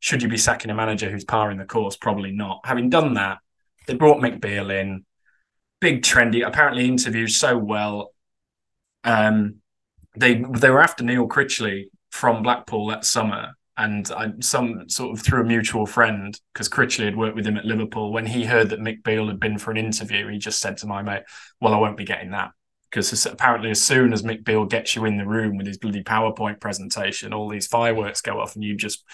should 0.00 0.22
you 0.22 0.28
be 0.28 0.36
sacking 0.36 0.70
a 0.70 0.74
manager 0.74 1.10
who's 1.10 1.24
powering 1.24 1.56
the 1.56 1.64
course? 1.64 1.96
Probably 1.96 2.30
not. 2.30 2.60
Having 2.64 2.90
done 2.90 3.14
that, 3.14 3.38
they 3.86 3.94
brought 3.94 4.18
Mick 4.18 4.40
Beale 4.40 4.70
in, 4.70 5.06
big 5.80 6.02
trendy, 6.02 6.46
apparently 6.46 6.86
interviewed 6.86 7.30
so 7.30 7.56
well. 7.56 8.12
Um, 9.02 9.56
they 10.14 10.34
they 10.34 10.70
were 10.70 10.82
after 10.82 11.04
Neil 11.04 11.28
Critchley 11.28 11.84
from 12.10 12.42
Blackpool 12.42 12.88
that 12.88 13.04
summer, 13.04 13.55
and 13.76 14.10
I, 14.10 14.32
some 14.40 14.88
sort 14.88 15.18
of 15.18 15.24
through 15.24 15.42
a 15.42 15.44
mutual 15.44 15.86
friend, 15.86 16.38
because 16.52 16.68
Critchley 16.68 17.04
had 17.04 17.16
worked 17.16 17.36
with 17.36 17.46
him 17.46 17.56
at 17.56 17.64
Liverpool, 17.64 18.12
when 18.12 18.26
he 18.26 18.44
heard 18.44 18.70
that 18.70 18.80
Mick 18.80 19.02
Beale 19.02 19.28
had 19.28 19.40
been 19.40 19.58
for 19.58 19.70
an 19.70 19.76
interview, 19.76 20.28
he 20.28 20.38
just 20.38 20.60
said 20.60 20.78
to 20.78 20.86
my 20.86 21.02
mate, 21.02 21.24
Well, 21.60 21.74
I 21.74 21.78
won't 21.78 21.96
be 21.96 22.04
getting 22.04 22.30
that. 22.30 22.52
Because 22.90 23.26
apparently, 23.26 23.70
as 23.70 23.82
soon 23.82 24.12
as 24.12 24.22
Mick 24.22 24.44
Beale 24.44 24.64
gets 24.64 24.96
you 24.96 25.04
in 25.04 25.18
the 25.18 25.26
room 25.26 25.56
with 25.56 25.66
his 25.66 25.76
bloody 25.76 26.02
PowerPoint 26.02 26.60
presentation, 26.60 27.34
all 27.34 27.48
these 27.48 27.66
fireworks 27.66 28.22
go 28.22 28.40
off, 28.40 28.54
and 28.54 28.64
you 28.64 28.76
just 28.76 29.04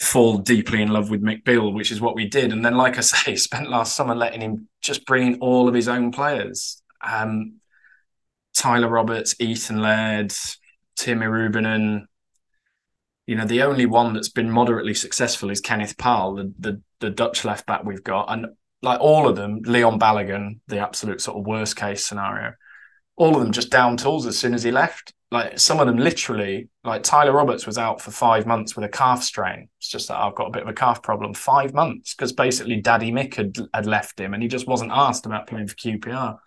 fall 0.00 0.38
deeply 0.38 0.82
in 0.82 0.88
love 0.88 1.10
with 1.10 1.22
Mick 1.22 1.44
Beale, 1.44 1.72
which 1.72 1.92
is 1.92 2.00
what 2.00 2.16
we 2.16 2.26
did. 2.28 2.52
And 2.52 2.64
then, 2.64 2.76
like 2.76 2.98
I 2.98 3.00
say, 3.02 3.36
spent 3.36 3.70
last 3.70 3.94
summer 3.94 4.14
letting 4.14 4.40
him 4.40 4.68
just 4.80 5.06
bring 5.06 5.34
in 5.34 5.40
all 5.40 5.68
of 5.68 5.74
his 5.74 5.86
own 5.86 6.10
players. 6.10 6.82
Um, 7.06 7.60
Tyler 8.54 8.88
Roberts, 8.88 9.36
Ethan 9.38 9.80
Laird, 9.80 10.32
Tim 10.96 11.20
Iroegbunam, 11.20 12.07
you 13.28 13.36
know, 13.36 13.44
the 13.44 13.62
only 13.62 13.84
one 13.84 14.14
that's 14.14 14.30
been 14.30 14.50
moderately 14.50 14.94
successful 14.94 15.50
is 15.50 15.60
Kenneth 15.60 15.98
Paal, 15.98 16.34
the, 16.34 16.50
the, 16.58 16.80
the 17.00 17.10
Dutch 17.10 17.44
left 17.44 17.66
back 17.66 17.84
we've 17.84 18.02
got. 18.02 18.32
And 18.32 18.46
like 18.80 19.00
all 19.00 19.28
of 19.28 19.36
them, 19.36 19.60
Leon 19.66 20.00
Balogun, 20.00 20.60
the 20.66 20.78
absolute 20.78 21.20
sort 21.20 21.36
of 21.36 21.46
worst 21.46 21.76
case 21.76 22.02
scenario, 22.02 22.54
all 23.16 23.36
of 23.36 23.42
them 23.42 23.52
just 23.52 23.68
down 23.68 23.98
tools 23.98 24.26
as 24.26 24.38
soon 24.38 24.54
as 24.54 24.62
he 24.62 24.70
left. 24.70 25.12
Like 25.30 25.58
some 25.58 25.78
of 25.78 25.86
them 25.86 25.98
literally, 25.98 26.70
like 26.84 27.02
Tyler 27.02 27.32
Roberts 27.32 27.66
was 27.66 27.76
out 27.76 28.00
for 28.00 28.12
five 28.12 28.46
months 28.46 28.74
with 28.74 28.86
a 28.86 28.88
calf 28.88 29.22
strain. 29.22 29.68
It's 29.76 29.90
just 29.90 30.08
that 30.08 30.16
I've 30.16 30.34
got 30.34 30.48
a 30.48 30.52
bit 30.52 30.62
of 30.62 30.68
a 30.68 30.72
calf 30.72 31.02
problem. 31.02 31.34
Five 31.34 31.74
months 31.74 32.14
because 32.14 32.32
basically 32.32 32.80
Daddy 32.80 33.12
Mick 33.12 33.34
had, 33.34 33.58
had 33.74 33.84
left 33.84 34.18
him 34.18 34.32
and 34.32 34.42
he 34.42 34.48
just 34.48 34.66
wasn't 34.66 34.92
asked 34.92 35.26
about 35.26 35.48
playing 35.48 35.68
for 35.68 35.74
QPR. 35.74 36.38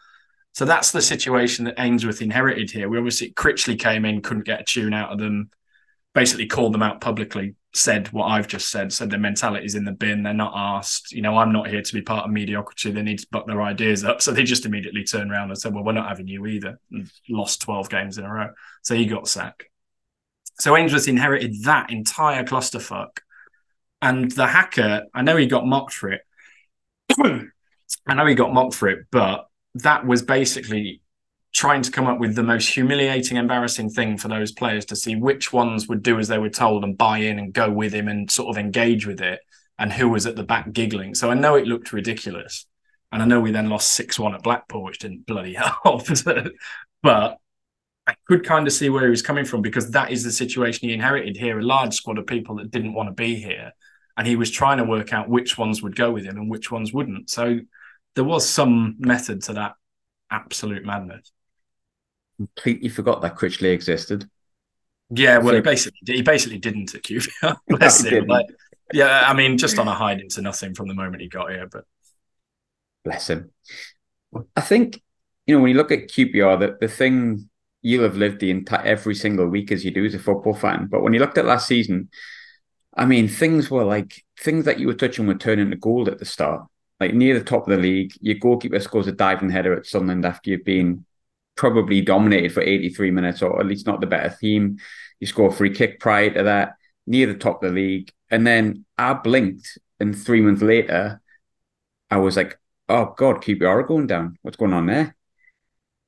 So 0.53 0.65
that's 0.65 0.89
the 0.89 1.01
situation 1.03 1.65
that 1.65 1.75
Ainsworth 1.77 2.23
inherited 2.23 2.71
here. 2.71 2.89
We 2.89 2.97
obviously 2.97 3.33
Critchley 3.33 3.79
came 3.79 4.03
in, 4.03 4.23
couldn't 4.23 4.45
get 4.45 4.61
a 4.61 4.63
tune 4.63 4.95
out 4.95 5.11
of 5.11 5.19
them 5.19 5.51
basically 6.13 6.45
called 6.45 6.73
them 6.73 6.83
out 6.83 7.01
publicly, 7.01 7.55
said 7.73 8.07
what 8.09 8.25
I've 8.25 8.47
just 8.47 8.69
said, 8.69 8.91
said 8.91 9.09
their 9.09 9.19
mentality 9.19 9.65
is 9.65 9.75
in 9.75 9.85
the 9.85 9.91
bin. 9.91 10.23
They're 10.23 10.33
not 10.33 10.53
asked, 10.55 11.11
you 11.11 11.21
know, 11.21 11.37
I'm 11.37 11.53
not 11.53 11.69
here 11.69 11.81
to 11.81 11.93
be 11.93 12.01
part 12.01 12.25
of 12.25 12.31
mediocrity. 12.31 12.91
They 12.91 13.01
need 13.01 13.19
to 13.19 13.27
buck 13.31 13.47
their 13.47 13.61
ideas 13.61 14.03
up. 14.03 14.21
So 14.21 14.31
they 14.31 14.43
just 14.43 14.65
immediately 14.65 15.03
turned 15.03 15.31
around 15.31 15.49
and 15.49 15.57
said, 15.57 15.73
well, 15.73 15.83
we're 15.83 15.93
not 15.93 16.09
having 16.09 16.27
you 16.27 16.45
either. 16.47 16.79
And 16.91 17.09
lost 17.29 17.61
12 17.61 17.89
games 17.89 18.17
in 18.17 18.25
a 18.25 18.33
row. 18.33 18.49
So 18.81 18.95
he 18.95 19.05
got 19.05 19.27
sacked. 19.27 19.63
So 20.59 20.75
Ainsworth 20.75 21.07
inherited 21.07 21.63
that 21.63 21.91
entire 21.91 22.43
clusterfuck. 22.43 23.19
And 24.01 24.31
the 24.31 24.47
haka, 24.47 25.05
I 25.13 25.21
know 25.21 25.37
he 25.37 25.45
got 25.45 25.65
mocked 25.65 25.93
for 25.93 26.11
it. 26.11 26.21
I 27.23 28.13
know 28.13 28.25
he 28.25 28.35
got 28.35 28.53
mocked 28.53 28.75
for 28.75 28.89
it, 28.89 29.05
but 29.11 29.47
that 29.75 30.05
was 30.05 30.21
basically 30.21 31.00
trying 31.53 31.81
to 31.81 31.91
come 31.91 32.07
up 32.07 32.19
with 32.19 32.35
the 32.35 32.43
most 32.43 32.69
humiliating, 32.69 33.37
embarrassing 33.37 33.89
thing 33.89 34.17
for 34.17 34.27
those 34.27 34.51
players 34.51 34.85
to 34.85 34.95
see 34.95 35.15
which 35.15 35.51
ones 35.51 35.87
would 35.87 36.01
do 36.01 36.17
as 36.17 36.27
they 36.27 36.37
were 36.37 36.49
told 36.49 36.83
and 36.83 36.97
buy 36.97 37.17
in 37.17 37.39
and 37.39 37.53
go 37.53 37.69
with 37.69 37.93
him 37.93 38.07
and 38.07 38.31
sort 38.31 38.49
of 38.49 38.57
engage 38.57 39.05
with 39.05 39.21
it, 39.21 39.39
and 39.77 39.91
who 39.91 40.09
was 40.09 40.25
at 40.25 40.35
the 40.35 40.43
back 40.43 40.71
giggling. 40.71 41.13
So 41.13 41.29
I 41.29 41.33
know 41.33 41.55
it 41.55 41.67
looked 41.67 41.91
ridiculous. 41.91 42.65
And 43.11 43.21
I 43.21 43.25
know 43.25 43.41
we 43.41 43.51
then 43.51 43.69
lost 43.69 43.91
6 43.91 44.17
1 44.17 44.35
at 44.35 44.43
Blackpool, 44.43 44.83
which 44.83 44.99
didn't 44.99 45.25
bloody 45.25 45.53
help. 45.83 46.07
but 47.03 47.37
I 48.07 48.15
could 48.27 48.45
kind 48.45 48.65
of 48.65 48.71
see 48.73 48.89
where 48.89 49.03
he 49.03 49.09
was 49.09 49.21
coming 49.21 49.43
from 49.43 49.61
because 49.61 49.91
that 49.91 50.11
is 50.11 50.23
the 50.23 50.31
situation 50.31 50.87
he 50.87 50.93
inherited 50.93 51.35
here 51.35 51.59
a 51.59 51.63
large 51.63 51.93
squad 51.93 52.17
of 52.17 52.25
people 52.25 52.55
that 52.55 52.71
didn't 52.71 52.93
want 52.93 53.09
to 53.09 53.13
be 53.13 53.35
here. 53.35 53.71
And 54.15 54.25
he 54.25 54.37
was 54.37 54.49
trying 54.49 54.77
to 54.77 54.85
work 54.85 55.11
out 55.11 55.29
which 55.29 55.57
ones 55.57 55.81
would 55.81 55.95
go 55.95 56.11
with 56.11 56.23
him 56.23 56.37
and 56.37 56.49
which 56.49 56.71
ones 56.71 56.93
wouldn't. 56.93 57.29
So 57.29 57.59
there 58.15 58.23
was 58.23 58.47
some 58.47 58.95
method 58.99 59.43
to 59.43 59.53
that 59.53 59.73
absolute 60.29 60.85
madness 60.85 61.31
completely 62.47 62.89
forgot 62.89 63.21
that 63.21 63.35
Critchley 63.35 63.73
existed. 63.73 64.29
Yeah, 65.09 65.37
well, 65.39 65.49
so, 65.49 65.55
he 65.55 65.61
basically 65.61 65.99
he 66.05 66.21
basically 66.21 66.57
didn't 66.57 66.95
at 66.95 67.03
QPR. 67.03 67.57
Bless 67.67 68.03
him. 68.05 68.27
Like, 68.27 68.47
yeah, 68.93 69.25
I 69.27 69.33
mean, 69.33 69.57
just 69.57 69.77
on 69.77 69.87
a 69.87 69.93
hide 69.93 70.21
into 70.21 70.41
nothing 70.41 70.73
from 70.73 70.87
the 70.87 70.93
moment 70.93 71.21
he 71.21 71.27
got 71.27 71.51
here, 71.51 71.67
but 71.67 71.85
bless 73.03 73.29
him. 73.29 73.51
I 74.55 74.61
think 74.61 75.01
you 75.45 75.55
know 75.55 75.61
when 75.61 75.71
you 75.71 75.77
look 75.77 75.91
at 75.91 76.09
QPR, 76.09 76.59
that 76.59 76.79
the 76.79 76.87
thing 76.87 77.49
you'll 77.81 78.03
have 78.03 78.17
lived 78.17 78.39
the 78.39 78.51
entire 78.51 78.85
every 78.85 79.15
single 79.15 79.47
week 79.47 79.71
as 79.71 79.83
you 79.83 79.91
do 79.91 80.05
as 80.05 80.13
a 80.13 80.19
football 80.19 80.53
fan. 80.53 80.87
But 80.87 81.01
when 81.01 81.13
you 81.13 81.19
looked 81.19 81.37
at 81.37 81.45
last 81.45 81.67
season, 81.67 82.09
I 82.95 83.05
mean, 83.05 83.27
things 83.27 83.71
were 83.71 83.85
like 83.85 84.23
things 84.39 84.65
that 84.65 84.79
you 84.79 84.87
were 84.87 84.93
touching 84.93 85.27
were 85.27 85.35
turning 85.35 85.71
to 85.71 85.77
gold 85.77 86.07
at 86.09 86.19
the 86.19 86.25
start. 86.25 86.67
Like 86.99 87.13
near 87.13 87.37
the 87.37 87.45
top 87.45 87.67
of 87.67 87.71
the 87.71 87.81
league, 87.81 88.13
your 88.21 88.35
goalkeeper 88.35 88.79
scores 88.79 89.07
a 89.07 89.11
diving 89.11 89.49
header 89.49 89.73
at 89.73 89.87
Sunderland 89.87 90.25
after 90.25 90.51
you've 90.51 90.65
been 90.65 91.05
probably 91.61 92.01
dominated 92.01 92.51
for 92.51 92.61
83 92.61 93.11
minutes, 93.11 93.43
or 93.43 93.59
at 93.59 93.67
least 93.67 93.85
not 93.85 94.01
the 94.01 94.07
better 94.07 94.35
team. 94.35 94.79
You 95.19 95.27
score 95.27 95.49
a 95.49 95.51
free 95.51 95.69
kick 95.69 95.99
prior 95.99 96.31
to 96.31 96.41
that, 96.41 96.73
near 97.05 97.27
the 97.27 97.35
top 97.35 97.63
of 97.63 97.69
the 97.69 97.75
league. 97.75 98.11
And 98.31 98.47
then 98.47 98.83
I 98.97 99.13
blinked, 99.13 99.77
and 99.99 100.17
three 100.17 100.41
months 100.41 100.63
later, 100.63 101.21
I 102.09 102.17
was 102.17 102.35
like, 102.35 102.57
oh 102.89 103.13
God, 103.15 103.43
QPR 103.43 103.67
are 103.67 103.83
going 103.83 104.07
down. 104.07 104.39
What's 104.41 104.57
going 104.57 104.73
on 104.73 104.87
there? 104.87 105.15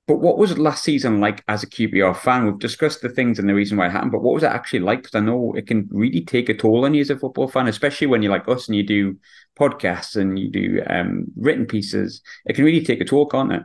But 0.07 0.15
what 0.21 0.39
was 0.39 0.57
last 0.57 0.83
season 0.83 1.19
like 1.19 1.43
as 1.47 1.61
a 1.61 1.67
QPR 1.67 2.17
fan? 2.17 2.45
We've 2.45 2.57
discussed 2.57 3.03
the 3.03 3.09
things 3.09 3.37
and 3.37 3.47
the 3.47 3.53
reason 3.53 3.77
why 3.77 3.85
it 3.85 3.91
happened, 3.91 4.11
but 4.11 4.23
what 4.23 4.33
was 4.33 4.41
it 4.41 4.47
actually 4.47 4.79
like? 4.79 5.03
Because 5.03 5.15
I 5.15 5.19
know 5.19 5.53
it 5.55 5.67
can 5.67 5.87
really 5.91 6.25
take 6.25 6.49
a 6.49 6.55
toll 6.55 6.83
on 6.83 6.95
you 6.95 7.01
as 7.01 7.11
a 7.11 7.19
football 7.19 7.47
fan, 7.47 7.67
especially 7.67 8.07
when 8.07 8.23
you're 8.23 8.31
like 8.31 8.49
us 8.49 8.67
and 8.67 8.75
you 8.75 8.81
do 8.81 9.17
podcasts 9.57 10.15
and 10.15 10.39
you 10.39 10.49
do 10.49 10.81
um, 10.87 11.27
written 11.35 11.67
pieces. 11.67 12.23
It 12.43 12.55
can 12.55 12.65
really 12.65 12.83
take 12.83 13.01
a 13.01 13.05
toll, 13.05 13.27
can't 13.27 13.53
it? 13.53 13.63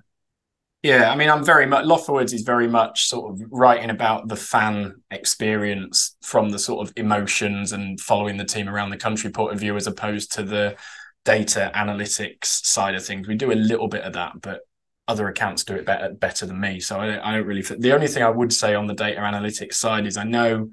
Yeah, 0.82 1.10
I 1.10 1.16
mean, 1.16 1.28
I'm 1.28 1.44
very 1.44 1.66
much 1.66 1.84
LoftForWords 1.86 2.32
is 2.32 2.42
very 2.42 2.68
much 2.68 3.08
sort 3.08 3.32
of 3.32 3.42
writing 3.50 3.90
about 3.90 4.28
the 4.28 4.36
fan 4.36 5.02
experience 5.10 6.16
from 6.22 6.50
the 6.50 6.58
sort 6.58 6.86
of 6.86 6.94
emotions 6.96 7.72
and 7.72 8.00
following 8.00 8.36
the 8.36 8.44
team 8.44 8.68
around 8.68 8.90
the 8.90 8.96
country 8.96 9.30
point 9.30 9.52
of 9.52 9.58
view, 9.58 9.74
as 9.74 9.88
opposed 9.88 10.32
to 10.34 10.44
the 10.44 10.76
data 11.24 11.72
analytics 11.74 12.44
side 12.44 12.94
of 12.94 13.04
things. 13.04 13.26
We 13.26 13.34
do 13.34 13.50
a 13.50 13.54
little 13.54 13.88
bit 13.88 14.02
of 14.02 14.12
that, 14.12 14.40
but 14.40 14.60
other 15.08 15.26
accounts 15.26 15.64
do 15.64 15.74
it 15.74 15.84
better 15.84 16.12
better 16.12 16.46
than 16.46 16.60
me. 16.60 16.78
So 16.78 17.00
I 17.00 17.06
don't, 17.06 17.20
I 17.20 17.34
don't 17.34 17.46
really. 17.46 17.62
The 17.62 17.92
only 17.92 18.06
thing 18.06 18.22
I 18.22 18.30
would 18.30 18.52
say 18.52 18.76
on 18.76 18.86
the 18.86 18.94
data 18.94 19.20
analytics 19.20 19.74
side 19.74 20.06
is 20.06 20.16
I 20.16 20.24
know 20.24 20.68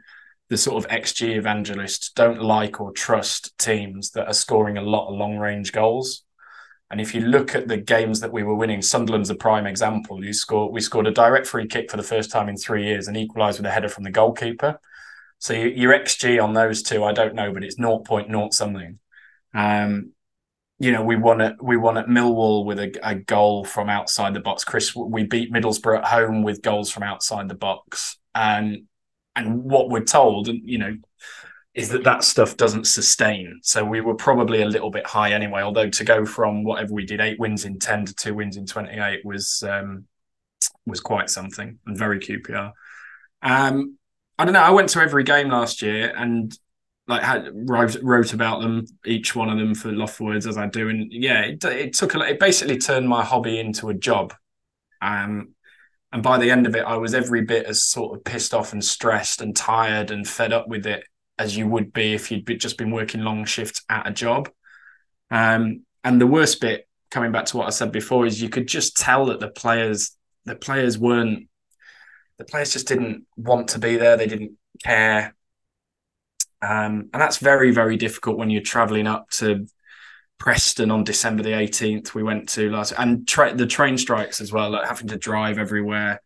the 0.49 0.57
sort 0.57 0.83
of 0.83 0.91
XG 0.91 1.35
evangelists 1.35 2.11
don't 2.11 2.41
like 2.43 2.79
or 2.79 2.91
trust 2.91 3.57
teams 3.57 4.11
that 4.11 4.27
are 4.27 4.33
scoring 4.33 4.77
a 4.77 4.83
lot 4.83 5.07
of 5.07 5.17
long 5.17 5.37
range 5.37 5.71
goals. 5.71 6.23
And 6.91 7.01
if 7.01 7.15
you 7.15 7.21
look 7.21 7.55
at 7.55 7.67
the 7.67 7.77
games 7.77 8.19
that 8.19 8.31
we 8.31 8.43
were 8.43 8.55
winning, 8.55 8.81
Sunderland's 8.81 9.31
a 9.31 9.35
prime 9.35 9.65
example. 9.65 10.23
You 10.23 10.33
score, 10.33 10.71
we 10.71 10.81
scored 10.81 11.07
a 11.07 11.11
direct 11.11 11.47
free 11.47 11.67
kick 11.67 11.89
for 11.89 11.97
the 11.97 12.03
first 12.03 12.31
time 12.31 12.47
in 12.47 12.57
three 12.57 12.85
years 12.85 13.07
and 13.07 13.17
equalised 13.17 13.59
with 13.59 13.65
a 13.65 13.71
header 13.71 13.89
from 13.89 14.03
the 14.03 14.11
goalkeeper. 14.11 14.79
So 15.39 15.53
you, 15.53 15.69
your 15.69 15.93
XG 15.93 16.41
on 16.41 16.53
those 16.53 16.83
two, 16.83 17.03
I 17.03 17.11
don't 17.11 17.35
know, 17.35 17.51
but 17.51 17.63
it's 17.63 17.77
0.0 17.77 18.53
something. 18.53 18.99
Um, 19.53 20.11
you 20.77 20.91
know, 20.91 21.03
we 21.03 21.15
won 21.15 21.41
at 21.41 21.63
we 21.63 21.77
won 21.77 21.97
at 21.97 22.07
Millwall 22.07 22.65
with 22.65 22.79
a, 22.79 22.93
a, 23.01 23.15
goal 23.15 23.63
from 23.63 23.89
outside 23.89 24.33
the 24.33 24.41
box. 24.41 24.65
Chris, 24.65 24.93
we 24.93 25.23
beat 25.23 25.53
Middlesbrough 25.53 25.99
at 25.99 26.05
home 26.05 26.43
with 26.43 26.61
goals 26.61 26.91
from 26.91 27.03
outside 27.03 27.47
the 27.47 27.55
box, 27.55 28.17
and 28.33 28.83
and 29.37 29.63
what 29.63 29.89
we're 29.89 30.03
told, 30.03 30.49
and 30.49 30.61
you 30.65 30.77
know, 30.77 30.97
is 31.75 31.89
that 31.89 32.03
that 32.05 32.23
stuff 32.23 32.57
doesn't 32.57 32.87
sustain. 32.87 33.59
So 33.61 33.83
we 33.85 34.01
were 34.01 34.15
probably 34.15 34.61
a 34.61 34.67
little 34.67 34.89
bit 34.91 35.05
high 35.05 35.33
anyway. 35.33 35.61
Although 35.61 35.89
to 35.89 36.03
go 36.03 36.25
from 36.25 36.63
whatever 36.63 36.93
we 36.93 37.05
did, 37.05 37.21
eight 37.21 37.39
wins 37.39 37.65
in 37.65 37.79
ten 37.79 38.05
to 38.05 38.15
two 38.15 38.33
wins 38.33 38.57
in 38.57 38.65
twenty 38.65 38.97
eight 38.99 39.25
was 39.25 39.63
um, 39.67 40.05
was 40.85 40.99
quite 41.01 41.29
something 41.29 41.79
and 41.85 41.97
very 41.97 42.19
QPR. 42.19 42.71
Um, 43.41 43.97
I 44.37 44.45
don't 44.45 44.53
know. 44.53 44.61
I 44.61 44.71
went 44.71 44.89
to 44.89 45.01
every 45.01 45.23
game 45.23 45.49
last 45.49 45.81
year 45.81 46.13
and 46.15 46.57
like 47.07 47.21
had 47.23 47.49
wrote, 47.53 47.97
wrote 48.01 48.33
about 48.33 48.61
them, 48.61 48.85
each 49.05 49.35
one 49.35 49.49
of 49.49 49.59
them 49.59 49.75
for 49.75 49.91
LoftForWords 49.91 50.47
as 50.47 50.57
I 50.57 50.67
do, 50.67 50.89
and 50.89 51.11
yeah, 51.11 51.41
it, 51.41 51.63
it 51.65 51.93
took 51.93 52.15
a. 52.15 52.21
It 52.21 52.39
basically 52.39 52.77
turned 52.79 53.07
my 53.07 53.23
hobby 53.23 53.59
into 53.59 53.89
a 53.89 53.93
job. 53.93 54.33
Um, 55.01 55.55
And 56.11 56.23
by 56.23 56.37
the 56.37 56.51
end 56.51 56.67
of 56.67 56.75
it, 56.75 56.85
I 56.85 56.97
was 56.97 57.13
every 57.13 57.41
bit 57.43 57.65
as 57.65 57.85
sort 57.85 58.17
of 58.17 58.23
pissed 58.23 58.53
off 58.53 58.73
and 58.73 58.83
stressed 58.83 59.41
and 59.41 59.55
tired 59.55 60.11
and 60.11 60.27
fed 60.27 60.53
up 60.53 60.67
with 60.67 60.85
it 60.87 61.03
as 61.37 61.55
you 61.55 61.67
would 61.67 61.91
be 61.93 62.13
if 62.13 62.31
you'd 62.31 62.45
just 62.59 62.77
been 62.77 62.91
working 62.91 63.21
long 63.21 63.45
shifts 63.45 63.83
at 63.89 64.07
a 64.07 64.11
job. 64.11 64.49
Um, 65.31 65.85
and 66.03 66.21
the 66.21 66.27
worst 66.27 66.61
bit, 66.61 66.87
coming 67.11 67.31
back 67.31 67.45
to 67.45 67.57
what 67.57 67.67
I 67.67 67.71
said 67.71 67.91
before, 67.91 68.25
is 68.25 68.41
you 68.41 68.49
could 68.49 68.67
just 68.67 68.97
tell 68.97 69.25
that 69.27 69.39
the 69.39 69.49
players, 69.49 70.15
the 70.45 70.55
players 70.55 70.97
weren't, 70.97 71.47
the 72.37 72.45
players 72.45 72.73
just 72.73 72.87
didn't 72.87 73.25
want 73.37 73.69
to 73.69 73.79
be 73.79 73.97
there. 73.97 74.17
They 74.17 74.27
didn't 74.27 74.57
care. 74.83 75.35
Um, 76.61 77.09
and 77.13 77.21
that's 77.21 77.37
very, 77.37 77.71
very 77.71 77.97
difficult 77.97 78.37
when 78.37 78.49
you're 78.49 78.61
traveling 78.61 79.07
up 79.07 79.29
to 79.31 79.67
Preston 80.37 80.91
on 80.91 81.03
December 81.03 81.43
the 81.43 81.51
18th. 81.51 82.13
We 82.13 82.23
went 82.23 82.49
to 82.49 82.69
last, 82.69 82.93
and 82.97 83.27
tra- 83.27 83.55
the 83.55 83.67
train 83.67 83.97
strikes 83.97 84.41
as 84.41 84.51
well, 84.51 84.71
like 84.71 84.87
having 84.87 85.07
to 85.09 85.17
drive 85.17 85.57
everywhere. 85.57 86.21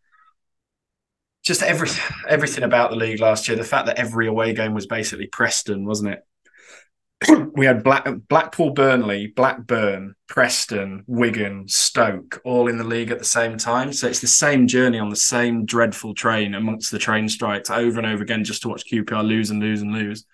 Just 1.50 1.64
every 1.64 1.88
everything 2.28 2.62
about 2.62 2.90
the 2.90 2.96
league 2.96 3.18
last 3.18 3.48
year. 3.48 3.56
The 3.56 3.64
fact 3.64 3.86
that 3.86 3.98
every 3.98 4.28
away 4.28 4.54
game 4.54 4.72
was 4.72 4.86
basically 4.86 5.26
Preston, 5.26 5.84
wasn't 5.84 6.14
it? 7.26 7.50
we 7.56 7.66
had 7.66 7.82
Black, 7.82 8.06
Blackpool, 8.28 8.70
Burnley, 8.70 9.26
Blackburn, 9.34 10.14
Preston, 10.28 11.02
Wigan, 11.08 11.66
Stoke, 11.66 12.40
all 12.44 12.68
in 12.68 12.78
the 12.78 12.84
league 12.84 13.10
at 13.10 13.18
the 13.18 13.24
same 13.24 13.58
time. 13.58 13.92
So 13.92 14.06
it's 14.06 14.20
the 14.20 14.28
same 14.28 14.68
journey 14.68 15.00
on 15.00 15.10
the 15.10 15.16
same 15.16 15.64
dreadful 15.66 16.14
train 16.14 16.54
amongst 16.54 16.92
the 16.92 17.00
train 17.00 17.28
strikes 17.28 17.68
over 17.68 17.98
and 17.98 18.06
over 18.06 18.22
again, 18.22 18.44
just 18.44 18.62
to 18.62 18.68
watch 18.68 18.84
QPR 18.88 19.26
lose 19.26 19.50
and 19.50 19.58
lose 19.58 19.82
and 19.82 19.92
lose. 19.92 20.26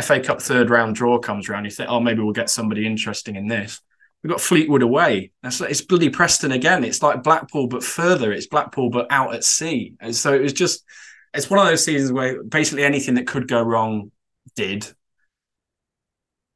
FA 0.00 0.20
Cup 0.20 0.40
third 0.40 0.70
round 0.70 0.94
draw 0.94 1.18
comes 1.18 1.48
around, 1.48 1.64
you 1.64 1.72
think, 1.72 1.90
oh, 1.90 1.98
maybe 1.98 2.22
we'll 2.22 2.32
get 2.32 2.48
somebody 2.48 2.86
interesting 2.86 3.34
in 3.34 3.48
this. 3.48 3.80
We've 4.22 4.30
got 4.30 4.40
Fleetwood 4.40 4.82
away. 4.82 5.30
That's 5.42 5.60
it's 5.60 5.80
bloody 5.80 6.10
Preston 6.10 6.52
again. 6.52 6.84
It's 6.84 7.02
like 7.02 7.22
Blackpool, 7.22 7.68
but 7.68 7.82
further. 7.82 8.32
It's 8.32 8.46
Blackpool, 8.46 8.90
but 8.90 9.06
out 9.10 9.34
at 9.34 9.44
sea. 9.44 9.94
And 10.00 10.14
so 10.14 10.34
it 10.34 10.42
was 10.42 10.52
just, 10.52 10.84
it's 11.32 11.48
one 11.48 11.58
of 11.58 11.66
those 11.66 11.84
seasons 11.84 12.12
where 12.12 12.42
basically 12.42 12.84
anything 12.84 13.14
that 13.14 13.26
could 13.26 13.48
go 13.48 13.62
wrong 13.62 14.10
did. 14.56 14.86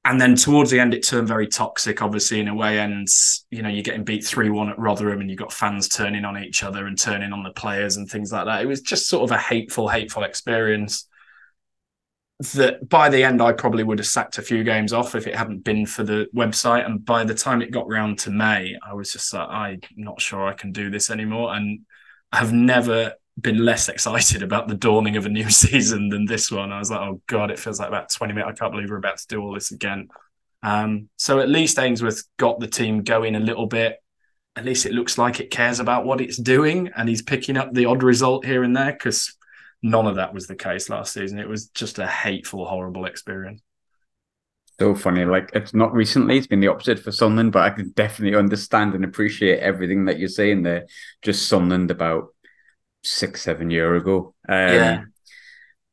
And 0.06 0.20
then 0.20 0.36
towards 0.36 0.70
the 0.70 0.78
end, 0.78 0.92
it 0.92 1.02
turned 1.06 1.26
very 1.26 1.46
toxic, 1.46 2.02
obviously, 2.02 2.38
in 2.38 2.48
a 2.48 2.54
way. 2.54 2.80
And, 2.80 3.08
you 3.50 3.62
know, 3.62 3.70
you're 3.70 3.82
getting 3.82 4.04
beat 4.04 4.26
3 4.26 4.50
1 4.50 4.68
at 4.68 4.78
Rotherham 4.78 5.22
and 5.22 5.30
you've 5.30 5.38
got 5.38 5.52
fans 5.52 5.88
turning 5.88 6.26
on 6.26 6.36
each 6.36 6.62
other 6.62 6.86
and 6.86 6.98
turning 6.98 7.32
on 7.32 7.42
the 7.42 7.52
players 7.52 7.96
and 7.96 8.06
things 8.10 8.30
like 8.30 8.44
that. 8.44 8.60
It 8.60 8.66
was 8.66 8.82
just 8.82 9.08
sort 9.08 9.24
of 9.24 9.34
a 9.34 9.40
hateful, 9.40 9.88
hateful 9.88 10.24
experience 10.24 11.08
that 12.52 12.88
by 12.88 13.08
the 13.08 13.22
end 13.22 13.42
I 13.42 13.52
probably 13.52 13.82
would 13.82 13.98
have 13.98 14.06
sacked 14.06 14.38
a 14.38 14.42
few 14.42 14.64
games 14.64 14.92
off 14.92 15.14
if 15.14 15.26
it 15.26 15.34
hadn't 15.34 15.64
been 15.64 15.86
for 15.86 16.04
the 16.04 16.28
website. 16.34 16.86
And 16.86 17.04
by 17.04 17.24
the 17.24 17.34
time 17.34 17.62
it 17.62 17.70
got 17.70 17.88
round 17.88 18.18
to 18.20 18.30
May, 18.30 18.76
I 18.86 18.94
was 18.94 19.12
just 19.12 19.32
like, 19.32 19.48
I'm 19.50 19.80
not 19.96 20.20
sure 20.20 20.46
I 20.46 20.52
can 20.52 20.72
do 20.72 20.90
this 20.90 21.10
anymore. 21.10 21.54
And 21.54 21.80
I've 22.32 22.52
never 22.52 23.14
been 23.40 23.64
less 23.64 23.88
excited 23.88 24.42
about 24.42 24.68
the 24.68 24.74
dawning 24.74 25.16
of 25.16 25.26
a 25.26 25.28
new 25.28 25.50
season 25.50 26.08
than 26.08 26.26
this 26.26 26.50
one. 26.50 26.72
I 26.72 26.78
was 26.78 26.90
like, 26.90 27.00
oh 27.00 27.20
God, 27.26 27.50
it 27.50 27.58
feels 27.58 27.78
like 27.78 27.88
about 27.88 28.10
20 28.10 28.32
minutes. 28.32 28.50
I 28.50 28.58
can't 28.58 28.72
believe 28.72 28.90
we're 28.90 28.96
about 28.96 29.18
to 29.18 29.26
do 29.28 29.40
all 29.40 29.54
this 29.54 29.72
again. 29.72 30.08
Um, 30.62 31.08
so 31.16 31.40
at 31.40 31.48
least 31.48 31.78
Ainsworth 31.78 32.24
got 32.38 32.58
the 32.58 32.66
team 32.66 33.02
going 33.02 33.36
a 33.36 33.40
little 33.40 33.66
bit. 33.66 33.98
At 34.56 34.64
least 34.64 34.86
it 34.86 34.92
looks 34.92 35.18
like 35.18 35.40
it 35.40 35.50
cares 35.50 35.80
about 35.80 36.06
what 36.06 36.20
it's 36.20 36.36
doing 36.36 36.90
and 36.96 37.08
he's 37.08 37.22
picking 37.22 37.56
up 37.56 37.72
the 37.72 37.86
odd 37.86 38.02
result 38.02 38.46
here 38.46 38.62
and 38.62 38.76
there 38.76 38.92
because 38.92 39.36
None 39.84 40.06
of 40.06 40.16
that 40.16 40.32
was 40.32 40.46
the 40.46 40.56
case 40.56 40.88
last 40.88 41.12
season. 41.12 41.38
It 41.38 41.46
was 41.46 41.66
just 41.66 41.98
a 41.98 42.06
hateful, 42.06 42.64
horrible 42.64 43.04
experience. 43.04 43.60
So 44.78 44.94
funny. 44.94 45.26
Like 45.26 45.50
it's 45.52 45.74
not 45.74 45.92
recently, 45.92 46.38
it's 46.38 46.46
been 46.46 46.60
the 46.60 46.68
opposite 46.68 47.00
for 47.00 47.12
Sunderland, 47.12 47.52
but 47.52 47.64
I 47.64 47.68
can 47.68 47.90
definitely 47.90 48.38
understand 48.38 48.94
and 48.94 49.04
appreciate 49.04 49.58
everything 49.60 50.06
that 50.06 50.18
you're 50.18 50.30
saying 50.30 50.62
there. 50.62 50.86
Just 51.20 51.48
Sunderland 51.48 51.90
about 51.90 52.28
six, 53.02 53.42
seven 53.42 53.70
year 53.70 53.94
ago. 53.94 54.34
Um, 54.48 54.56
yeah. 54.56 55.02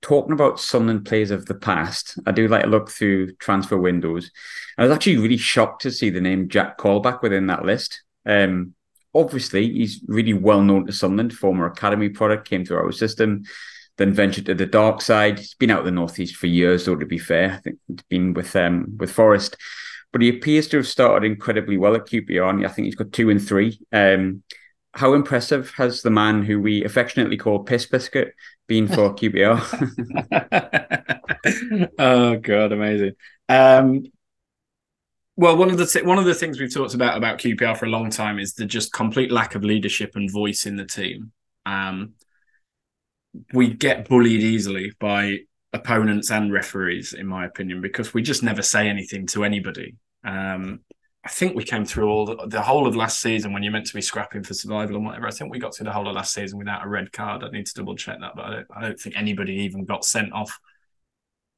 Talking 0.02 0.32
about 0.32 0.62
Sunderland 0.62 1.06
players 1.06 1.30
of 1.30 1.46
the 1.46 1.56
past, 1.56 2.18
I 2.26 2.32
do 2.32 2.48
like 2.48 2.64
to 2.64 2.70
look 2.70 2.90
through 2.90 3.36
transfer 3.36 3.78
windows. 3.78 4.32
I 4.78 4.84
was 4.84 4.92
actually 4.94 5.18
really 5.18 5.36
shocked 5.36 5.82
to 5.82 5.92
see 5.92 6.12
the 6.12 6.22
name 6.22 6.48
Jack 6.48 6.78
Colback 6.78 7.22
within 7.22 7.48
that 7.48 7.66
list. 7.66 8.04
Um, 8.26 8.74
obviously, 9.14 9.70
he's 9.70 10.02
really 10.08 10.32
well 10.32 10.64
known 10.64 10.86
to 10.86 10.94
Sunderland, 10.94 11.34
former 11.34 11.66
academy 11.66 12.08
product, 12.08 12.48
came 12.48 12.64
through 12.64 12.78
our 12.78 12.94
system 12.94 13.44
then 14.02 14.14
ventured 14.14 14.48
to 14.48 14.56
the 14.56 14.66
dark 14.66 15.02
side. 15.02 15.38
He's 15.38 15.54
been 15.54 15.70
out 15.70 15.80
of 15.80 15.86
the 15.86 15.92
northeast 15.92 16.36
for 16.36 16.48
years, 16.48 16.86
though. 16.86 16.96
To 16.96 17.06
be 17.06 17.20
fair, 17.20 17.54
I 17.54 17.58
think 17.58 17.78
he's 17.88 18.02
been 18.10 18.34
with 18.34 18.56
um 18.56 18.98
with 18.98 19.12
Forest, 19.12 19.56
but 20.12 20.22
he 20.22 20.30
appears 20.30 20.68
to 20.70 20.78
have 20.78 20.88
started 20.88 21.26
incredibly 21.26 21.78
well 21.78 21.96
at 21.96 22.08
QPR. 22.08 22.66
I 22.66 22.70
think 22.70 22.86
he's 22.86 22.96
got 22.96 23.14
two 23.14 23.30
and 23.30 23.46
three. 23.46 23.80
Um, 23.94 24.44
how 24.94 25.14
impressive 25.14 25.72
has 25.78 26.02
the 26.02 26.10
man 26.10 26.44
who 26.44 26.60
we 26.60 26.84
affectionately 26.84 27.38
call 27.38 27.64
Piss 27.64 27.86
Biscuit 27.86 28.34
been 28.68 28.88
for 28.88 29.14
QPR? 29.16 29.62
oh 32.00 32.36
god, 32.38 32.72
amazing. 32.72 33.14
Um, 33.48 34.04
well, 35.38 35.58
one 35.58 35.70
of 35.70 35.78
the 35.78 35.86
th- 35.86 36.06
one 36.06 36.18
of 36.18 36.26
the 36.26 36.34
things 36.34 36.60
we've 36.60 36.74
talked 36.74 36.96
about 36.96 37.18
about 37.18 37.38
QPR 37.38 37.78
for 37.78 37.86
a 37.86 37.90
long 37.90 38.10
time 38.10 38.40
is 38.40 38.54
the 38.54 38.66
just 38.66 38.92
complete 38.92 39.32
lack 39.32 39.54
of 39.56 39.64
leadership 39.64 40.16
and 40.16 40.30
voice 40.32 40.66
in 40.66 40.76
the 40.76 40.86
team. 40.86 41.32
Um, 41.66 42.14
we 43.54 43.74
get 43.74 44.08
bullied 44.08 44.42
easily 44.42 44.92
by 45.00 45.40
opponents 45.74 46.32
and 46.32 46.52
referees, 46.52 47.14
in 47.14 47.28
my 47.28 47.46
opinion, 47.46 47.82
because 47.82 48.14
we 48.14 48.22
just 48.22 48.44
never 48.44 48.62
say 48.62 48.88
anything 48.88 49.26
to 49.28 49.44
anybody. 49.44 49.96
Um, 50.24 50.82
I 51.24 51.30
think 51.30 51.56
we 51.56 51.64
came 51.64 51.86
through 51.86 52.10
all 52.10 52.26
the, 52.26 52.48
the, 52.48 52.62
whole 52.62 52.88
of 52.88 52.96
last 52.96 53.22
season 53.22 53.54
when 53.54 53.62
you're 53.62 53.72
meant 53.72 53.86
to 53.86 53.94
be 53.94 54.02
scrapping 54.02 54.44
for 54.44 54.56
survival 54.56 54.96
and 54.96 55.06
whatever. 55.06 55.28
I 55.28 55.32
think 55.32 55.52
we 55.52 55.60
got 55.60 55.76
through 55.76 55.86
the 55.86 55.92
whole 55.92 56.08
of 56.08 56.16
last 56.16 56.34
season 56.34 56.58
without 56.58 56.84
a 56.84 56.90
red 56.90 57.12
card. 57.12 57.44
I 57.44 57.52
need 57.52 57.68
to 57.68 57.74
double 57.76 57.96
check 57.96 58.20
that, 58.20 58.36
but 58.36 58.46
I 58.46 58.50
don't, 58.50 58.68
I 58.76 58.82
don't 58.82 59.00
think 59.00 59.16
anybody 59.16 59.54
even 59.54 59.86
got 59.86 60.04
sent 60.04 60.34
off. 60.34 60.60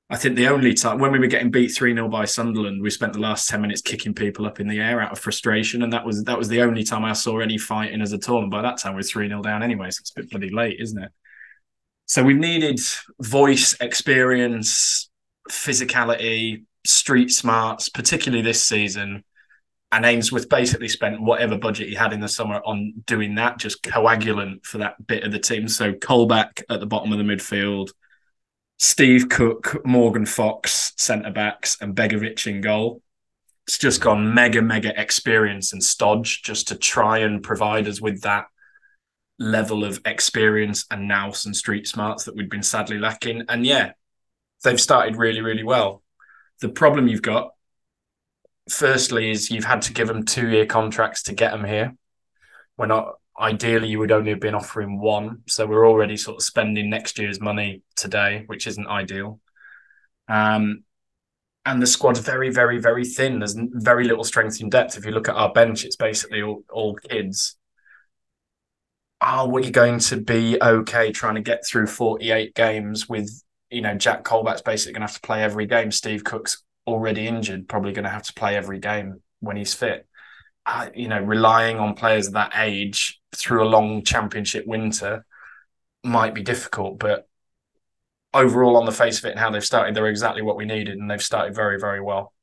I 0.10 0.18
think 0.18 0.36
the 0.36 0.48
only 0.48 0.74
time 0.74 1.00
when 1.00 1.14
we 1.14 1.20
were 1.20 1.28
getting 1.28 1.50
beat 1.50 1.70
3 1.70 1.94
0 1.94 2.10
by 2.10 2.26
Sunderland, 2.26 2.82
we 2.82 2.90
spent 2.90 3.14
the 3.14 3.20
last 3.20 3.48
10 3.48 3.62
minutes 3.62 3.82
kicking 3.82 4.14
people 4.14 4.46
up 4.46 4.60
in 4.60 4.68
the 4.68 4.80
air 4.80 5.02
out 5.02 5.14
of 5.14 5.20
frustration. 5.20 5.82
And 5.82 5.94
that 5.94 6.06
was 6.06 6.24
that 6.26 6.38
was 6.38 6.50
the 6.50 6.62
only 6.62 6.84
time 6.84 7.06
I 7.06 7.14
saw 7.14 7.40
any 7.40 7.58
fighting 7.58 8.02
as 8.02 8.12
a 8.12 8.20
all. 8.30 8.42
And 8.42 8.52
by 8.52 8.62
that 8.62 8.78
time, 8.78 8.96
we 8.96 9.00
are 9.00 9.04
3 9.04 9.30
0 9.30 9.42
down 9.42 9.64
anyway. 9.64 9.90
So 9.92 10.02
it's 10.02 10.12
a 10.12 10.20
bit 10.20 10.30
bloody 10.30 10.50
late, 10.50 10.78
isn't 10.82 11.02
it? 11.02 11.12
So 12.06 12.24
we 12.24 12.34
needed 12.34 12.80
voice, 13.20 13.76
experience, 13.80 15.10
physicality, 15.50 16.66
street 16.86 17.32
smarts, 17.32 17.90
particularly 17.90 18.44
this 18.44 18.62
season. 18.62 19.24
And 19.92 20.06
Ainsworth 20.06 20.50
basically 20.50 20.90
spent 20.90 21.22
whatever 21.22 21.58
budget 21.58 21.88
he 21.88 21.96
had 21.96 22.14
in 22.14 22.20
the 22.20 22.28
summer 22.28 22.62
on 22.66 22.94
doing 23.06 23.36
that, 23.36 23.60
just 23.60 23.84
coagulant 23.84 24.66
for 24.66 24.80
that 24.80 25.06
bit 25.06 25.24
of 25.24 25.32
the 25.32 25.40
team. 25.40 25.68
So 25.68 25.94
Colback 25.94 26.64
at 26.70 26.80
the 26.80 26.88
bottom 26.88 27.12
of 27.12 27.20
the 27.20 27.24
midfield, 27.24 27.90
Steve 28.80 29.30
Cook, 29.30 29.86
Morgan 29.86 30.26
Fox, 30.26 30.94
centre 30.98 31.32
backs, 31.32 31.78
and 31.80 31.96
Begovic 31.96 32.48
in 32.48 32.62
goal. 32.62 33.02
It's 33.68 33.78
just 33.78 34.02
gone 34.02 34.34
mega, 34.34 34.62
mega 34.62 35.00
experience 35.00 35.72
and 35.72 35.82
stodge 35.82 36.42
just 36.44 36.68
to 36.68 36.76
try 36.76 37.20
and 37.20 37.42
provide 37.42 37.88
us 37.88 38.02
with 38.02 38.22
that 38.24 38.48
level 39.40 39.84
of 39.84 40.00
experience 40.06 40.86
and 40.92 41.08
nous 41.08 41.46
and 41.46 41.56
street 41.56 41.88
smarts 41.88 42.26
that 42.26 42.36
we'd 42.36 42.50
been 42.50 42.64
sadly 42.64 43.00
lacking. 43.00 43.44
And 43.50 43.66
yeah, 43.66 43.92
they've 44.64 44.80
started 44.80 45.18
really, 45.18 45.42
really 45.42 45.64
well. 45.64 46.04
The 46.62 46.70
problem 46.70 47.08
you've 47.08 47.22
got, 47.22 47.52
firstly, 48.70 49.32
is 49.32 49.50
you've 49.50 49.66
had 49.66 49.82
to 49.84 49.94
give 49.94 50.08
them 50.08 50.26
two 50.26 50.50
year 50.50 50.66
contracts 50.66 51.24
to 51.24 51.34
get 51.34 51.52
them 51.52 51.66
here. 51.66 51.96
We're 52.78 52.86
not, 52.88 53.16
ideally, 53.40 53.90
you 53.90 54.00
would 54.00 54.12
only 54.12 54.32
have 54.32 54.40
been 54.40 54.56
offering 54.56 55.00
one. 55.00 55.42
So 55.48 55.66
we're 55.66 55.88
already 55.88 56.18
sort 56.18 56.38
of 56.38 56.44
spending 56.44 56.90
next 56.90 57.20
year's 57.20 57.42
money 57.42 57.82
today, 57.96 58.44
which 58.46 58.68
isn't 58.68 58.88
ideal. 58.88 59.40
Um, 60.28 60.84
and 61.66 61.82
the 61.82 61.88
squad's 61.88 62.20
very, 62.20 62.50
very, 62.50 62.80
very 62.80 63.06
thin. 63.06 63.40
There's 63.40 63.56
very 63.58 64.04
little 64.04 64.24
strength 64.24 64.62
in 64.62 64.70
depth. 64.70 64.98
If 64.98 65.06
you 65.06 65.12
look 65.12 65.30
at 65.30 65.36
our 65.36 65.52
bench, 65.52 65.86
it's 65.86 65.96
basically 65.96 66.42
all, 66.42 66.64
all 66.70 66.96
kids 66.96 67.56
are 69.24 69.48
we 69.48 69.72
going 69.72 70.00
to 70.00 70.18
be 70.18 70.62
okay 70.62 71.12
trying 71.12 71.36
to 71.36 71.42
get 71.42 71.66
through 71.66 71.88
48 71.88 72.54
games 72.54 73.08
with, 73.08 73.32
you 73.70 73.82
know, 73.82 73.96
Jack 73.96 74.24
Colback's 74.26 74.62
basically 74.62 74.94
going 74.94 75.08
to 75.08 75.08
have 75.08 75.16
to 75.16 75.26
play 75.26 75.42
every 75.42 75.66
game. 75.66 75.92
Steve 75.92 76.24
Cook's 76.26 76.62
already 76.86 77.26
injured, 77.26 77.70
probably 77.70 77.94
going 77.94 78.04
to 78.04 78.10
have 78.10 78.24
to 78.24 78.34
play 78.34 78.58
every 78.58 78.80
game 78.80 79.22
when 79.40 79.56
he's 79.56 79.74
fit. 79.74 80.06
Uh, 80.66 80.90
you 80.94 81.08
know, 81.08 81.22
relying 81.22 81.78
on 81.78 81.94
players 81.94 82.28
of 82.28 82.34
that 82.34 82.52
age 82.56 83.22
through 83.34 83.64
a 83.64 83.70
long 83.70 84.04
championship 84.04 84.68
winter 84.68 85.26
might 86.04 86.36
be 86.36 86.44
difficult, 86.44 87.00
but 87.00 87.28
overall, 88.34 88.78
on 88.78 88.86
the 88.86 88.92
face 88.92 89.20
of 89.20 89.26
it 89.26 89.32
and 89.32 89.40
how 89.40 89.50
they've 89.50 89.64
started, 89.64 89.96
they're 89.96 90.08
exactly 90.08 90.42
what 90.42 90.58
we 90.58 90.66
needed, 90.66 90.98
and 90.98 91.10
they've 91.10 91.24
started 91.24 91.56
very, 91.56 91.80
very 91.80 92.02
well. 92.02 92.34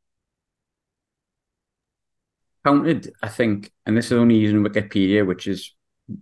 Counted, 2.64 3.12
I 3.23 3.29
think, 3.29 3.71
and 3.87 3.97
this 3.97 4.07
is 4.07 4.12
only 4.12 4.37
using 4.37 4.62
Wikipedia, 4.62 5.27
which 5.27 5.47
is 5.47 5.75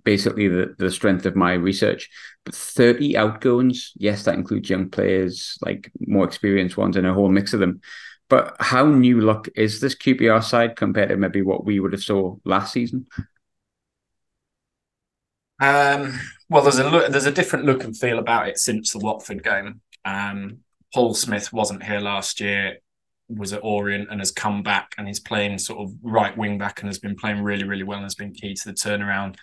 basically 0.05 0.49
the, 0.49 0.75
the 0.79 0.91
strength 0.91 1.27
of 1.27 1.37
my 1.37 1.55
research. 1.55 2.09
But 2.45 2.55
30 2.55 3.17
outgoings, 3.17 3.93
yes, 3.97 4.25
that 4.25 4.35
includes 4.35 4.71
young 4.71 4.89
players, 4.91 5.59
like 5.61 5.91
more 6.01 6.25
experienced 6.25 6.77
ones, 6.77 6.97
and 6.97 7.07
a 7.07 7.15
whole 7.15 7.29
mix 7.29 7.53
of 7.53 7.61
them. 7.61 7.81
But 8.29 8.57
how 8.61 8.85
new 8.87 9.21
look 9.21 9.49
is 9.57 9.81
this 9.81 9.95
QPR 9.95 10.45
side 10.45 10.77
compared 10.77 11.09
to 11.09 11.17
maybe 11.17 11.43
what 11.43 11.65
we 11.65 11.81
would 11.81 11.93
have 11.93 12.03
saw 12.03 12.37
last 12.45 12.73
season? 12.73 13.07
Um, 15.61 16.19
well, 16.49 16.63
there's 16.63 16.79
a 16.79 16.89
look, 16.89 17.11
there's 17.11 17.27
a 17.27 17.33
different 17.33 17.65
look 17.65 17.85
and 17.85 17.97
feel 17.97 18.19
about 18.19 18.49
it 18.49 18.59
since 18.59 18.93
the 18.93 18.99
Watford 18.99 19.43
game. 19.43 19.81
Um, 20.05 20.59
Paul 20.95 21.15
Smith 21.15 21.53
wasn't 21.53 21.83
here 21.83 22.01
last 22.01 22.41
year, 22.41 22.79
was 23.29 23.53
at 23.53 23.63
Orient 23.63 24.09
and 24.11 24.21
has 24.21 24.33
come 24.33 24.63
back 24.63 24.95
and 24.97 25.07
he's 25.07 25.21
playing 25.21 25.59
sort 25.59 25.81
of 25.81 25.95
right 26.03 26.37
wing 26.37 26.59
back 26.59 26.81
and 26.81 26.89
has 26.89 26.99
been 26.99 27.15
playing 27.15 27.43
really, 27.43 27.65
really 27.65 27.83
well 27.83 27.99
and 27.99 28.05
has 28.05 28.15
been 28.15 28.33
key 28.33 28.55
to 28.55 28.65
the 28.65 28.75
turnaround. 28.75 29.37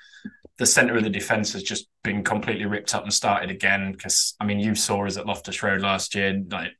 The 0.57 0.65
centre 0.65 0.95
of 0.95 1.03
the 1.03 1.09
defence 1.09 1.53
has 1.53 1.63
just 1.63 1.87
been 2.03 2.23
completely 2.23 2.65
ripped 2.65 2.95
up 2.95 3.03
and 3.03 3.13
started 3.13 3.51
again. 3.51 3.91
Because 3.91 4.35
I 4.39 4.45
mean, 4.45 4.59
you 4.59 4.73
saw 4.75 5.05
us 5.05 5.17
at 5.17 5.25
Loftus 5.25 5.61
Road 5.61 5.81
last 5.81 6.15
year, 6.15 6.41
like 6.49 6.71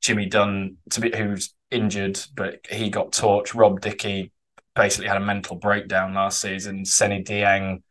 Jimmy 0.00 0.26
Dunne 0.26 0.76
to 0.90 1.00
be, 1.00 1.12
who's 1.16 1.54
injured, 1.70 2.18
but 2.34 2.66
he 2.70 2.90
got 2.90 3.12
torched. 3.12 3.54
Rob 3.54 3.80
Dickie 3.80 4.32
basically 4.74 5.08
had 5.08 5.18
a 5.18 5.24
mental 5.24 5.56
breakdown 5.56 6.14
last 6.14 6.40
season. 6.40 6.84
Seny 6.84 7.22
Dieng, 7.22 7.82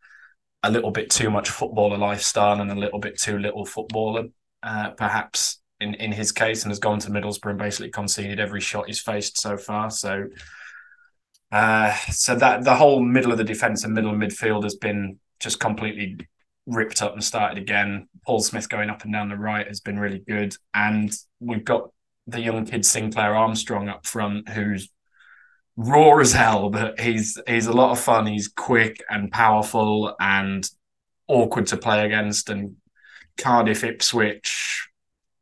a 0.64 0.72
little 0.72 0.92
bit 0.92 1.10
too 1.10 1.30
much 1.30 1.50
footballer 1.50 1.98
lifestyle 1.98 2.60
and 2.60 2.72
a 2.72 2.76
little 2.76 3.00
bit 3.00 3.18
too 3.18 3.38
little 3.38 3.66
footballer, 3.66 4.26
uh, 4.64 4.90
perhaps 4.92 5.62
in, 5.82 5.94
in 5.96 6.12
his 6.12 6.32
case, 6.32 6.64
and 6.64 6.72
has 6.72 6.80
gone 6.80 7.00
to 7.00 7.10
Middlesbrough 7.10 7.52
and 7.52 7.60
basically 7.60 7.90
conceded 7.90 8.40
every 8.40 8.62
shot 8.62 8.88
he's 8.88 9.00
faced 9.00 9.40
so 9.40 9.58
far. 9.58 9.90
So, 9.90 10.28
uh, 11.52 11.96
so 12.12 12.36
that 12.36 12.64
the 12.64 12.76
whole 12.76 13.02
middle 13.02 13.32
of 13.32 13.38
the 13.38 13.44
defence 13.44 13.84
and 13.84 13.94
middle 13.94 14.14
midfield 14.14 14.64
has 14.64 14.76
been 14.76 15.20
just 15.40 15.60
completely 15.60 16.18
ripped 16.66 17.02
up 17.02 17.14
and 17.14 17.24
started 17.24 17.58
again. 17.58 18.08
Paul 18.26 18.42
Smith 18.42 18.70
going 18.70 18.90
up 18.90 19.04
and 19.04 19.14
down 19.14 19.30
the 19.30 19.38
right 19.38 19.68
has 19.68 19.80
been 19.80 20.00
really 20.00 20.20
good, 20.20 20.56
and 20.74 21.16
we've 21.40 21.66
got 21.66 21.90
the 22.28 22.42
young 22.42 22.66
kid 22.66 22.86
Sinclair 22.86 23.36
Armstrong 23.36 23.90
up 23.90 24.06
front, 24.06 24.50
who's 24.50 24.90
raw 25.76 26.20
as 26.20 26.34
hell, 26.34 26.70
but 26.70 27.00
he's 27.00 27.40
he's 27.48 27.68
a 27.68 27.74
lot 27.74 27.92
of 27.92 28.00
fun. 28.00 28.28
He's 28.28 28.50
quick 28.50 29.04
and 29.10 29.32
powerful 29.32 30.16
and 30.20 30.70
awkward 31.28 31.68
to 31.68 31.78
play 31.78 32.06
against. 32.06 32.50
And 32.50 32.76
Cardiff, 33.38 33.84
Ipswich 33.84 34.89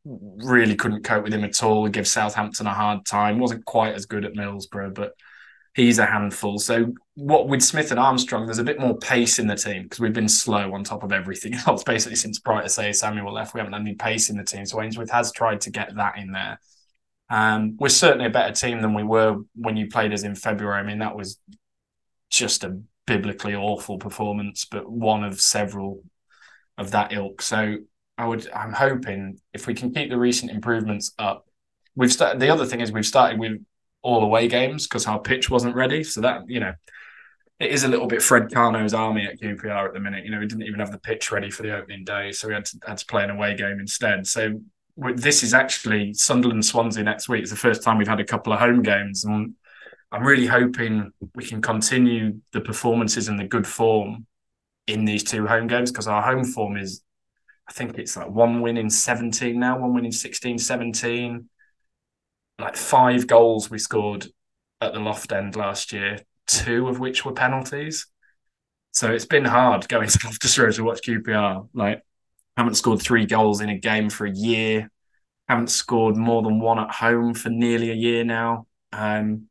really 0.07 0.75
couldn't 0.75 1.03
cope 1.03 1.23
with 1.23 1.33
him 1.33 1.43
at 1.43 1.63
all. 1.63 1.87
Give 1.87 2.07
Southampton 2.07 2.67
a 2.67 2.73
hard 2.73 3.05
time. 3.05 3.39
wasn't 3.39 3.65
quite 3.65 3.93
as 3.93 4.05
good 4.05 4.25
at 4.25 4.33
Middlesbrough, 4.33 4.93
but 4.93 5.13
he's 5.73 5.99
a 5.99 6.05
handful. 6.05 6.57
So 6.57 6.93
what 7.15 7.47
with 7.47 7.61
Smith 7.61 7.91
and 7.91 7.99
Armstrong, 7.99 8.45
there's 8.45 8.57
a 8.57 8.63
bit 8.63 8.79
more 8.79 8.97
pace 8.97 9.39
in 9.39 9.47
the 9.47 9.55
team 9.55 9.83
because 9.83 9.99
we've 9.99 10.13
been 10.13 10.29
slow 10.29 10.73
on 10.73 10.83
top 10.83 11.03
of 11.03 11.11
everything 11.11 11.53
else. 11.67 11.83
Basically, 11.83 12.15
since 12.15 12.39
to 12.39 12.69
say 12.69 12.91
Samuel 12.93 13.33
left, 13.33 13.53
we 13.53 13.59
haven't 13.59 13.73
had 13.73 13.81
any 13.81 13.95
pace 13.95 14.29
in 14.29 14.37
the 14.37 14.43
team. 14.43 14.65
So 14.65 14.81
Ainsworth 14.81 15.11
has 15.11 15.31
tried 15.31 15.61
to 15.61 15.71
get 15.71 15.95
that 15.95 16.17
in 16.17 16.31
there. 16.31 16.59
Um, 17.29 17.75
we're 17.77 17.89
certainly 17.89 18.25
a 18.25 18.29
better 18.29 18.53
team 18.53 18.81
than 18.81 18.93
we 18.93 19.03
were 19.03 19.37
when 19.55 19.75
you 19.75 19.87
played 19.87 20.13
us 20.13 20.23
in 20.23 20.35
February. 20.35 20.79
I 20.79 20.83
mean, 20.83 20.99
that 20.99 21.15
was 21.15 21.39
just 22.29 22.63
a 22.63 22.79
biblically 23.05 23.55
awful 23.55 23.97
performance, 23.97 24.65
but 24.65 24.89
one 24.89 25.23
of 25.23 25.39
several 25.41 26.03
of 26.77 26.91
that 26.91 27.11
ilk. 27.11 27.41
So 27.41 27.77
I 28.17 28.25
would, 28.25 28.49
I'm 28.51 28.73
hoping 28.73 29.39
if 29.53 29.67
we 29.67 29.73
can 29.73 29.93
keep 29.93 30.09
the 30.09 30.17
recent 30.17 30.51
improvements 30.51 31.13
up, 31.19 31.47
we've 31.95 32.11
started. 32.11 32.39
The 32.39 32.49
other 32.49 32.65
thing 32.65 32.81
is 32.81 32.91
we've 32.91 33.05
started 33.05 33.39
with 33.39 33.61
all 34.01 34.23
away 34.23 34.47
games 34.47 34.87
because 34.87 35.05
our 35.05 35.19
pitch 35.19 35.49
wasn't 35.49 35.75
ready. 35.75 36.03
So 36.03 36.21
that 36.21 36.43
you 36.47 36.59
know, 36.59 36.73
it 37.59 37.71
is 37.71 37.83
a 37.83 37.87
little 37.87 38.07
bit 38.07 38.21
Fred 38.21 38.49
Karno's 38.49 38.93
army 38.93 39.25
at 39.25 39.39
QPR 39.39 39.87
at 39.87 39.93
the 39.93 39.99
minute. 39.99 40.23
You 40.23 40.31
know, 40.31 40.39
we 40.39 40.47
didn't 40.47 40.63
even 40.63 40.79
have 40.79 40.91
the 40.91 40.99
pitch 40.99 41.31
ready 41.31 41.49
for 41.49 41.63
the 41.63 41.75
opening 41.75 42.03
day, 42.03 42.31
so 42.31 42.47
we 42.47 42.53
had 42.53 42.65
to, 42.65 42.79
had 42.85 42.97
to 42.99 43.05
play 43.05 43.23
an 43.23 43.31
away 43.31 43.55
game 43.55 43.79
instead. 43.79 44.27
So 44.27 44.59
this 45.15 45.43
is 45.43 45.53
actually 45.53 46.13
Sunderland 46.13 46.65
Swansea 46.65 47.03
next 47.03 47.29
week. 47.29 47.41
It's 47.41 47.51
the 47.51 47.57
first 47.57 47.83
time 47.83 47.97
we've 47.97 48.07
had 48.07 48.19
a 48.19 48.25
couple 48.25 48.53
of 48.53 48.59
home 48.59 48.81
games, 48.83 49.25
and 49.25 49.53
I'm 50.11 50.23
really 50.23 50.45
hoping 50.45 51.11
we 51.35 51.43
can 51.43 51.61
continue 51.61 52.39
the 52.53 52.61
performances 52.61 53.27
and 53.27 53.39
the 53.39 53.43
good 53.43 53.67
form 53.67 54.25
in 54.85 55.03
these 55.03 55.23
two 55.23 55.45
home 55.45 55.67
games 55.67 55.91
because 55.91 56.07
our 56.07 56.21
home 56.21 56.45
form 56.45 56.77
is, 56.77 57.01
I 57.67 57.73
think 57.73 57.97
it's 57.97 58.15
like 58.15 58.29
one 58.29 58.61
win 58.61 58.77
in 58.77 58.89
17 58.89 59.59
now, 59.59 59.79
one 59.79 59.93
win 59.93 60.05
in 60.05 60.11
16, 60.11 60.57
17. 60.57 61.49
Like 62.59 62.75
five 62.75 63.27
goals 63.27 63.69
we 63.69 63.77
scored 63.77 64.27
at 64.81 64.93
the 64.93 64.99
loft 64.99 65.31
end 65.31 65.55
last 65.55 65.93
year, 65.93 66.19
two 66.47 66.87
of 66.87 66.99
which 66.99 67.25
were 67.25 67.33
penalties. 67.33 68.07
So 68.91 69.11
it's 69.11 69.25
been 69.25 69.45
hard 69.45 69.87
going 69.87 70.07
to 70.07 70.19
Loftus 70.25 70.57
Road 70.57 70.73
to 70.73 70.83
watch 70.83 71.01
QPR. 71.01 71.69
Like 71.73 72.01
haven't 72.55 72.75
scored 72.75 73.01
three 73.01 73.25
goals 73.25 73.61
in 73.61 73.69
a 73.69 73.77
game 73.77 74.09
for 74.09 74.25
a 74.25 74.31
year, 74.31 74.89
haven't 75.47 75.69
scored 75.69 76.15
more 76.15 76.41
than 76.41 76.59
one 76.59 76.79
at 76.79 76.89
home 76.89 77.33
for 77.33 77.49
nearly 77.49 77.91
a 77.91 77.95
year 77.95 78.23
now. 78.23 78.65
Um, 78.91 79.49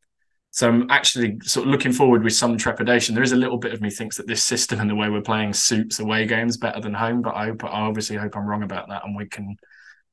so 0.56 0.70
I'm 0.70 0.90
actually 0.90 1.38
sort 1.42 1.66
of 1.66 1.70
looking 1.70 1.92
forward 1.92 2.24
with 2.24 2.32
some 2.32 2.56
trepidation. 2.56 3.14
There 3.14 3.22
is 3.22 3.32
a 3.32 3.36
little 3.36 3.58
bit 3.58 3.74
of 3.74 3.82
me 3.82 3.90
thinks 3.90 4.16
that 4.16 4.26
this 4.26 4.42
system 4.42 4.80
and 4.80 4.88
the 4.88 4.94
way 4.94 5.10
we're 5.10 5.20
playing 5.20 5.52
suits 5.52 6.00
away 6.00 6.26
games 6.26 6.56
better 6.56 6.80
than 6.80 6.94
home, 6.94 7.20
but 7.20 7.34
I, 7.34 7.48
hope, 7.48 7.64
I 7.64 7.82
obviously 7.82 8.16
hope 8.16 8.34
I'm 8.34 8.46
wrong 8.46 8.62
about 8.62 8.88
that, 8.88 9.04
and 9.04 9.14
we 9.14 9.26
can 9.26 9.58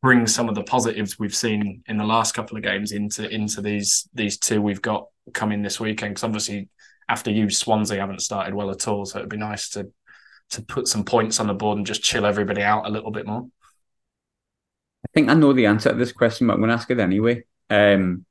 bring 0.01 0.27
some 0.27 0.49
of 0.49 0.55
the 0.55 0.63
positives 0.63 1.17
we've 1.17 1.33
seen 1.33 1.81
in 1.87 1.95
the 1.95 2.03
last 2.03 2.33
couple 2.33 2.57
of 2.57 2.63
games 2.63 2.91
into 2.91 3.25
into 3.29 3.61
these 3.61 4.09
these 4.13 4.37
two 4.37 4.61
we've 4.61 4.81
got 4.81 5.07
coming 5.33 5.61
this 5.61 5.79
weekend. 5.79 6.15
Because 6.15 6.25
obviously, 6.25 6.67
after 7.07 7.31
you, 7.31 7.49
Swansea 7.49 8.01
haven't 8.01 8.21
started 8.21 8.53
well 8.53 8.69
at 8.69 8.85
all, 8.85 9.05
so 9.05 9.19
it'd 9.19 9.29
be 9.29 9.37
nice 9.37 9.69
to 9.69 9.89
to 10.49 10.61
put 10.61 10.89
some 10.89 11.05
points 11.05 11.39
on 11.39 11.47
the 11.47 11.53
board 11.53 11.77
and 11.77 11.87
just 11.87 12.03
chill 12.03 12.25
everybody 12.25 12.63
out 12.63 12.85
a 12.85 12.89
little 12.89 13.11
bit 13.11 13.25
more? 13.25 13.47
I 15.05 15.09
think 15.13 15.29
I 15.29 15.35
know 15.35 15.53
the 15.53 15.67
answer 15.67 15.91
to 15.91 15.95
this 15.95 16.11
question, 16.11 16.47
but 16.47 16.55
I'm 16.55 16.59
going 16.59 16.67
to 16.67 16.75
ask 16.75 16.91
it 16.91 16.99
anyway. 16.99 17.45
Um, 17.69 18.25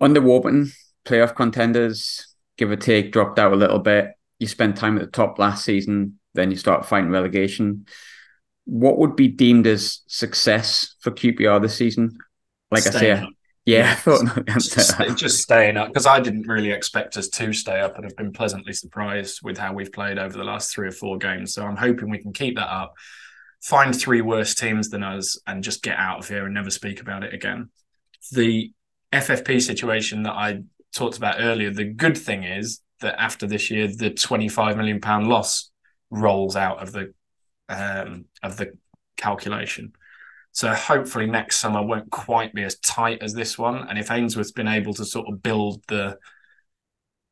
under 0.00 0.20
Warburton, 0.20 0.72
playoff 1.04 1.34
contenders, 1.34 2.34
give 2.56 2.70
or 2.70 2.76
take, 2.76 3.12
dropped 3.12 3.38
out 3.38 3.52
a 3.52 3.56
little 3.56 3.78
bit. 3.78 4.12
You 4.38 4.46
spent 4.46 4.76
time 4.76 4.96
at 4.96 5.04
the 5.04 5.10
top 5.10 5.38
last 5.38 5.64
season, 5.64 6.18
then 6.34 6.50
you 6.50 6.56
start 6.56 6.86
fighting 6.86 7.10
relegation. 7.10 7.86
What 8.64 8.98
would 8.98 9.16
be 9.16 9.28
deemed 9.28 9.66
as 9.66 10.02
success 10.06 10.94
for 11.00 11.10
QPR 11.10 11.60
this 11.60 11.74
season? 11.74 12.18
Like 12.70 12.82
Staying 12.82 13.16
I 13.16 13.20
say, 13.20 13.28
yeah, 13.64 13.90
I 13.92 13.94
thought 13.96 14.24
no 14.24 14.42
just, 14.58 15.16
just 15.16 15.42
staying 15.42 15.76
up 15.76 15.88
because 15.88 16.06
I 16.06 16.20
didn't 16.20 16.46
really 16.46 16.70
expect 16.70 17.16
us 17.16 17.28
to 17.28 17.52
stay 17.52 17.80
up 17.80 17.96
and 17.96 18.04
have 18.04 18.16
been 18.16 18.32
pleasantly 18.32 18.72
surprised 18.72 19.40
with 19.42 19.58
how 19.58 19.72
we've 19.72 19.92
played 19.92 20.18
over 20.18 20.36
the 20.36 20.44
last 20.44 20.72
three 20.72 20.88
or 20.88 20.92
four 20.92 21.18
games. 21.18 21.54
So 21.54 21.66
I'm 21.66 21.76
hoping 21.76 22.08
we 22.08 22.18
can 22.18 22.32
keep 22.32 22.56
that 22.56 22.70
up, 22.70 22.94
find 23.62 23.98
three 23.98 24.20
worse 24.20 24.54
teams 24.54 24.90
than 24.90 25.02
us, 25.02 25.38
and 25.46 25.62
just 25.62 25.82
get 25.82 25.98
out 25.98 26.18
of 26.18 26.28
here 26.28 26.44
and 26.44 26.54
never 26.54 26.70
speak 26.70 27.00
about 27.00 27.24
it 27.24 27.34
again. 27.34 27.70
The 28.32 28.72
FFP 29.12 29.60
situation 29.62 30.22
that 30.24 30.32
I 30.32 30.62
talked 30.94 31.16
about 31.16 31.36
earlier, 31.38 31.70
the 31.70 31.84
good 31.84 32.16
thing 32.16 32.44
is 32.44 32.80
that 33.00 33.20
after 33.20 33.46
this 33.46 33.70
year, 33.70 33.88
the 33.88 34.10
25 34.10 34.76
million 34.76 35.00
pound 35.00 35.28
loss 35.28 35.70
rolls 36.10 36.56
out 36.56 36.82
of 36.82 36.92
the 36.92 37.12
um, 37.68 38.24
of 38.42 38.56
the 38.56 38.72
calculation. 39.16 39.92
So 40.52 40.72
hopefully 40.72 41.26
next 41.26 41.58
summer 41.58 41.82
won't 41.82 42.10
quite 42.10 42.54
be 42.54 42.64
as 42.64 42.78
tight 42.78 43.22
as 43.22 43.34
this 43.34 43.58
one. 43.58 43.86
And 43.88 43.98
if 43.98 44.10
Ainsworth's 44.10 44.52
been 44.52 44.68
able 44.68 44.94
to 44.94 45.04
sort 45.04 45.28
of 45.28 45.42
build 45.42 45.82
the 45.88 46.16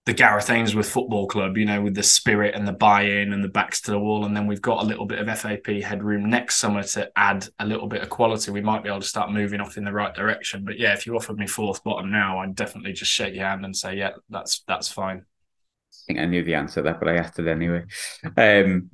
the 0.07 0.15
Gareth 0.15 0.51
Ainsworth 0.51 0.89
Football 0.89 1.27
Club, 1.27 1.59
you 1.59 1.65
know, 1.65 1.83
with 1.83 1.97
the 1.97 2.03
spirit 2.03 2.55
and 2.55 2.67
the 2.67 2.73
buy-in 2.73 3.33
and 3.33 3.43
the 3.43 3.49
backs 3.49 3.81
to 3.83 3.91
the 3.91 3.99
wall, 3.99 4.25
and 4.25 4.37
then 4.37 4.47
we've 4.47 4.63
got 4.63 4.85
a 4.85 4.87
little 4.87 5.05
bit 5.05 5.19
of 5.19 5.27
FFP 5.27 5.83
headroom 5.83 6.31
next 6.31 6.57
summer 6.57 6.85
to 6.85 7.11
add 7.17 7.49
a 7.59 7.67
little 7.67 7.89
bit 7.89 8.03
of 8.03 8.09
quality. 8.09 8.53
We 8.53 8.61
might 8.61 8.85
be 8.85 8.89
able 8.89 9.01
to 9.01 9.07
start 9.07 9.33
moving 9.33 9.61
off 9.61 9.77
in 9.77 9.85
the 9.85 9.93
right 9.93 10.15
direction. 10.15 10.65
But 10.65 10.79
yeah, 10.79 10.93
if 10.93 11.07
you 11.07 11.17
offered 11.17 11.39
me 11.39 11.49
fourth 11.49 11.83
bottom 11.83 12.13
now, 12.13 12.39
I'd 12.39 12.55
definitely 12.55 12.93
just 12.93 13.11
shake 13.11 13.35
your 13.35 13.47
hand 13.47 13.65
and 13.65 13.77
say, 13.77 13.97
yeah, 13.97 14.13
that's 14.31 14.63
that's 14.69 14.89
fine. 14.89 15.19
I 15.27 16.07
think 16.07 16.21
I 16.21 16.27
knew 16.27 16.45
the 16.45 16.55
answer 16.55 16.83
there, 16.83 16.95
but 16.95 17.09
I 17.09 17.17
asked 17.17 17.41
it 17.41 17.49
anyway. 17.49 17.85
Um, 18.37 18.91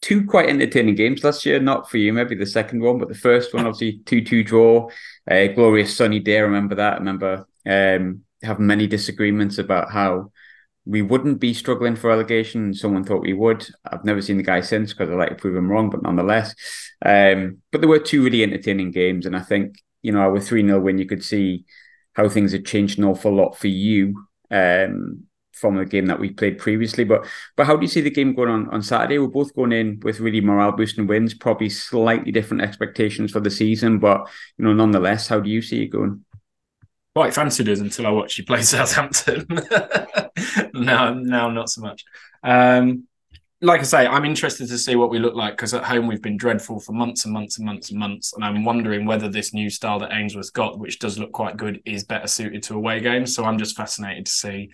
two 0.00 0.24
quite 0.24 0.48
entertaining 0.48 0.94
games 0.94 1.24
last 1.24 1.44
year. 1.44 1.60
Not 1.60 1.90
for 1.90 1.98
you, 1.98 2.14
maybe 2.14 2.34
the 2.34 2.46
second 2.46 2.80
one, 2.80 2.96
but 2.96 3.08
the 3.08 3.14
first 3.14 3.52
one, 3.52 3.66
obviously, 3.66 4.00
2 4.06 4.22
2 4.22 4.44
draw. 4.44 4.88
A 5.28 5.48
glorious 5.48 5.94
sunny 5.94 6.20
day. 6.20 6.38
I 6.38 6.42
remember 6.42 6.76
that. 6.76 6.94
I 6.94 6.96
remember 6.96 7.46
um, 7.66 8.22
having 8.42 8.66
many 8.66 8.86
disagreements 8.86 9.58
about 9.58 9.90
how 9.90 10.30
we 10.88 11.02
wouldn't 11.02 11.38
be 11.38 11.52
struggling 11.52 11.96
for 11.96 12.08
relegation. 12.08 12.72
Someone 12.72 13.04
thought 13.04 13.20
we 13.20 13.34
would. 13.34 13.66
I've 13.84 14.04
never 14.06 14.22
seen 14.22 14.38
the 14.38 14.42
guy 14.42 14.62
since 14.62 14.92
because 14.92 15.10
I 15.10 15.14
like 15.14 15.28
to 15.28 15.34
prove 15.34 15.54
him 15.54 15.70
wrong, 15.70 15.90
but 15.90 16.02
nonetheless. 16.02 16.54
Um, 17.04 17.58
but 17.70 17.82
there 17.82 17.90
were 17.90 17.98
two 17.98 18.24
really 18.24 18.42
entertaining 18.42 18.90
games. 18.90 19.26
And 19.26 19.36
I 19.36 19.40
think, 19.40 19.76
you 20.00 20.12
know, 20.12 20.20
our 20.20 20.40
3 20.40 20.62
0 20.62 20.80
win, 20.80 20.96
you 20.96 21.06
could 21.06 21.22
see 21.22 21.66
how 22.14 22.28
things 22.28 22.52
had 22.52 22.64
changed 22.64 22.98
an 22.98 23.04
awful 23.04 23.34
lot 23.34 23.58
for 23.58 23.68
you 23.68 24.24
um, 24.50 25.24
from 25.52 25.76
the 25.76 25.84
game 25.84 26.06
that 26.06 26.20
we 26.20 26.30
played 26.30 26.56
previously. 26.56 27.04
But 27.04 27.26
but 27.54 27.66
how 27.66 27.76
do 27.76 27.82
you 27.82 27.88
see 27.88 28.00
the 28.00 28.10
game 28.10 28.34
going 28.34 28.48
on 28.48 28.70
on 28.70 28.80
Saturday? 28.82 29.18
We're 29.18 29.28
both 29.28 29.54
going 29.54 29.72
in 29.72 30.00
with 30.02 30.20
really 30.20 30.40
morale 30.40 30.72
boosting 30.72 31.06
wins, 31.06 31.34
probably 31.34 31.68
slightly 31.68 32.32
different 32.32 32.62
expectations 32.62 33.32
for 33.32 33.40
the 33.40 33.50
season, 33.50 33.98
but 33.98 34.26
you 34.56 34.64
know, 34.64 34.72
nonetheless, 34.72 35.28
how 35.28 35.40
do 35.40 35.50
you 35.50 35.60
see 35.60 35.82
it 35.82 35.88
going? 35.88 36.24
Quite 37.18 37.34
fancied 37.34 37.68
us 37.68 37.80
until 37.80 38.06
I 38.06 38.10
watched 38.10 38.38
you 38.38 38.44
play 38.44 38.62
Southampton. 38.62 39.44
no, 40.72 41.14
now 41.14 41.50
not 41.50 41.68
so 41.68 41.80
much. 41.80 42.04
Um, 42.44 43.08
like 43.60 43.80
I 43.80 43.82
say, 43.82 44.06
I'm 44.06 44.24
interested 44.24 44.68
to 44.68 44.78
see 44.78 44.94
what 44.94 45.10
we 45.10 45.18
look 45.18 45.34
like 45.34 45.54
because 45.54 45.74
at 45.74 45.82
home 45.82 46.06
we've 46.06 46.22
been 46.22 46.36
dreadful 46.36 46.78
for 46.78 46.92
months 46.92 47.24
and 47.24 47.34
months 47.34 47.58
and 47.58 47.66
months 47.66 47.90
and 47.90 47.98
months, 47.98 48.34
and 48.34 48.44
I'm 48.44 48.64
wondering 48.64 49.04
whether 49.04 49.28
this 49.28 49.52
new 49.52 49.68
style 49.68 49.98
that 49.98 50.12
Ainsworth's 50.12 50.50
got, 50.50 50.78
which 50.78 51.00
does 51.00 51.18
look 51.18 51.32
quite 51.32 51.56
good, 51.56 51.82
is 51.84 52.04
better 52.04 52.28
suited 52.28 52.62
to 52.62 52.76
away 52.76 53.00
games. 53.00 53.34
So 53.34 53.44
I'm 53.44 53.58
just 53.58 53.76
fascinated 53.76 54.26
to 54.26 54.30
see 54.30 54.70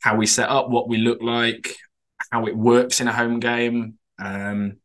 how 0.00 0.14
we 0.14 0.26
set 0.26 0.50
up, 0.50 0.70
what 0.70 0.88
we 0.88 0.98
look 0.98 1.22
like, 1.22 1.74
how 2.30 2.46
it 2.46 2.56
works 2.56 3.00
in 3.00 3.08
a 3.08 3.12
home 3.12 3.40
game. 3.40 3.94
Um, 4.20 4.76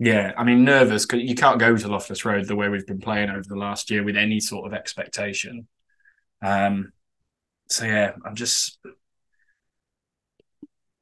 yeah, 0.00 0.32
I 0.36 0.42
mean, 0.42 0.64
nervous 0.64 1.06
because 1.06 1.22
you 1.22 1.36
can't 1.36 1.60
go 1.60 1.76
to 1.76 1.86
Loftus 1.86 2.24
Road 2.24 2.48
the 2.48 2.56
way 2.56 2.68
we've 2.68 2.88
been 2.88 2.98
playing 2.98 3.30
over 3.30 3.44
the 3.48 3.54
last 3.54 3.88
year 3.88 4.02
with 4.02 4.16
any 4.16 4.40
sort 4.40 4.66
of 4.66 4.74
expectation. 4.76 5.68
Um, 6.42 6.92
so 7.68 7.84
yeah, 7.84 8.12
I'm 8.24 8.34
just 8.34 8.78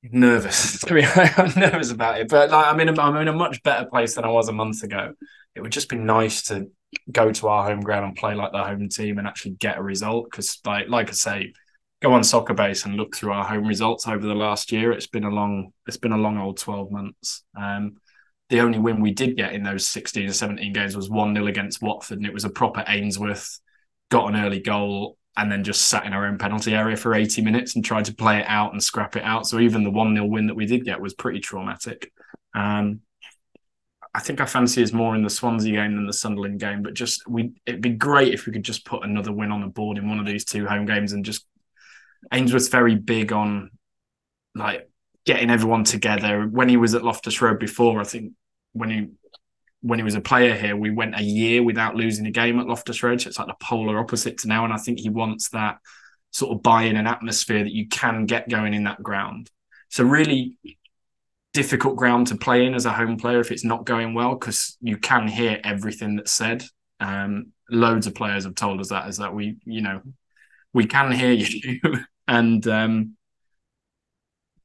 nervous. 0.03 0.85
I'm 0.91 1.53
nervous 1.57 1.91
about 1.91 2.21
it, 2.21 2.29
but 2.29 2.51
like, 2.51 2.67
I'm 2.67 2.81
in 2.81 2.89
a, 2.89 3.01
I'm 3.01 3.17
in 3.17 3.29
a 3.29 3.33
much 3.33 3.63
better 3.63 3.87
place 3.87 4.15
than 4.15 4.25
I 4.25 4.29
was 4.29 4.49
a 4.49 4.53
month 4.53 4.83
ago. 4.83 5.15
It 5.55 5.61
would 5.61 5.73
just 5.73 5.89
be 5.89 5.97
nice 5.97 6.45
to 6.45 6.69
go 7.11 7.33
to 7.33 7.49
our 7.49 7.65
home 7.65 7.81
ground 7.81 8.05
and 8.05 8.17
play 8.17 8.35
like 8.35 8.53
the 8.53 8.63
home 8.63 8.89
team 8.89 9.19
and 9.19 9.27
actually 9.27 9.53
get 9.53 9.79
a 9.79 9.83
result. 9.83 10.31
Because 10.31 10.59
like 10.65 10.89
like 10.89 11.09
I 11.09 11.13
say, 11.13 11.53
go 12.03 12.13
on 12.13 12.23
Soccerbase 12.23 12.85
and 12.85 12.97
look 12.97 13.17
through 13.17 13.33
our 13.33 13.45
home 13.45 13.67
results 13.67 14.07
over 14.07 14.27
the 14.27 14.35
last 14.35 14.73
year. 14.73 14.93
It's 14.93 15.07
been 15.07 15.25
a 15.25 15.31
long 15.31 15.73
it's 15.87 15.97
been 15.97 16.13
a 16.13 16.19
long 16.19 16.39
old 16.39 16.59
twelve 16.59 16.91
months. 16.91 17.45
Um, 17.57 17.97
the 18.49 18.61
only 18.61 18.79
win 18.79 19.01
we 19.01 19.13
did 19.13 19.37
get 19.37 19.55
in 19.55 19.65
those 19.65 19.89
16 19.89 20.29
or 20.29 20.33
17 20.33 20.73
games 20.73 20.95
was 20.95 21.11
1 21.11 21.35
0 21.35 21.49
against 21.49 21.83
Watford, 21.83 22.19
and 22.19 22.27
it 22.27 22.33
was 22.33 22.45
a 22.45 22.51
proper 22.51 22.85
Ainsworth, 22.87 23.59
got 24.09 24.29
an 24.29 24.37
early 24.37 24.61
goal, 24.61 25.19
and 25.37 25.53
then 25.53 25.65
just 25.65 25.83
sat 25.83 26.07
in 26.07 26.13
our 26.13 26.27
own 26.27 26.39
penalty 26.39 26.75
area 26.75 26.97
for 26.97 27.15
80 27.15 27.43
minutes 27.43 27.75
and 27.75 27.85
tried 27.85 28.07
to 28.07 28.15
play 28.15 28.39
it 28.39 28.47
out 28.47 28.73
and 28.73 28.83
scrap 28.83 29.17
it 29.17 29.23
out. 29.23 29.47
So 29.47 29.59
even 29.59 29.85
the 29.85 29.91
1 29.91 30.15
0 30.15 30.27
win 30.27 30.47
that 30.47 30.55
we 30.55 30.67
did 30.67 30.85
get 30.85 31.01
was 31.01 31.15
pretty 31.15 31.41
traumatic. 31.41 32.13
Um, 32.55 33.01
I 34.15 34.21
think 34.21 34.41
I 34.41 34.47
fancy 34.47 34.81
is 34.81 34.95
more 34.95 35.15
in 35.15 35.23
the 35.23 35.29
Swansea 35.29 35.73
game 35.73 35.95
than 35.95 36.07
the 36.07 36.13
Sunderland 36.13 36.59
game, 36.59 36.83
but 36.83 36.95
just 36.95 37.29
we 37.29 37.53
it'd 37.67 37.83
be 37.83 37.91
great 37.91 38.33
if 38.33 38.47
we 38.47 38.53
could 38.53 38.63
just 38.63 38.87
put 38.87 39.05
another 39.05 39.31
win 39.31 39.53
on 39.53 39.61
the 39.61 39.67
board 39.67 39.99
in 39.99 40.09
one 40.09 40.19
of 40.19 40.25
these 40.25 40.47
two 40.47 40.67
home 40.67 40.87
games 40.87 41.13
and 41.13 41.23
just 41.23 41.47
Ainsworth's 42.33 42.69
very 42.69 42.95
big 42.95 43.33
on 43.33 43.71
like 44.55 44.89
getting 45.27 45.51
everyone 45.51 45.85
together. 45.85 46.47
When 46.47 46.71
he 46.71 46.79
was 46.79 46.95
at 46.95 47.05
Loftus 47.05 47.43
Road 47.43 47.59
before, 47.59 48.01
I 48.01 48.05
think 48.05 48.33
when 48.73 48.91
he 48.91 49.09
when 49.87 50.01
he 50.01 50.05
was 50.05 50.17
a 50.17 50.21
player 50.21 50.57
here, 50.57 50.77
we 50.77 50.91
went 50.91 51.19
a 51.19 51.23
year 51.23 51.63
without 51.63 51.95
losing 51.95 52.27
a 52.27 52.31
game 52.33 52.59
at 52.59 52.67
Loftus 52.67 53.05
Road. 53.05 53.21
So 53.21 53.29
it's 53.29 53.39
like 53.39 53.47
the 53.47 53.55
polar 53.63 54.01
opposite 54.01 54.39
to 54.39 54.49
now. 54.49 54.65
And 54.65 54.73
I 54.73 54.79
think 54.79 54.99
he 54.99 55.11
wants 55.11 55.51
that 55.51 55.79
sort 56.33 56.57
of 56.57 56.63
buy-in 56.63 56.97
and 56.97 57.07
atmosphere 57.07 57.63
that 57.63 57.73
you 57.73 57.87
can 57.87 58.27
get 58.27 58.49
going 58.49 58.75
in 58.75 58.83
that 58.85 59.01
ground. 59.01 59.49
So 59.91 60.03
really 60.03 60.59
difficult 61.55 61.95
ground 61.95 62.27
to 62.27 62.37
play 62.37 62.67
in 62.67 62.75
as 62.75 62.85
a 62.85 62.93
home 62.93 63.17
player 63.17 63.39
if 63.39 63.53
it's 63.53 63.65
not 63.65 63.87
going 63.87 64.13
well, 64.13 64.35
because 64.35 64.77
you 64.81 64.97
can 64.97 65.29
hear 65.29 65.61
everything 65.63 66.17
that's 66.17 66.33
said. 66.33 66.65
Um, 66.99 67.53
loads 67.71 68.09
of 68.09 68.17
players 68.17 68.43
have 68.43 68.57
told 68.57 68.81
us 68.81 68.89
that 68.89 69.09
is 69.09 69.19
that 69.19 69.35
we, 69.35 69.57
you 69.65 69.83
know, 69.83 70.03
we 70.75 70.87
can 70.87 71.13
hear 71.13 71.31
you. 71.33 71.81
and 72.27 72.67
um, 72.67 73.17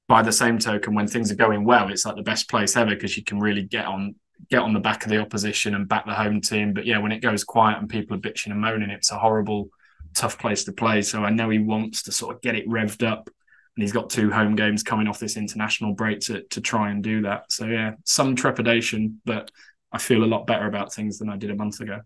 by 0.07 0.23
the 0.23 0.31
same 0.31 0.57
token, 0.57 0.95
when 0.95 1.07
things 1.07 1.31
are 1.31 1.35
going 1.35 1.63
well, 1.63 1.91
it's 1.91 2.07
like 2.07 2.15
the 2.15 2.23
best 2.23 2.49
place 2.49 2.75
ever 2.75 2.89
because 2.89 3.15
you 3.15 3.23
can 3.23 3.39
really 3.39 3.63
get 3.63 3.85
on 3.85 4.15
get 4.49 4.61
on 4.61 4.73
the 4.73 4.79
back 4.79 5.03
of 5.03 5.09
the 5.09 5.19
opposition 5.19 5.75
and 5.75 5.87
back 5.87 6.05
the 6.05 6.13
home 6.13 6.41
team. 6.41 6.73
But 6.73 6.85
yeah, 6.85 6.97
when 6.99 7.11
it 7.11 7.21
goes 7.21 7.43
quiet 7.43 7.79
and 7.79 7.89
people 7.89 8.15
are 8.15 8.19
bitching 8.19 8.51
and 8.51 8.61
moaning, 8.61 8.89
it's 8.89 9.11
a 9.11 9.19
horrible, 9.19 9.69
tough 10.15 10.37
place 10.39 10.63
to 10.65 10.71
play. 10.71 11.01
So 11.01 11.23
I 11.23 11.29
know 11.29 11.49
he 11.49 11.59
wants 11.59 12.03
to 12.03 12.11
sort 12.11 12.35
of 12.35 12.41
get 12.41 12.55
it 12.55 12.67
revved 12.67 13.05
up. 13.05 13.29
And 13.77 13.83
he's 13.83 13.93
got 13.93 14.09
two 14.09 14.29
home 14.29 14.55
games 14.57 14.83
coming 14.83 15.07
off 15.07 15.19
this 15.19 15.37
international 15.37 15.93
break 15.93 16.19
to, 16.21 16.43
to 16.49 16.59
try 16.59 16.91
and 16.91 17.01
do 17.01 17.21
that. 17.21 17.51
So 17.51 17.65
yeah, 17.67 17.93
some 18.03 18.35
trepidation, 18.35 19.21
but 19.23 19.49
I 19.93 19.97
feel 19.97 20.23
a 20.23 20.25
lot 20.25 20.45
better 20.45 20.67
about 20.67 20.93
things 20.93 21.19
than 21.19 21.29
I 21.29 21.37
did 21.37 21.51
a 21.51 21.55
month 21.55 21.79
ago 21.79 22.01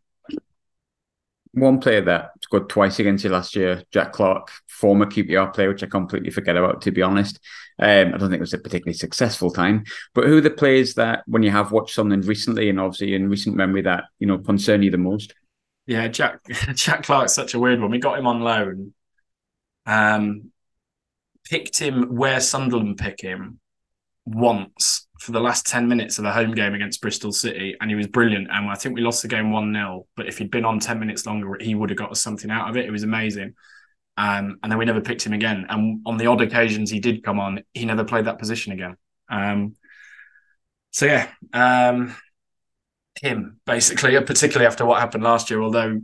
one 1.56 1.80
player 1.80 2.02
that 2.02 2.32
scored 2.42 2.70
twice 2.70 3.00
against 3.00 3.24
you 3.24 3.30
last 3.30 3.56
year, 3.56 3.84
Jack 3.92 4.14
Clarke, 4.14 4.52
former 4.68 5.06
QPR 5.06 5.54
player, 5.54 5.70
which 5.70 5.84
I 5.84 5.88
completely 5.88 6.30
forget 6.30 6.58
about, 6.58 6.82
to 6.82 6.92
be 6.92 7.02
honest. 7.02 7.40
Um, 7.80 8.14
I 8.14 8.18
don't 8.18 8.30
think 8.30 8.36
it 8.36 8.40
was 8.42 8.54
a 8.54 8.58
particularly 8.58 8.98
successful 8.98 9.52
time. 9.52 9.86
But 10.14 10.26
who 10.26 10.38
are 10.38 10.42
the 10.42 10.50
players 10.50 10.94
that, 10.96 11.24
when 11.28 11.44
you 11.44 11.52
have 11.52 11.72
watched 11.72 11.96
something 11.96 12.22
recently 12.22 12.70
and 12.70 12.80
obviously 12.80 13.16
in 13.16 13.30
recent 13.30 13.56
memory, 13.56 13.82
that 13.84 14.06
you 14.20 14.28
know 14.28 14.38
concern 14.38 14.84
you 14.84 14.92
the 14.92 14.98
most? 14.98 15.34
Yeah, 15.88 16.08
Jack 16.08 16.40
Jack 16.76 17.04
Clarke's 17.04 17.34
such 17.34 17.54
a 17.54 17.60
weird 17.60 17.82
one. 17.82 17.92
We 17.92 18.00
got 18.00 18.20
him 18.20 18.28
on 18.28 18.42
loan. 18.42 18.94
Um, 19.86 20.52
picked 21.46 21.80
him 21.80 22.16
where 22.16 22.40
Sunderland 22.40 22.98
pick 22.98 23.22
him 23.22 23.60
once 24.26 25.08
for 25.20 25.32
the 25.32 25.40
last 25.40 25.66
10 25.68 25.88
minutes 25.88 26.18
of 26.18 26.24
the 26.24 26.32
home 26.32 26.54
game 26.54 26.74
against 26.74 27.02
Bristol 27.02 27.32
City, 27.32 27.76
and 27.80 27.90
he 27.90 27.96
was 27.96 28.08
brilliant. 28.08 28.48
And 28.52 28.70
I 28.70 28.76
think 28.76 28.96
we 28.96 29.02
lost 29.02 29.22
the 29.22 29.28
game 29.28 29.52
1 29.52 29.74
0. 29.74 30.08
But 30.16 30.28
if 30.28 30.38
he'd 30.38 30.52
been 30.52 30.66
on 30.66 30.80
10 30.80 31.00
minutes 31.00 31.26
longer, 31.26 31.58
he 31.60 31.76
would 31.76 31.90
have 31.90 31.98
got 31.98 32.12
us 32.12 32.22
something 32.22 32.52
out 32.52 32.70
of 32.70 32.78
it. 32.78 32.86
It 32.86 32.92
was 32.92 33.04
amazing. 33.04 33.54
Um, 34.18 34.60
and 34.64 34.72
then 34.72 34.78
we 34.78 34.86
never 34.86 35.02
picked 35.02 35.26
him 35.26 35.34
again. 35.34 35.66
And 35.70 36.02
on 36.06 36.18
the 36.18 36.28
odd 36.28 36.42
occasions 36.42 36.90
he 36.90 37.00
did 37.00 37.24
come 37.24 37.40
on, 37.40 37.64
he 37.74 37.86
never 37.86 38.04
played 38.04 38.26
that 38.26 38.40
position 38.40 38.72
again. 38.72 38.96
Um, 39.30 39.76
so, 40.92 41.06
yeah, 41.06 41.30
um, 41.54 42.16
him 43.22 43.60
basically, 43.66 44.20
particularly 44.22 44.68
after 44.68 44.86
what 44.86 45.00
happened 45.00 45.24
last 45.24 45.50
year, 45.50 45.62
although 45.62 46.02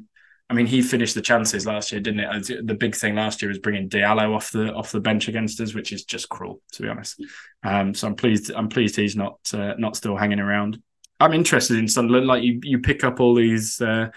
I 0.52 0.54
mean, 0.54 0.66
he 0.66 0.82
finished 0.82 1.16
the 1.16 1.22
chances 1.22 1.66
last 1.66 1.94
year, 1.94 2.02
didn't 2.02 2.20
it? 2.20 2.68
The 2.68 2.74
big 2.74 2.94
thing 2.94 3.16
last 3.16 3.42
year 3.42 3.48
was 3.48 3.60
bringing 3.60 3.88
Diallo 3.88 4.36
off 4.36 4.52
the 4.52 4.74
off 4.74 4.92
the 4.92 5.00
bench 5.00 5.30
against 5.30 5.62
us, 5.62 5.74
which 5.74 5.94
is 5.94 6.04
just 6.04 6.28
cruel, 6.28 6.62
to 6.74 6.82
be 6.82 6.90
honest. 6.90 7.24
Um, 7.64 7.94
so 7.94 8.10
I'm 8.10 8.16
pleased. 8.16 8.52
I'm 8.54 8.68
pleased 8.68 8.98
he's 8.98 9.16
not 9.16 9.40
uh, 9.54 9.76
not 9.78 9.96
still 9.96 10.18
hanging 10.18 10.42
around. 10.42 10.82
I'm 11.22 11.32
interested 11.32 11.78
in 11.78 11.88
Sunderland. 11.88 12.28
Like 12.28 12.44
you, 12.44 12.60
you 12.64 12.80
pick 12.80 13.06
up 13.06 13.22
all 13.22 13.34
these 13.34 13.80
uh, 13.80 14.10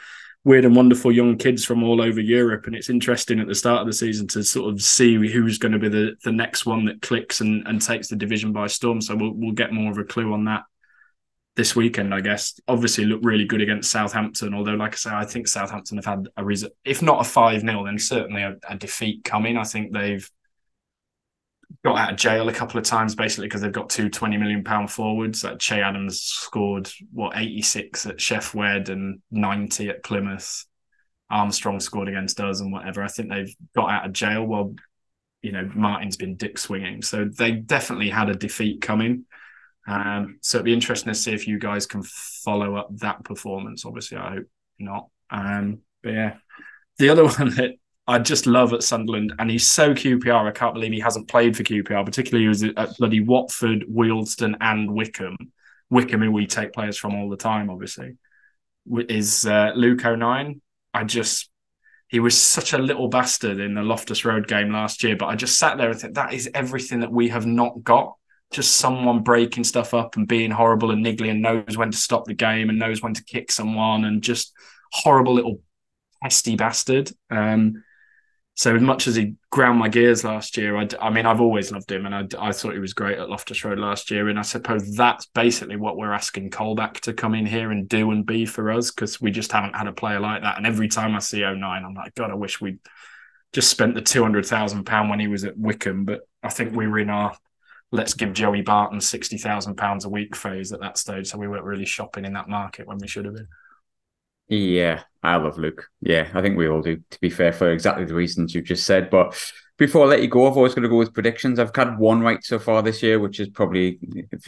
weird 0.42 0.64
and 0.64 0.74
wonderful 0.74 1.12
young 1.12 1.38
kids 1.38 1.64
from 1.64 1.84
all 1.84 2.02
over 2.02 2.20
Europe, 2.20 2.66
and 2.66 2.74
it's 2.74 2.90
interesting 2.90 3.38
at 3.38 3.46
the 3.46 3.54
start 3.54 3.82
of 3.82 3.86
the 3.86 3.92
season 3.92 4.26
to 4.28 4.42
sort 4.42 4.74
of 4.74 4.82
see 4.82 5.14
who's 5.14 5.58
going 5.58 5.70
to 5.70 5.78
be 5.78 5.88
the, 5.88 6.16
the 6.24 6.32
next 6.32 6.66
one 6.66 6.84
that 6.86 7.00
clicks 7.00 7.42
and, 7.42 7.64
and 7.68 7.80
takes 7.80 8.08
the 8.08 8.16
division 8.16 8.52
by 8.52 8.66
storm. 8.66 9.00
So 9.00 9.14
we'll 9.14 9.34
we'll 9.34 9.52
get 9.52 9.72
more 9.72 9.92
of 9.92 9.98
a 9.98 10.04
clue 10.04 10.32
on 10.32 10.46
that 10.46 10.64
this 11.56 11.76
weekend, 11.76 12.12
I 12.12 12.20
guess, 12.20 12.58
obviously 12.66 13.04
looked 13.04 13.24
really 13.24 13.44
good 13.44 13.60
against 13.60 13.90
Southampton. 13.90 14.54
Although, 14.54 14.74
like 14.74 14.94
I 14.94 14.96
say, 14.96 15.10
I 15.10 15.24
think 15.24 15.46
Southampton 15.46 15.98
have 15.98 16.04
had 16.04 16.28
a 16.36 16.44
reason, 16.44 16.70
if 16.84 17.00
not 17.00 17.20
a 17.20 17.24
5 17.24 17.60
0, 17.60 17.84
then 17.84 17.98
certainly 17.98 18.42
a, 18.42 18.56
a, 18.68 18.76
defeat 18.76 19.22
coming. 19.24 19.56
I 19.56 19.64
think 19.64 19.92
they've 19.92 20.28
got 21.84 21.98
out 21.98 22.12
of 22.12 22.18
jail 22.18 22.48
a 22.48 22.52
couple 22.52 22.78
of 22.78 22.84
times 22.84 23.14
basically 23.14 23.46
because 23.46 23.60
they've 23.60 23.70
got 23.70 23.90
two 23.90 24.08
20 24.08 24.36
million 24.36 24.64
pound 24.64 24.90
forwards. 24.90 25.44
Like 25.44 25.60
Che 25.60 25.80
Adams 25.80 26.20
scored, 26.22 26.90
what, 27.12 27.36
86 27.36 28.06
at 28.06 28.16
Sheff 28.16 28.54
Wed 28.54 28.88
and 28.88 29.20
90 29.30 29.90
at 29.90 30.02
Plymouth. 30.02 30.66
Armstrong 31.30 31.80
scored 31.80 32.08
against 32.08 32.40
us 32.40 32.60
and 32.60 32.72
whatever. 32.72 33.02
I 33.02 33.08
think 33.08 33.30
they've 33.30 33.54
got 33.74 33.90
out 33.90 34.06
of 34.06 34.12
jail 34.12 34.44
while, 34.44 34.74
you 35.42 35.52
know, 35.52 35.70
Martin's 35.74 36.16
been 36.16 36.36
dick 36.36 36.58
swinging. 36.58 37.02
So 37.02 37.26
they 37.26 37.52
definitely 37.52 38.10
had 38.10 38.28
a 38.28 38.34
defeat 38.34 38.82
coming. 38.82 39.24
Um, 39.86 40.38
so 40.40 40.58
it'd 40.58 40.64
be 40.64 40.72
interesting 40.72 41.12
to 41.12 41.18
see 41.18 41.32
if 41.32 41.46
you 41.46 41.58
guys 41.58 41.86
can 41.86 42.02
follow 42.02 42.76
up 42.76 42.88
that 42.98 43.24
performance. 43.24 43.84
Obviously, 43.84 44.18
I 44.18 44.34
hope 44.34 44.46
not. 44.78 45.08
Um, 45.30 45.80
but 46.02 46.12
yeah, 46.12 46.34
the 46.98 47.10
other 47.10 47.24
one 47.38 47.54
that 47.56 47.72
I 48.06 48.18
just 48.18 48.46
love 48.46 48.72
at 48.72 48.82
Sunderland, 48.82 49.34
and 49.38 49.50
he's 49.50 49.66
so 49.66 49.94
QPR. 49.94 50.46
I 50.46 50.52
can't 50.52 50.74
believe 50.74 50.92
he 50.92 51.00
hasn't 51.00 51.28
played 51.28 51.56
for 51.56 51.62
QPR, 51.62 52.04
particularly 52.04 52.44
he 52.44 52.48
was 52.48 52.62
at 52.62 52.96
bloody 52.98 53.20
Watford, 53.20 53.84
Wealdstone, 53.90 54.56
and 54.60 54.92
Wycombe. 54.92 55.52
Wycombe, 55.90 56.22
who 56.22 56.32
we 56.32 56.46
take 56.46 56.72
players 56.72 56.98
from 56.98 57.14
all 57.14 57.28
the 57.28 57.36
time, 57.36 57.70
obviously, 57.70 58.16
is 59.08 59.46
uh, 59.46 59.72
Luke 59.74 60.04
O'Nien. 60.04 60.60
I 60.92 61.04
just 61.04 61.50
he 62.08 62.20
was 62.20 62.40
such 62.40 62.74
a 62.74 62.78
little 62.78 63.08
bastard 63.08 63.58
in 63.58 63.74
the 63.74 63.82
Loftus 63.82 64.24
Road 64.24 64.46
game 64.46 64.70
last 64.70 65.02
year, 65.02 65.16
but 65.16 65.26
I 65.26 65.36
just 65.36 65.58
sat 65.58 65.78
there 65.78 65.90
and 65.90 65.98
thought 65.98 66.14
that 66.14 66.32
is 66.32 66.48
everything 66.54 67.00
that 67.00 67.10
we 67.10 67.28
have 67.28 67.46
not 67.46 67.82
got 67.82 68.14
just 68.52 68.76
someone 68.76 69.22
breaking 69.22 69.64
stuff 69.64 69.94
up 69.94 70.16
and 70.16 70.28
being 70.28 70.50
horrible 70.50 70.90
and 70.90 71.04
niggly 71.04 71.30
and 71.30 71.42
knows 71.42 71.76
when 71.76 71.90
to 71.90 71.96
stop 71.96 72.24
the 72.24 72.34
game 72.34 72.68
and 72.68 72.78
knows 72.78 73.02
when 73.02 73.14
to 73.14 73.24
kick 73.24 73.50
someone 73.50 74.04
and 74.04 74.22
just 74.22 74.52
horrible 74.92 75.34
little 75.34 75.60
pesty 76.22 76.56
bastard. 76.56 77.10
Um, 77.30 77.82
so 78.56 78.76
as 78.76 78.82
much 78.82 79.08
as 79.08 79.16
he 79.16 79.34
ground 79.50 79.80
my 79.80 79.88
gears 79.88 80.22
last 80.22 80.56
year, 80.56 80.76
I, 80.76 80.88
I 81.00 81.10
mean, 81.10 81.26
I've 81.26 81.40
always 81.40 81.72
loved 81.72 81.90
him, 81.90 82.06
and 82.06 82.14
I, 82.14 82.26
I, 82.38 82.52
thought 82.52 82.72
he 82.72 82.78
was 82.78 82.94
great 82.94 83.18
at 83.18 83.28
Loftus 83.28 83.64
Road 83.64 83.80
last 83.80 84.12
year. 84.12 84.28
And 84.28 84.38
I 84.38 84.42
suppose 84.42 84.94
that's 84.94 85.26
basically 85.26 85.74
what 85.74 85.96
we're 85.96 86.12
asking 86.12 86.50
Colback 86.50 87.00
to 87.00 87.12
come 87.12 87.34
in 87.34 87.46
here 87.46 87.72
and 87.72 87.88
do 87.88 88.12
and 88.12 88.24
be 88.24 88.46
for 88.46 88.70
us, 88.70 88.92
because 88.92 89.20
we 89.20 89.32
just 89.32 89.50
haven't 89.50 89.74
had 89.74 89.88
a 89.88 89.92
player 89.92 90.20
like 90.20 90.42
that. 90.42 90.56
And 90.56 90.68
every 90.68 90.86
time 90.86 91.16
I 91.16 91.18
see 91.18 91.42
O'Nien, 91.42 91.84
I'm 91.84 91.94
like, 91.94 92.14
God, 92.14 92.30
I 92.30 92.34
wish 92.34 92.60
we'd 92.60 92.78
just 93.52 93.70
spent 93.70 93.96
the 93.96 94.02
two 94.02 94.22
hundred 94.22 94.46
thousand 94.46 94.84
pound 94.84 95.10
when 95.10 95.18
he 95.18 95.26
was 95.26 95.44
at 95.44 95.58
Wycombe. 95.58 96.04
But 96.04 96.20
I 96.40 96.48
think 96.48 96.76
we 96.76 96.86
were 96.86 97.00
in 97.00 97.10
our 97.10 97.36
let's 97.94 98.14
give 98.14 98.32
Joey 98.32 98.62
Barton 98.62 99.00
sixty 99.00 99.38
thousand 99.38 99.76
pounds 99.76 100.04
a 100.04 100.08
week 100.08 100.34
phase 100.34 100.72
at 100.72 100.80
that 100.80 100.98
stage. 100.98 101.28
So 101.28 101.38
we 101.38 101.48
weren't 101.48 101.64
really 101.64 101.86
shopping 101.86 102.24
in 102.24 102.32
that 102.34 102.48
market 102.48 102.86
when 102.86 102.98
we 102.98 103.06
should 103.06 103.24
have 103.24 103.34
been. 103.34 103.48
Yeah, 104.48 105.02
I 105.22 105.36
love 105.36 105.56
Luke. 105.56 105.88
Yeah, 106.00 106.28
I 106.34 106.42
think 106.42 106.58
we 106.58 106.68
all 106.68 106.82
do. 106.82 107.00
To 107.10 107.20
be 107.20 107.30
fair, 107.30 107.52
for 107.52 107.70
exactly 107.70 108.04
the 108.04 108.14
reasons 108.14 108.54
you've 108.54 108.64
just 108.64 108.84
said. 108.84 109.10
But 109.10 109.40
before 109.78 110.04
I 110.04 110.08
let 110.08 110.22
you 110.22 110.28
go, 110.28 110.46
I've 110.46 110.56
always 110.56 110.74
got 110.74 110.82
to 110.82 110.88
go 110.88 110.98
with 110.98 111.14
predictions. 111.14 111.58
I've 111.58 111.74
had 111.74 111.98
one 111.98 112.20
right 112.20 112.42
so 112.44 112.58
far 112.58 112.82
this 112.82 113.02
year, 113.02 113.18
which 113.18 113.40
is 113.40 113.48
probably 113.48 113.98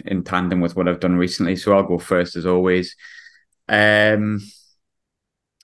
in 0.04 0.24
tandem 0.24 0.60
with 0.60 0.76
what 0.76 0.88
I've 0.88 1.00
done 1.00 1.16
recently. 1.16 1.56
So 1.56 1.72
I'll 1.72 1.82
go 1.82 1.98
first 1.98 2.36
as 2.36 2.46
always. 2.46 2.94
Um, 3.68 4.40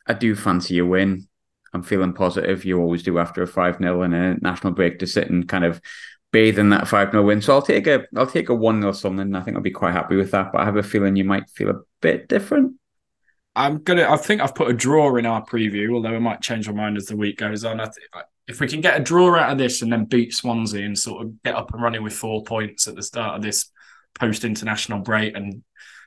I 0.07 0.14
do 0.14 0.35
fancy 0.35 0.78
a 0.78 0.87
win. 0.87 1.28
I'm 1.74 1.83
feeling 1.83 2.12
positive. 2.12 2.64
You 2.64 2.80
always 2.80 3.03
do 3.03 3.18
after 3.18 3.43
a 3.43 3.47
5 3.47 3.78
0 3.78 4.03
and 4.03 4.14
a 4.14 4.35
national 4.41 4.72
break 4.72 4.99
to 5.01 5.07
sit 5.07 5.30
and 5.30 5.49
kind 5.49 5.64
of 5.64 5.80
bathe 6.33 6.59
in 6.59 6.70
that 6.70 6.89
5 6.89 7.11
0 7.12 7.24
win. 7.24 7.41
So 7.41 7.55
I'll 7.55 7.62
take 7.62 7.87
a 7.87 8.05
I'll 8.16 8.26
take 8.26 8.49
a 8.49 8.55
1 8.55 8.80
0 8.80 8.93
Sunderland. 8.93 9.37
I 9.37 9.43
think 9.43 9.57
I'll 9.57 9.62
be 9.62 9.70
quite 9.70 9.93
happy 9.93 10.16
with 10.16 10.30
that. 10.33 10.53
But 10.53 10.62
I 10.62 10.64
have 10.64 10.76
a 10.76 10.83
feeling 10.83 11.16
you 11.16 11.24
might 11.24 11.49
feel 11.51 11.70
a 11.70 11.80
bit 12.01 12.28
different. 12.28 12.74
I'm 13.55 13.78
gonna. 13.83 14.11
I 14.11 14.16
think 14.16 14.41
I've 14.41 14.55
put 14.55 14.70
a 14.70 14.74
draw 14.74 15.16
in 15.16 15.26
our 15.26 15.45
preview, 15.45 15.95
although 15.95 16.14
I 16.14 16.18
might 16.18 16.41
change 16.41 16.66
my 16.68 16.74
mind 16.74 16.97
as 16.97 17.07
the 17.07 17.16
week 17.16 17.39
goes 17.39 17.64
on. 17.64 17.80
I 17.80 17.91
if 18.49 18.61
we 18.61 18.66
can 18.66 18.80
get 18.80 19.01
a 19.01 19.03
draw 19.03 19.37
out 19.37 19.53
of 19.53 19.59
this 19.59 19.83
and 19.83 19.93
then 19.93 20.05
beat 20.05 20.35
Swansea 20.35 20.85
and 20.85 20.99
sort 20.99 21.24
of 21.24 21.43
get 21.43 21.55
up 21.55 21.72
and 21.72 21.83
running 21.83 22.03
with 22.03 22.12
four 22.12 22.43
points 22.43 22.89
at 22.89 22.97
the 22.97 23.03
start 23.03 23.37
of 23.37 23.43
this 23.43 23.70
post 24.18 24.45
international 24.45 24.99
break 24.99 25.37
and 25.37 25.62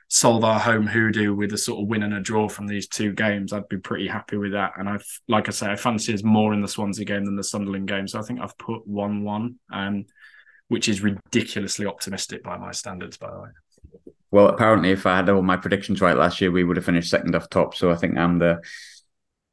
solve 0.08 0.44
our 0.44 0.60
home 0.60 0.86
hoodoo 0.86 1.34
with 1.34 1.52
a 1.52 1.58
sort 1.58 1.80
of 1.80 1.88
win 1.88 2.02
and 2.02 2.14
a 2.14 2.20
draw 2.20 2.48
from 2.48 2.66
these 2.66 2.86
two 2.86 3.12
games, 3.12 3.52
I'd 3.52 3.68
be 3.68 3.78
pretty 3.78 4.06
happy 4.06 4.36
with 4.36 4.52
that. 4.52 4.72
And 4.78 4.88
I've, 4.88 5.06
like 5.26 5.48
I 5.48 5.50
say, 5.50 5.70
I 5.70 5.76
fancy 5.76 6.14
us 6.14 6.22
more 6.22 6.52
in 6.52 6.60
the 6.60 6.68
Swansea 6.68 7.04
game 7.04 7.24
than 7.24 7.36
the 7.36 7.42
Sunderland 7.42 7.88
game. 7.88 8.06
So 8.06 8.20
I 8.20 8.22
think 8.22 8.40
I've 8.40 8.56
put 8.58 8.86
one-one, 8.86 9.56
um, 9.72 10.04
which 10.68 10.88
is 10.88 11.00
ridiculously 11.00 11.86
optimistic 11.86 12.42
by 12.42 12.56
my 12.56 12.72
standards, 12.72 13.16
by 13.16 13.30
the 13.30 13.40
way. 13.40 13.48
Well, 14.30 14.48
apparently, 14.48 14.90
if 14.90 15.06
I 15.06 15.16
had 15.16 15.28
all 15.28 15.42
my 15.42 15.56
predictions 15.56 16.00
right 16.00 16.16
last 16.16 16.40
year, 16.40 16.50
we 16.50 16.64
would 16.64 16.76
have 16.76 16.84
finished 16.84 17.10
second 17.10 17.34
off 17.34 17.48
top. 17.48 17.74
So 17.74 17.90
I 17.90 17.96
think 17.96 18.18
I'm 18.18 18.38
the 18.38 18.60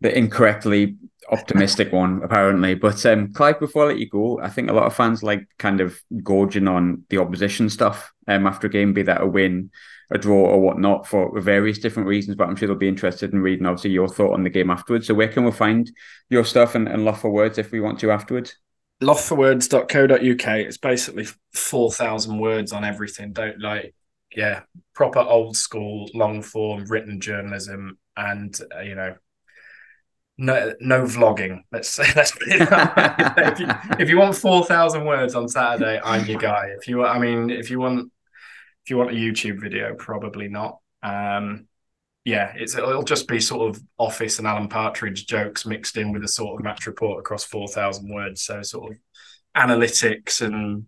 the 0.01 0.15
incorrectly 0.17 0.97
optimistic 1.31 1.93
one, 1.93 2.21
apparently. 2.23 2.75
But 2.75 3.05
um, 3.05 3.31
Clive, 3.31 3.59
before 3.59 3.85
I 3.85 3.87
let 3.87 3.99
you 3.99 4.09
go, 4.09 4.39
I 4.41 4.49
think 4.49 4.69
a 4.69 4.73
lot 4.73 4.85
of 4.85 4.95
fans 4.95 5.23
like 5.23 5.47
kind 5.57 5.79
of 5.79 5.97
gorging 6.21 6.67
on 6.67 7.05
the 7.09 7.19
opposition 7.19 7.69
stuff 7.69 8.11
um, 8.27 8.45
after 8.45 8.67
a 8.67 8.69
game, 8.69 8.93
be 8.93 9.03
that 9.03 9.21
a 9.21 9.25
win, 9.25 9.71
a 10.11 10.17
draw, 10.17 10.47
or 10.47 10.59
whatnot, 10.59 11.07
for 11.07 11.39
various 11.39 11.79
different 11.79 12.09
reasons. 12.09 12.35
But 12.35 12.49
I'm 12.49 12.55
sure 12.55 12.67
they'll 12.67 12.75
be 12.75 12.87
interested 12.87 13.31
in 13.31 13.41
reading, 13.41 13.65
obviously, 13.65 13.91
your 13.91 14.09
thought 14.09 14.33
on 14.33 14.43
the 14.43 14.49
game 14.49 14.69
afterwards. 14.69 15.07
So 15.07 15.13
where 15.13 15.29
can 15.29 15.45
we 15.45 15.51
find 15.51 15.89
your 16.29 16.43
stuff 16.43 16.75
and, 16.75 16.89
and 16.89 17.05
Loft 17.05 17.21
for 17.21 17.29
Words 17.29 17.57
if 17.57 17.71
we 17.71 17.79
want 17.79 17.99
to 17.99 18.11
afterwards? 18.11 18.57
loftforwords.co.uk. 19.03 20.47
It's 20.57 20.77
basically 20.77 21.27
4,000 21.53 22.39
words 22.39 22.71
on 22.71 22.83
everything. 22.83 23.33
Don't 23.33 23.59
like, 23.59 23.93
yeah, 24.35 24.61
proper 24.93 25.19
old 25.19 25.55
school, 25.55 26.09
long 26.13 26.41
form 26.41 26.85
written 26.85 27.19
journalism. 27.19 27.97
And, 28.15 28.57
uh, 28.75 28.81
you 28.81 28.95
know, 28.95 29.15
no 30.37 30.73
no 30.79 31.03
vlogging. 31.03 31.61
Let's 31.71 31.89
say 31.89 32.05
let's 32.15 32.33
if, 32.41 33.59
you, 33.59 33.67
if 33.99 34.09
you 34.09 34.17
want 34.17 34.35
four 34.35 34.65
thousand 34.65 35.05
words 35.05 35.35
on 35.35 35.47
Saturday, 35.47 36.01
I'm 36.03 36.25
your 36.25 36.39
guy. 36.39 36.71
If 36.77 36.87
you 36.87 37.05
I 37.05 37.19
mean 37.19 37.49
if 37.49 37.69
you 37.69 37.79
want 37.79 38.11
if 38.83 38.89
you 38.89 38.97
want 38.97 39.11
a 39.11 39.13
YouTube 39.13 39.61
video, 39.61 39.93
probably 39.95 40.47
not. 40.47 40.79
Um, 41.03 41.67
yeah, 42.25 42.53
it's 42.55 42.75
it'll 42.75 43.03
just 43.03 43.27
be 43.27 43.39
sort 43.39 43.69
of 43.69 43.81
Office 43.97 44.39
and 44.39 44.47
Alan 44.47 44.69
Partridge 44.69 45.25
jokes 45.25 45.65
mixed 45.65 45.97
in 45.97 46.11
with 46.13 46.23
a 46.23 46.27
sort 46.27 46.59
of 46.59 46.63
match 46.63 46.87
report 46.87 47.19
across 47.19 47.43
four 47.43 47.67
thousand 47.67 48.13
words. 48.13 48.43
So 48.43 48.61
sort 48.61 48.91
of 48.93 48.97
analytics 49.55 50.41
and 50.41 50.85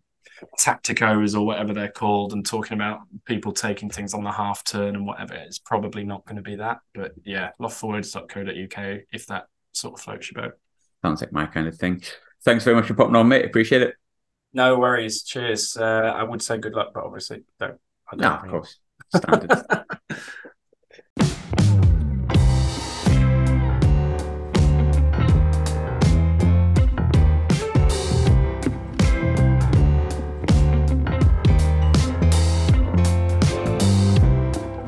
tacticos 0.60 1.36
or 1.36 1.46
whatever 1.46 1.74
they're 1.74 1.92
called 1.92 2.34
and 2.34 2.46
talking 2.46 2.74
about 2.74 3.00
people 3.26 3.52
taking 3.52 3.90
things 3.90 4.14
on 4.14 4.24
the 4.24 4.32
half 4.32 4.64
turn 4.64 4.96
and 4.96 5.06
whatever. 5.06 5.34
It's 5.34 5.60
probably 5.60 6.04
not 6.04 6.26
going 6.26 6.38
to 6.38 6.42
be 6.42 6.56
that. 6.56 6.80
But 6.94 7.14
yeah, 7.24 7.52
loftforwords.co.uk 7.60 9.02
if 9.12 9.28
that 9.28 9.46
sort 9.74 9.94
of 9.94 10.02
floats 10.02 10.32
your 10.32 10.44
boat. 10.44 10.54
Sounds 11.04 11.22
like 11.22 11.34
my 11.34 11.46
kind 11.46 11.68
of 11.68 11.76
thing. 11.76 12.02
Thanks 12.44 12.64
very 12.64 12.76
much 12.76 12.88
for 12.88 12.94
popping 12.94 13.16
on, 13.16 13.28
mate. 13.28 13.46
Appreciate 13.46 13.82
it. 13.82 13.96
No 14.54 14.80
worries. 14.80 15.24
Cheers. 15.24 15.76
Uh, 15.76 16.14
I 16.16 16.24
would 16.24 16.42
say 16.42 16.58
good 16.58 16.74
luck, 16.74 16.92
but 16.94 17.04
obviously, 17.04 17.44
don't. 17.60 17.80
I 18.12 18.16
don't 18.16 18.22
no, 18.22 18.34
of 18.36 18.50
course. 18.50 18.80
Standard. 19.14 19.52